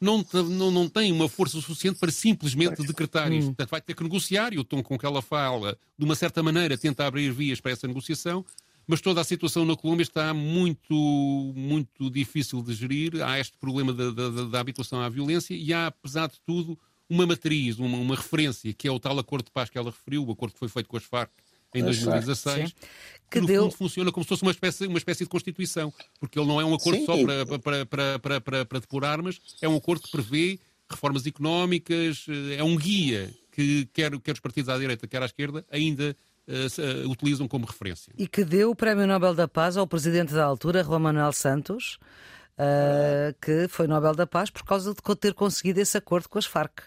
não, 0.00 0.24
não, 0.32 0.70
não 0.70 0.88
tem 0.88 1.10
uma 1.12 1.28
força 1.28 1.60
suficiente 1.60 1.98
para 1.98 2.10
simplesmente 2.10 2.82
decretar 2.86 3.32
isto. 3.32 3.44
Hum. 3.44 3.54
Portanto, 3.54 3.70
vai 3.70 3.80
ter 3.80 3.94
que 3.94 4.02
negociar, 4.02 4.52
e 4.52 4.58
o 4.58 4.64
tom 4.64 4.82
com 4.82 4.98
que 4.98 5.06
ela 5.06 5.20
fala, 5.20 5.78
de 5.98 6.04
uma 6.04 6.14
certa 6.14 6.42
maneira, 6.42 6.78
tenta 6.78 7.06
abrir 7.06 7.32
vias 7.32 7.60
para 7.60 7.72
essa 7.72 7.86
negociação, 7.86 8.44
mas 8.86 9.00
toda 9.00 9.20
a 9.20 9.24
situação 9.24 9.64
na 9.66 9.76
Colômbia 9.76 10.02
está 10.02 10.32
muito, 10.32 10.94
muito 11.54 12.10
difícil 12.10 12.62
de 12.62 12.72
gerir. 12.74 13.22
Há 13.22 13.38
este 13.38 13.58
problema 13.58 13.92
da, 13.92 14.10
da, 14.10 14.30
da 14.44 14.60
habituação 14.60 15.00
à 15.00 15.08
violência 15.08 15.54
e 15.54 15.74
há, 15.74 15.88
apesar 15.88 16.28
de 16.28 16.40
tudo, 16.46 16.78
uma 17.08 17.26
matriz, 17.26 17.78
uma, 17.78 17.98
uma 17.98 18.16
referência, 18.16 18.72
que 18.72 18.88
é 18.88 18.90
o 18.90 18.98
tal 18.98 19.18
acordo 19.18 19.46
de 19.46 19.50
paz 19.50 19.68
que 19.68 19.76
ela 19.76 19.90
referiu, 19.90 20.24
o 20.24 20.32
acordo 20.32 20.54
que 20.54 20.58
foi 20.58 20.68
feito 20.68 20.88
com 20.88 20.96
as 20.96 21.04
Farc 21.04 21.30
em 21.74 21.82
2016, 21.82 22.74
que, 23.30 23.40
no 23.40 23.46
deu... 23.46 23.62
fundo 23.64 23.74
funciona 23.74 24.12
como 24.12 24.24
se 24.24 24.28
fosse 24.28 24.42
uma 24.42 24.50
espécie, 24.50 24.86
uma 24.86 24.98
espécie 24.98 25.24
de 25.24 25.30
Constituição, 25.30 25.92
porque 26.18 26.38
ele 26.38 26.46
não 26.46 26.60
é 26.60 26.64
um 26.64 26.74
acordo 26.74 26.98
Sim. 26.98 27.06
só 27.06 27.16
para, 27.22 27.46
para, 27.46 27.58
para, 27.86 28.18
para, 28.18 28.40
para, 28.40 28.64
para 28.64 28.80
depur 28.80 29.04
armas, 29.04 29.40
é 29.60 29.68
um 29.68 29.76
acordo 29.76 30.02
que 30.02 30.10
prevê 30.10 30.58
reformas 30.88 31.26
económicas, 31.26 32.26
eh, 32.28 32.56
é 32.56 32.64
um 32.64 32.76
guia 32.76 33.30
que 33.52 33.86
quer, 33.92 34.18
quer 34.20 34.32
os 34.32 34.40
partidos 34.40 34.68
à 34.68 34.78
direita, 34.78 35.06
quer 35.06 35.22
à 35.22 35.26
esquerda, 35.26 35.64
ainda 35.70 36.16
uh, 36.46 37.06
uh, 37.06 37.10
utilizam 37.10 37.48
como 37.48 37.66
referência. 37.66 38.12
E 38.16 38.26
que 38.26 38.44
deu 38.44 38.70
o 38.70 38.74
Prémio 38.74 39.06
Nobel 39.06 39.34
da 39.34 39.48
Paz 39.48 39.76
ao 39.76 39.86
presidente 39.86 40.32
da 40.32 40.44
altura, 40.44 40.84
Juan 40.84 41.00
Manuel 41.00 41.32
Santos, 41.32 41.98
uh, 42.54 43.34
que 43.40 43.66
foi 43.68 43.86
Nobel 43.86 44.14
da 44.14 44.26
Paz 44.26 44.48
por 44.48 44.64
causa 44.64 44.94
de 44.94 45.16
ter 45.16 45.34
conseguido 45.34 45.80
esse 45.80 45.98
acordo 45.98 46.28
com 46.28 46.38
as 46.38 46.46
Farc. 46.46 46.82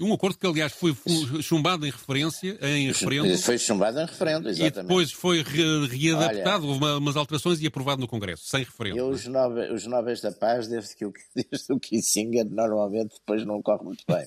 Um 0.00 0.12
acordo 0.12 0.36
que, 0.36 0.46
aliás, 0.46 0.72
foi 0.72 0.94
chumbado 1.42 1.86
em 1.86 1.90
referência, 1.90 2.58
em 2.62 2.88
referendo. 2.88 3.36
Foi 3.38 3.58
chumbado 3.58 3.98
em 3.98 4.04
referendo, 4.04 4.48
exatamente. 4.48 4.78
E 4.78 4.82
depois 4.82 5.12
foi 5.12 5.42
re 5.42 5.86
readaptado, 5.86 6.66
Olha, 6.66 6.74
houve 6.74 6.84
umas 6.98 7.16
alterações 7.16 7.60
e 7.62 7.66
aprovado 7.66 8.00
no 8.00 8.08
Congresso, 8.08 8.44
sem 8.44 8.60
referendo. 8.60 8.98
Eu, 8.98 9.08
os, 9.08 9.26
nove, 9.26 9.72
os 9.72 9.86
Nobres 9.86 10.20
da 10.20 10.32
Paz, 10.32 10.68
desde, 10.68 10.94
que 10.94 11.06
o, 11.06 11.12
desde 11.34 11.72
o 11.72 11.80
Kissinger, 11.80 12.46
normalmente 12.50 13.14
depois 13.18 13.44
não 13.46 13.62
corre 13.62 13.84
muito 13.84 14.04
bem. 14.06 14.26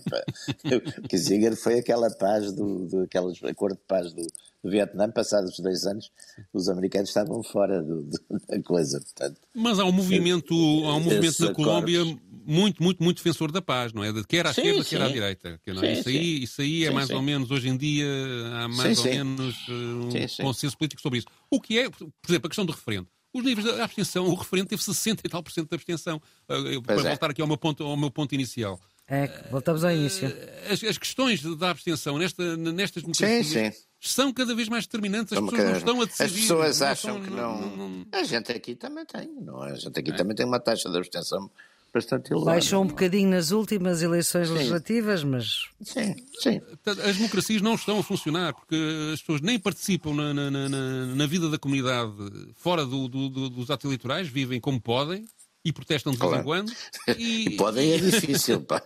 o 0.97 1.07
Kissinger 1.07 1.55
foi 1.55 1.79
aquela 1.79 2.09
paz, 2.09 2.51
do, 2.51 2.87
do 2.87 3.01
aquele 3.01 3.31
acordo 3.51 3.75
de 3.75 3.83
paz 3.87 4.11
do, 4.11 4.25
do 4.63 4.69
Vietnã, 4.71 5.11
passados 5.11 5.59
dois 5.59 5.85
anos, 5.85 6.09
os 6.53 6.69
americanos 6.69 7.09
estavam 7.09 7.43
fora 7.43 7.83
do, 7.83 8.03
do, 8.03 8.19
da 8.47 8.61
coisa. 8.63 8.99
Portanto, 9.01 9.39
Mas 9.53 9.77
há 9.77 9.85
um 9.85 9.91
movimento, 9.91 10.53
há 10.53 10.95
um 10.95 11.01
movimento 11.01 11.45
na 11.45 11.53
Colômbia 11.53 12.01
muito, 12.45 12.81
muito, 12.81 13.03
muito 13.03 13.17
defensor 13.17 13.51
da 13.51 13.61
paz, 13.61 13.93
não 13.93 14.03
é? 14.03 14.11
Quer 14.27 14.47
à 14.47 14.53
sim, 14.53 14.61
esquerda, 14.61 14.83
sim. 14.83 14.89
quer 14.89 15.01
à 15.01 15.07
direita. 15.07 15.59
Sim, 15.63 15.91
isso, 15.91 16.09
aí, 16.09 16.43
isso 16.43 16.61
aí 16.61 16.85
é 16.85 16.91
mais 16.91 17.09
ou 17.09 17.21
menos, 17.21 17.51
hoje 17.51 17.69
em 17.69 17.77
dia, 17.77 18.07
há 18.53 18.67
mais 18.67 18.99
ou 18.99 19.05
menos 19.05 19.67
uh, 19.67 19.71
um 19.71 20.43
consenso 20.43 20.77
político 20.77 21.01
sobre 21.01 21.19
isso. 21.19 21.27
O 21.49 21.59
que 21.59 21.79
é, 21.79 21.89
por 21.89 22.11
exemplo, 22.27 22.47
a 22.47 22.49
questão 22.49 22.65
do 22.65 22.71
referendo. 22.71 23.07
Os 23.33 23.43
níveis 23.43 23.65
de 23.65 23.81
abstenção, 23.81 24.27
o 24.27 24.35
referendo 24.35 24.69
teve 24.69 24.83
60 24.83 25.23
e 25.25 25.29
tal 25.29 25.41
por 25.41 25.51
cento 25.51 25.67
de 25.67 25.75
abstenção. 25.75 26.21
Uh, 26.47 26.81
para 26.83 26.95
é. 26.95 27.03
voltar 27.03 27.31
aqui 27.31 27.41
ao 27.41 27.47
meu 27.47 27.57
ponto, 27.57 27.83
ao 27.83 27.97
meu 27.97 28.11
ponto 28.11 28.35
inicial. 28.35 28.79
É, 29.07 29.27
voltamos 29.51 29.83
ao 29.83 29.91
início. 29.91 30.27
As, 30.69 30.83
as 30.83 30.97
questões 30.97 31.41
da 31.57 31.71
abstenção 31.71 32.17
nesta, 32.17 32.55
nestas 32.55 33.03
democracias 33.03 33.47
sim, 33.47 33.71
sim. 33.71 33.77
são 33.99 34.31
cada 34.31 34.55
vez 34.55 34.69
mais 34.69 34.85
determinantes. 34.85 35.33
As 35.33 35.39
Como 35.39 35.51
pessoas 35.51 35.69
não 35.69 35.77
estão 35.77 36.01
a 36.01 36.05
decidir. 36.05 36.23
As 36.23 36.31
pessoas 36.31 36.81
acham 36.81 37.21
que 37.21 37.29
não, 37.29 37.59
não, 37.59 37.89
não, 37.89 38.05
A 38.11 38.23
gente 38.23 38.51
aqui 38.51 38.75
também 38.75 39.05
tem. 39.05 39.27
Não, 39.41 39.65
é? 39.65 39.71
a 39.73 39.75
gente 39.75 39.99
aqui 39.99 40.11
é. 40.11 40.15
também 40.15 40.35
tem 40.35 40.45
uma 40.45 40.59
taxa 40.59 40.89
de 40.89 40.97
abstenção 40.97 41.51
bastante 41.93 42.31
elevado. 42.31 42.45
Baixou 42.45 42.83
um 42.83 42.87
bocadinho 42.87 43.29
nas 43.29 43.51
últimas 43.51 44.01
eleições 44.01 44.47
sim. 44.47 44.53
legislativas, 44.55 45.23
mas. 45.23 45.69
Sim, 45.81 46.15
sim. 46.39 46.61
As 46.85 47.17
democracias 47.17 47.61
não 47.61 47.75
estão 47.75 47.99
a 47.99 48.03
funcionar 48.03 48.53
porque 48.53 48.75
as 49.13 49.19
pessoas 49.19 49.41
nem 49.41 49.59
participam 49.59 50.13
na, 50.13 50.33
na, 50.33 50.51
na, 50.51 50.69
na 51.15 51.27
vida 51.27 51.49
da 51.49 51.59
comunidade 51.59 52.11
fora 52.55 52.85
do, 52.85 53.07
do, 53.07 53.29
do, 53.29 53.49
dos 53.49 53.69
atos 53.69 53.85
eleitorais, 53.85 54.27
vivem 54.27 54.59
como 54.59 54.81
podem 54.81 55.25
e 55.65 55.71
protestam 55.71 56.11
de 56.11 56.19
vez 56.19 56.29
claro. 56.29 56.41
em 56.41 56.45
quando. 56.45 56.73
E... 57.17 57.51
Podem 57.51 57.93
é 57.93 57.97
difícil, 57.97 58.61
pá. 58.65 58.81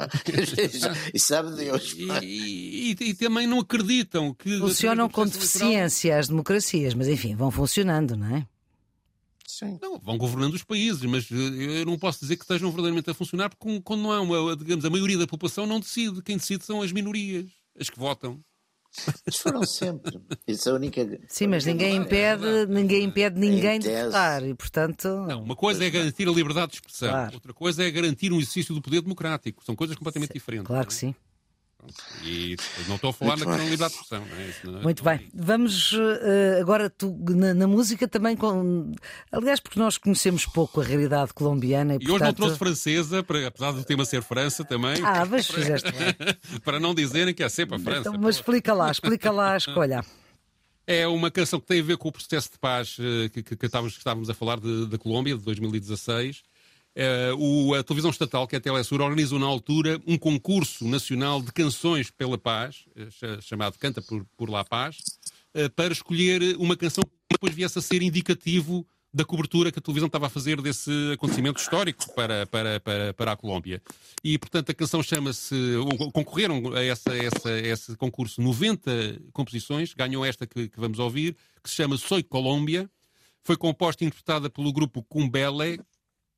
e 1.14 1.20
sabe 1.20 1.56
Deus. 1.56 1.96
E, 2.22 2.96
e, 3.00 3.10
e, 3.10 3.14
também 3.14 3.48
não 3.48 3.60
acreditam 3.60 4.34
que. 4.34 4.60
Funcionam 4.60 5.10
com 5.10 5.26
deficiência 5.26 6.10
eleitoral... 6.10 6.20
as 6.20 6.28
democracias, 6.28 6.94
mas 6.94 7.08
enfim, 7.08 7.36
vão 7.36 7.50
funcionando, 7.50 8.16
não 8.16 8.36
é? 8.36 8.48
Sim. 9.58 9.80
Não, 9.82 9.98
vão 9.98 10.20
governando 10.20 10.54
os 10.54 10.64
países, 10.64 11.02
mas 11.04 11.28
eh, 11.32 11.82
eu 11.82 11.86
não 11.86 11.98
posso 11.98 12.20
dizer 12.20 12.36
que 12.36 12.44
estejam 12.44 12.70
verdadeiramente 12.70 13.10
a 13.10 13.14
funcionar, 13.14 13.50
porque 13.50 13.82
quando 13.82 14.04
não 14.04 14.12
há 14.12 14.22
uma, 14.22 14.56
digamos, 14.56 14.86
a 14.86 14.90
maioria 14.90 15.18
da 15.18 15.26
população 15.26 15.66
não 15.66 15.80
decide. 15.80 16.22
Quem 16.22 16.38
decide 16.38 16.64
são 16.64 16.80
as 16.82 16.92
minorias, 16.92 17.50
as 17.80 17.90
que 17.90 17.98
votam. 17.98 18.40
Mas 19.26 19.38
foram 19.38 19.64
sempre. 19.64 20.20
Isso 20.48 20.70
é 20.70 20.72
a 20.72 20.76
única. 20.76 21.20
Sim, 21.28 21.48
mas 21.48 21.66
ninguém 21.66 21.96
impede, 21.96 22.68
ninguém 22.68 23.04
impede 23.04 23.40
ninguém 23.40 23.80
de 23.80 23.90
votar 23.90 24.44
e, 24.44 24.54
portanto. 24.54 25.08
Não, 25.28 25.44
uma 25.44 25.56
coisa 25.56 25.84
é 25.84 25.90
garantir 25.90 26.28
a 26.28 26.32
liberdade 26.32 26.72
de 26.72 26.76
expressão, 26.76 27.10
claro. 27.10 27.34
outra 27.34 27.54
coisa 27.54 27.84
é 27.84 27.90
garantir 27.90 28.32
um 28.32 28.38
exercício 28.38 28.76
do 28.76 28.82
poder 28.82 29.02
democrático. 29.02 29.64
São 29.66 29.76
coisas 29.76 29.96
completamente 29.96 30.30
sim, 30.30 30.34
diferentes. 30.34 30.68
Claro 30.68 30.86
que 30.86 30.94
sim. 30.94 31.16
E 32.24 32.56
não 32.88 32.96
estou 32.96 33.10
a 33.10 33.14
falar 33.14 33.38
na 33.38 33.46
questão 33.46 33.58
da 33.58 33.64
liberdade 33.64 33.94
de 33.94 34.00
expressão. 34.00 34.28
É? 34.78 34.84
Muito 34.84 35.04
bem. 35.04 35.28
Vamos 35.34 35.94
uh, 35.94 36.62
agora 36.62 36.90
tu, 36.90 37.18
na, 37.30 37.54
na, 37.54 37.68
música 37.68 38.08
também 38.08 38.36
com. 38.36 38.92
Aliás, 39.32 39.60
porque 39.60 39.80
nós 39.80 39.98
conhecemos 39.98 40.46
pouco 40.46 40.82
a 40.82 40.84
realidade 40.84 41.34
colombiana. 41.34 41.94
E, 41.94 41.98
e 41.98 42.00
portanto... 42.00 42.16
hoje 42.16 42.24
não 42.24 42.34
trouxe 42.34 42.58
francesa, 42.58 43.24
para, 43.24 43.48
apesar 43.48 43.72
do 43.72 43.84
tema 43.84 44.06
ser 44.06 44.22
França 44.22 44.64
também. 44.64 45.02
Ah, 45.04 45.26
mas 45.26 45.48
fizeste 45.52 45.92
para 46.64 46.80
não 46.80 46.94
dizerem 46.94 47.34
que 47.34 47.44
é 47.44 47.50
sempre 47.50 47.76
a 47.76 47.80
França. 47.80 48.10
Então, 48.10 48.16
mas 48.20 48.36
explica 48.36 48.74
lá, 48.74 48.92
explica 48.92 49.32
lá 49.32 49.54
a 49.54 49.58
escolha. 49.58 50.04
É 50.86 51.06
uma 51.06 51.30
canção 51.30 51.60
que 51.60 51.68
tem 51.68 51.82
a 51.82 51.84
ver 51.84 51.98
com 51.98 52.08
o 52.08 52.12
processo 52.14 52.50
de 52.52 52.58
paz 52.58 52.96
eh, 52.98 53.28
que, 53.28 53.44
que, 53.44 53.58
que, 53.58 53.66
estávamos, 53.66 53.94
que 53.94 54.00
estávamos 54.00 54.30
a 54.30 54.34
falar 54.34 54.58
da 54.58 54.98
Colômbia, 54.98 55.38
de 55.38 55.44
2016. 55.44 56.44
Uh, 56.98 57.36
o, 57.38 57.76
a 57.76 57.84
televisão 57.84 58.10
estatal, 58.10 58.48
que 58.48 58.56
é 58.56 58.58
a 58.58 58.62
Telesur, 58.62 59.02
organizou 59.02 59.38
na 59.38 59.46
altura 59.46 60.02
um 60.08 60.18
concurso 60.18 60.88
nacional 60.88 61.40
de 61.40 61.52
canções 61.52 62.10
pela 62.10 62.40
paz, 62.40 62.86
uh, 62.96 63.40
chamado 63.40 63.78
Canta 63.78 64.02
por, 64.02 64.26
por 64.36 64.50
La 64.50 64.66
Paz, 64.66 64.98
uh, 65.54 65.70
para 65.76 65.94
escolher 65.94 66.58
uma 66.58 66.76
canção 66.76 67.04
que 67.04 67.12
depois 67.34 67.54
viesse 67.54 67.78
a 67.78 67.84
ser 67.84 68.02
indicativo 68.02 68.84
da 69.14 69.24
cobertura 69.24 69.72
que 69.72 69.78
a 69.78 69.82
televisão 69.82 70.08
estava 70.08 70.26
a 70.26 70.30
fazer 70.30 70.60
desse 70.60 70.92
acontecimento 71.14 71.60
histórico 71.60 72.14
para, 72.16 72.48
para, 72.48 72.80
para, 72.80 73.14
para 73.14 73.32
a 73.32 73.38
Colômbia. 73.38 73.80
E, 74.24 74.38
portanto, 74.40 74.72
a 74.72 74.74
canção 74.74 75.04
chama-se. 75.04 75.56
Concorreram 76.12 76.74
a, 76.74 76.84
essa, 76.84 77.16
essa, 77.16 77.60
esse 77.60 77.96
concurso 77.96 78.42
90 78.42 79.22
composições, 79.32 79.94
ganhou 79.94 80.26
esta 80.26 80.48
que, 80.48 80.68
que 80.68 80.80
vamos 80.80 80.98
ouvir, 80.98 81.38
que 81.64 81.70
se 81.70 81.76
chama 81.76 81.96
Soy 81.96 82.24
Colômbia. 82.24 82.90
Foi 83.44 83.56
composta 83.56 84.04
e 84.04 84.08
interpretada 84.08 84.50
pelo 84.50 84.74
grupo 84.74 85.04
Cumbele, 85.04 85.80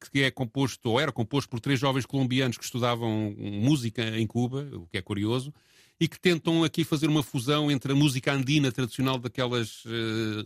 que 0.08 0.24
é 0.24 0.32
composto, 0.32 0.90
ou 0.90 1.00
era 1.00 1.12
composto 1.12 1.50
por 1.50 1.60
três 1.60 1.80
jovens 1.80 2.06
colombianos 2.06 2.58
que 2.58 2.64
estudavam 2.64 3.36
música 3.38 4.04
em 4.18 4.26
Cuba, 4.26 4.70
o 4.74 4.88
que 4.88 4.98
é 4.98 5.02
curioso, 5.02 5.54
e 6.00 6.08
que 6.08 6.18
tentam 6.18 6.64
aqui 6.64 6.86
fazer 6.86 7.08
uma 7.08 7.22
fusão 7.22 7.70
entre 7.70 7.92
a 7.92 7.96
música 7.96 8.32
andina 8.32 8.72
tradicional 8.72 9.18
daquelas 9.18 9.84
uh, 9.84 10.44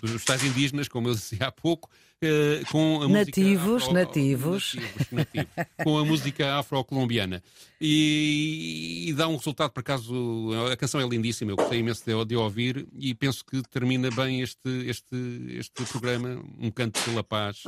dos 0.00 0.24
tais 0.24 0.42
indígenas, 0.42 0.88
como 0.88 1.08
eu 1.08 1.14
disse 1.14 1.36
há 1.42 1.52
pouco, 1.52 1.90
uh, 2.22 2.72
com 2.72 3.02
a 3.02 3.08
nativos, 3.08 3.64
música 3.64 3.84
afro, 3.84 3.92
nativos, 3.92 4.74
nativos, 4.74 5.06
nativos. 5.12 5.48
Com 5.84 5.98
a 5.98 6.04
música 6.04 6.58
afro-colombiana. 6.58 7.42
E, 7.78 9.06
e, 9.08 9.12
dá 9.12 9.28
um 9.28 9.36
resultado 9.36 9.70
por 9.70 9.80
acaso 9.80 10.50
a 10.72 10.76
canção 10.76 10.98
é 10.98 11.06
lindíssima, 11.06 11.50
eu 11.50 11.56
gostei 11.56 11.80
imenso 11.80 12.02
de, 12.06 12.24
de 12.24 12.36
ouvir 12.36 12.88
e 12.98 13.14
penso 13.14 13.44
que 13.44 13.60
termina 13.68 14.10
bem 14.10 14.40
este 14.40 14.70
este 14.86 15.16
este 15.58 15.84
programa, 15.84 16.42
um 16.58 16.70
canto 16.70 16.98
pela 17.02 17.22
paz 17.22 17.64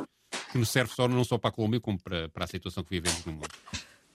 que 0.51 0.59
nos 0.59 0.71
serve 0.71 0.93
só, 0.95 1.09
não 1.09 1.25
só 1.25 1.39
para 1.39 1.51
a 1.51 1.53
Colômbia, 1.53 1.81
como 1.81 1.99
para, 1.99 2.29
para 2.29 2.45
a 2.45 2.47
situação 2.47 2.83
que 2.83 2.91
vivemos 2.91 3.25
no 3.25 3.33
mundo. 3.33 3.49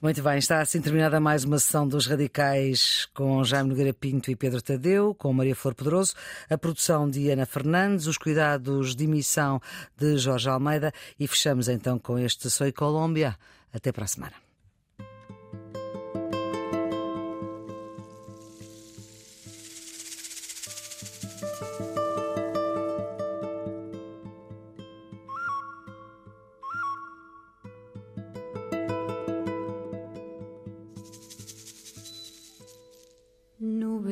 Muito 0.02 0.20
bem, 0.20 0.36
está 0.36 0.60
assim 0.60 0.80
terminada 0.80 1.20
mais 1.20 1.44
uma 1.44 1.60
sessão 1.60 1.86
dos 1.86 2.06
Radicais 2.06 3.08
com 3.14 3.44
Jaime 3.44 3.68
Nogueira 3.68 3.94
Pinto 3.94 4.32
e 4.32 4.36
Pedro 4.36 4.60
Tadeu, 4.60 5.14
com 5.14 5.32
Maria 5.32 5.54
Flor 5.54 5.76
Pedroso, 5.76 6.14
a 6.50 6.58
produção 6.58 7.08
de 7.08 7.30
Ana 7.30 7.46
Fernandes, 7.46 8.08
os 8.08 8.18
cuidados 8.18 8.96
de 8.96 9.04
emissão 9.04 9.60
de 9.96 10.16
Jorge 10.18 10.48
Almeida 10.48 10.92
e 11.20 11.28
fechamos 11.28 11.68
então 11.68 12.00
com 12.00 12.18
este 12.18 12.50
Soy 12.50 12.72
Colômbia. 12.72 13.38
Até 13.72 13.92
para 13.92 14.04
a 14.04 14.08
semana. 14.08 14.51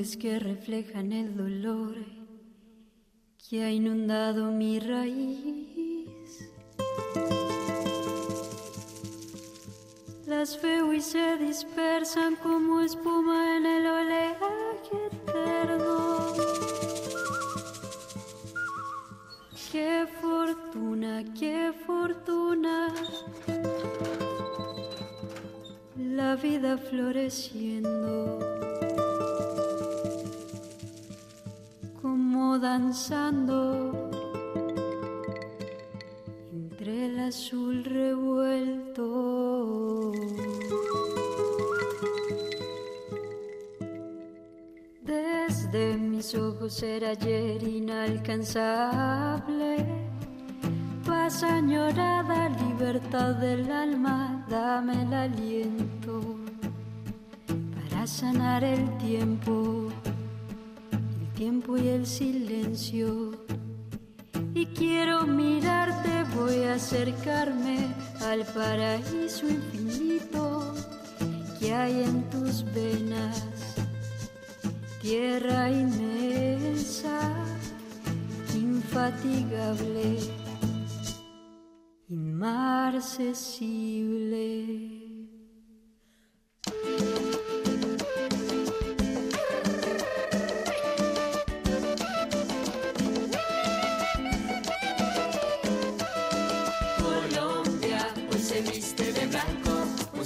Que 0.00 0.38
reflejan 0.38 1.12
el 1.12 1.36
dolor 1.36 1.94
que 3.36 3.62
ha 3.62 3.70
inundado 3.70 4.50
mi 4.50 4.80
raíz. 4.80 6.48
Las 10.26 10.60
veo 10.62 10.94
y 10.94 11.02
se 11.02 11.36
dispersan 11.36 12.36
como 12.36 12.80
espuma 12.80 13.58
en 13.58 13.66
el 13.66 13.86
oleaje 13.86 14.96
eterno. 15.12 16.32
Qué 19.70 20.06
fortuna, 20.22 21.24
qué 21.38 21.74
fortuna. 21.86 22.88
La 25.98 26.36
vida 26.36 26.78
floreciendo. 26.78 28.19
Entre 36.52 37.06
el 37.06 37.18
azul 37.18 37.82
revuelto. 37.82 39.02
Desde 45.02 45.96
mis 45.96 46.34
ojos 46.34 46.82
era 46.82 47.08
ayer 47.10 47.62
inalcanzable. 47.62 49.86
Paz 51.06 51.42
añorada, 51.42 52.50
libertad 52.50 53.36
del 53.36 53.72
alma, 53.72 54.44
dame 54.50 55.04
el 55.04 55.14
aliento 55.14 56.36
para 57.74 58.06
sanar 58.06 58.62
el 58.62 58.98
tiempo 58.98 59.69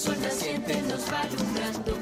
sol 0.04 0.20
naciente 0.20 0.82
nos 0.82 1.10
va 1.10 1.22
alumbrando. 1.22 1.93